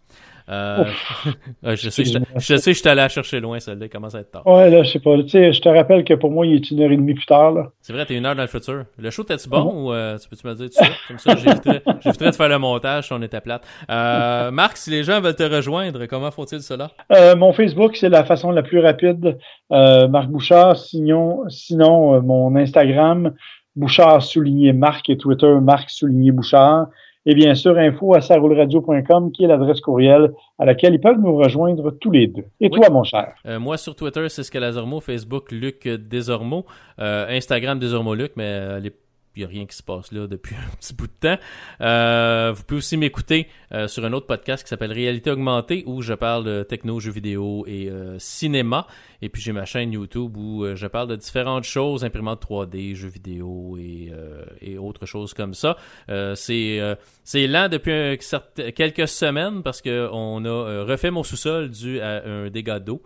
Euh, 0.48 0.84
je 1.62 1.88
sais, 1.88 2.04
je, 2.04 2.18
je 2.36 2.56
sais, 2.56 2.72
je 2.72 2.78
suis 2.78 2.88
allé 2.88 3.08
chercher 3.08 3.40
loin, 3.40 3.58
celle-là. 3.58 3.88
Commence 3.88 4.14
à 4.14 4.20
être 4.20 4.30
tard? 4.30 4.46
Ouais, 4.46 4.70
là, 4.70 4.82
je 4.82 4.90
sais 4.90 4.98
pas. 4.98 5.16
Tu 5.22 5.30
sais, 5.30 5.52
je 5.52 5.60
te 5.60 5.68
rappelle 5.68 6.04
que 6.04 6.14
pour 6.14 6.30
moi, 6.30 6.46
il 6.46 6.54
est 6.54 6.70
une 6.70 6.80
heure 6.80 6.92
et 6.92 6.96
demie 6.96 7.14
plus 7.14 7.26
tard, 7.26 7.52
là. 7.52 7.70
C'est 7.80 7.92
vrai, 7.92 8.04
t'es 8.06 8.16
une 8.16 8.26
heure 8.26 8.36
dans 8.36 8.42
le 8.42 8.48
futur. 8.48 8.84
Le 8.98 9.10
show, 9.10 9.24
t'es-tu 9.24 9.48
bon 9.48 9.86
ou 9.86 9.92
euh, 9.92 10.18
tu 10.18 10.28
peux-tu 10.28 10.46
me 10.46 10.54
dire 10.54 10.66
tout 10.66 10.84
ça? 10.84 10.86
Comme 11.08 11.18
ça, 11.18 11.34
j'éviterais 12.00 12.30
de 12.30 12.36
faire 12.36 12.48
le 12.48 12.58
montage 12.58 13.06
si 13.06 13.12
on 13.12 13.22
était 13.22 13.40
plate. 13.40 13.62
Euh, 13.90 14.50
Marc, 14.50 14.76
si 14.76 14.90
les 14.90 15.02
gens 15.02 15.20
veulent 15.20 15.34
te 15.34 15.42
rejoindre, 15.42 16.04
comment 16.06 16.30
font-ils 16.30 16.62
cela? 16.62 16.90
Euh, 17.12 17.34
mon 17.34 17.52
Facebook, 17.52 17.96
c'est 17.96 18.08
la 18.10 18.24
façon 18.24 18.50
la 18.50 18.62
plus 18.62 18.80
rapide. 18.80 19.38
Euh, 19.72 20.08
Marc 20.08 20.28
Bouchard. 20.28 20.76
Sinon, 20.76 21.48
sinon 21.48 22.20
mon 22.22 22.54
Instagram, 22.56 23.32
Bouchard 23.76 24.22
souligné 24.22 24.72
Marc 24.72 25.08
et 25.08 25.16
Twitter, 25.16 25.52
Marc 25.60 25.90
souligné 25.90 26.30
Bouchard 26.30 26.86
et 27.26 27.34
bien 27.34 27.54
sûr 27.54 27.76
info 27.78 28.14
à 28.14 28.20
saroulradio.com 28.20 29.32
qui 29.32 29.44
est 29.44 29.46
l'adresse 29.46 29.80
courriel 29.80 30.32
à 30.58 30.64
laquelle 30.64 30.94
ils 30.94 31.00
peuvent 31.00 31.18
nous 31.18 31.36
rejoindre 31.36 31.90
tous 31.90 32.10
les 32.10 32.26
deux. 32.26 32.44
Et 32.60 32.70
toi, 32.70 32.88
mon 32.90 33.04
cher? 33.04 33.34
Euh, 33.46 33.58
moi, 33.58 33.76
sur 33.76 33.94
Twitter, 33.96 34.28
c'est 34.28 34.42
Scalazormo, 34.42 35.00
Facebook, 35.00 35.50
Luc 35.50 35.88
Desormeaux, 35.88 36.64
euh, 37.00 37.26
Instagram, 37.28 37.78
Desormeaux 37.78 38.14
Luc, 38.14 38.32
mais 38.36 38.44
euh, 38.44 38.80
les 38.80 38.92
il 39.36 39.40
n'y 39.40 39.44
a 39.44 39.48
rien 39.48 39.66
qui 39.66 39.76
se 39.76 39.82
passe 39.82 40.12
là 40.12 40.26
depuis 40.26 40.54
un 40.72 40.76
petit 40.76 40.94
bout 40.94 41.06
de 41.06 41.12
temps. 41.12 41.38
Euh, 41.80 42.52
vous 42.54 42.62
pouvez 42.64 42.78
aussi 42.78 42.96
m'écouter 42.96 43.48
euh, 43.72 43.88
sur 43.88 44.04
un 44.04 44.12
autre 44.12 44.26
podcast 44.26 44.62
qui 44.62 44.68
s'appelle 44.68 44.92
Réalité 44.92 45.30
Augmentée 45.30 45.82
où 45.86 46.02
je 46.02 46.14
parle 46.14 46.44
de 46.44 46.62
techno, 46.62 47.00
jeux 47.00 47.10
vidéo 47.10 47.64
et 47.66 47.88
euh, 47.88 48.18
cinéma. 48.18 48.86
Et 49.22 49.28
puis 49.28 49.42
j'ai 49.42 49.52
ma 49.52 49.64
chaîne 49.64 49.92
YouTube 49.92 50.36
où 50.36 50.66
je 50.74 50.86
parle 50.86 51.08
de 51.08 51.16
différentes 51.16 51.64
choses, 51.64 52.04
imprimantes 52.04 52.44
3D, 52.44 52.94
jeux 52.94 53.08
vidéo 53.08 53.78
et, 53.78 54.12
autres 54.76 55.06
choses 55.06 55.32
comme 55.32 55.54
ça. 55.54 55.78
c'est 56.34 56.96
c'est 57.22 57.46
lent 57.46 57.68
depuis 57.70 58.18
quelques 58.74 59.08
semaines 59.08 59.62
parce 59.62 59.80
qu'on 59.80 60.44
a 60.44 60.84
refait 60.84 61.10
mon 61.10 61.22
sous-sol 61.22 61.70
dû 61.70 62.00
à 62.00 62.22
un 62.26 62.50
dégât 62.50 62.80
d'eau. 62.80 63.02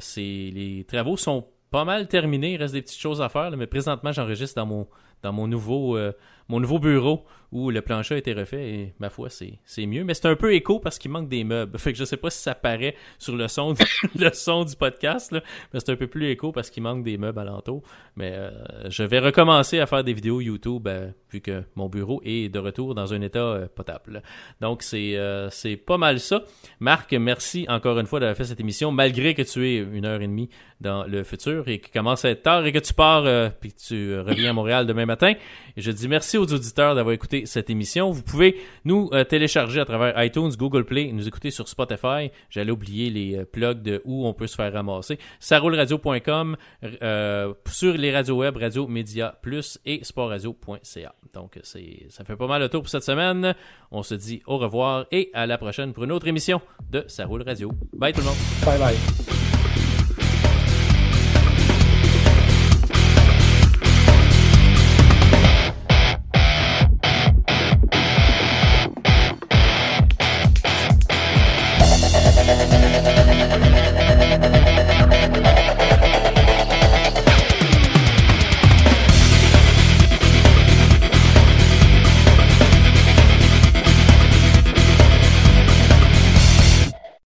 c'est 0.00 0.20
les 0.20 0.86
travaux 0.88 1.18
sont 1.18 1.46
pas 1.70 1.84
mal 1.84 2.08
terminés, 2.08 2.52
il 2.52 2.56
reste 2.56 2.74
des 2.74 2.82
petites 2.82 3.00
choses 3.00 3.20
à 3.20 3.28
faire, 3.28 3.54
mais 3.56 3.66
présentement 3.66 4.12
j'enregistre 4.12 4.56
dans 4.56 4.66
mon 4.66 4.86
dans 5.22 5.32
mon 5.32 5.46
nouveau, 5.46 5.96
euh, 5.96 6.12
mon 6.48 6.60
nouveau 6.60 6.78
bureau 6.78 7.24
où 7.50 7.70
le 7.70 7.80
plancher 7.80 8.14
a 8.14 8.18
été 8.18 8.32
refait 8.34 8.68
et 8.68 8.94
ma 8.98 9.08
foi, 9.08 9.28
c'est 9.30 9.86
mieux. 9.86 10.04
Mais 10.04 10.14
c'est 10.14 10.26
un 10.26 10.36
peu 10.36 10.52
écho 10.54 10.80
parce 10.80 10.98
qu'il 10.98 11.10
manque 11.10 11.28
des 11.28 11.44
meubles. 11.44 11.78
Fait 11.78 11.92
que 11.92 11.98
je 11.98 12.04
sais 12.04 12.16
pas 12.16 12.30
si 12.30 12.38
ça 12.42 12.54
paraît 12.54 12.94
sur 13.18 13.36
le 13.36 13.48
son 13.48 13.72
du, 13.72 14.76
podcast, 14.78 15.32
mais 15.32 15.80
c'est 15.80 15.90
un 15.90 15.96
peu 15.96 16.06
plus 16.06 16.30
écho 16.30 16.52
parce 16.52 16.70
qu'il 16.70 16.82
manque 16.82 17.04
des 17.04 17.16
meubles 17.16 17.38
alentour. 17.38 17.82
Mais 18.16 18.32
euh, 18.34 18.50
je 18.90 19.02
vais 19.02 19.18
recommencer 19.18 19.78
à 19.80 19.86
faire 19.86 20.04
des 20.04 20.12
vidéos 20.12 20.40
YouTube 20.40 20.86
euh, 20.88 21.10
vu 21.30 21.40
que 21.40 21.62
mon 21.74 21.88
bureau 21.88 22.20
est 22.24 22.48
de 22.48 22.58
retour 22.58 22.94
dans 22.94 23.14
un 23.14 23.20
état 23.22 23.68
potable. 23.74 24.22
Donc 24.60 24.82
c'est 24.82 25.16
c'est 25.50 25.76
pas 25.76 25.98
mal 25.98 26.20
ça. 26.20 26.44
Marc, 26.80 27.12
merci 27.12 27.66
encore 27.68 27.98
une 27.98 28.06
fois 28.06 28.20
d'avoir 28.20 28.36
fait 28.36 28.44
cette 28.44 28.60
émission, 28.60 28.90
malgré 28.90 29.34
que 29.34 29.42
tu 29.42 29.66
es 29.68 29.76
une 29.78 30.04
heure 30.04 30.20
et 30.20 30.26
demie 30.26 30.48
dans 30.80 31.04
le 31.04 31.24
futur 31.24 31.68
et 31.68 31.80
qu'il 31.80 31.92
commence 31.92 32.24
à 32.24 32.30
être 32.30 32.42
tard 32.42 32.64
et 32.64 32.72
que 32.72 32.78
tu 32.78 32.94
pars 32.94 33.52
puis 33.60 33.72
que 33.72 33.78
tu 33.78 34.18
reviens 34.18 34.50
à 34.50 34.52
Montréal 34.52 34.86
demain 34.86 35.06
matin. 35.06 35.34
Et 35.76 35.80
je 35.80 35.90
dis 35.90 36.08
merci 36.08 36.38
aux 36.38 36.46
auditeurs 36.52 36.94
d'avoir 36.94 37.14
écouté 37.14 37.37
cette 37.46 37.70
émission. 37.70 38.10
Vous 38.10 38.22
pouvez 38.22 38.56
nous 38.84 39.10
euh, 39.12 39.24
télécharger 39.24 39.80
à 39.80 39.84
travers 39.84 40.22
iTunes, 40.22 40.50
Google 40.56 40.84
Play, 40.84 41.10
nous 41.12 41.26
écouter 41.26 41.50
sur 41.50 41.68
Spotify. 41.68 42.30
J'allais 42.50 42.70
oublier 42.70 43.10
les 43.10 43.38
euh, 43.38 43.44
plugs 43.44 43.82
de 43.82 44.02
où 44.04 44.26
on 44.26 44.34
peut 44.34 44.46
se 44.46 44.56
faire 44.56 44.72
ramasser. 44.72 45.18
Saroulradio.com, 45.40 46.56
euh, 47.02 47.54
sur 47.66 47.94
les 47.94 48.12
radios 48.12 48.36
web, 48.36 48.56
Radio 48.56 48.86
Média 48.86 49.38
Plus 49.42 49.78
et 49.84 50.02
sportradio.ca. 50.02 51.14
Donc, 51.34 51.58
c'est, 51.62 52.06
ça 52.08 52.24
fait 52.24 52.36
pas 52.36 52.46
mal 52.46 52.62
le 52.62 52.68
tour 52.68 52.82
pour 52.82 52.90
cette 52.90 53.04
semaine. 53.04 53.54
On 53.90 54.02
se 54.02 54.14
dit 54.14 54.42
au 54.46 54.58
revoir 54.58 55.06
et 55.12 55.30
à 55.34 55.46
la 55.46 55.58
prochaine 55.58 55.92
pour 55.92 56.04
une 56.04 56.12
autre 56.12 56.26
émission 56.26 56.60
de 56.90 57.04
Ça 57.08 57.26
Radio. 57.26 57.72
Bye 57.92 58.12
tout 58.12 58.20
le 58.20 58.26
monde. 58.26 58.36
Bye 58.64 58.78
bye. 58.78 59.37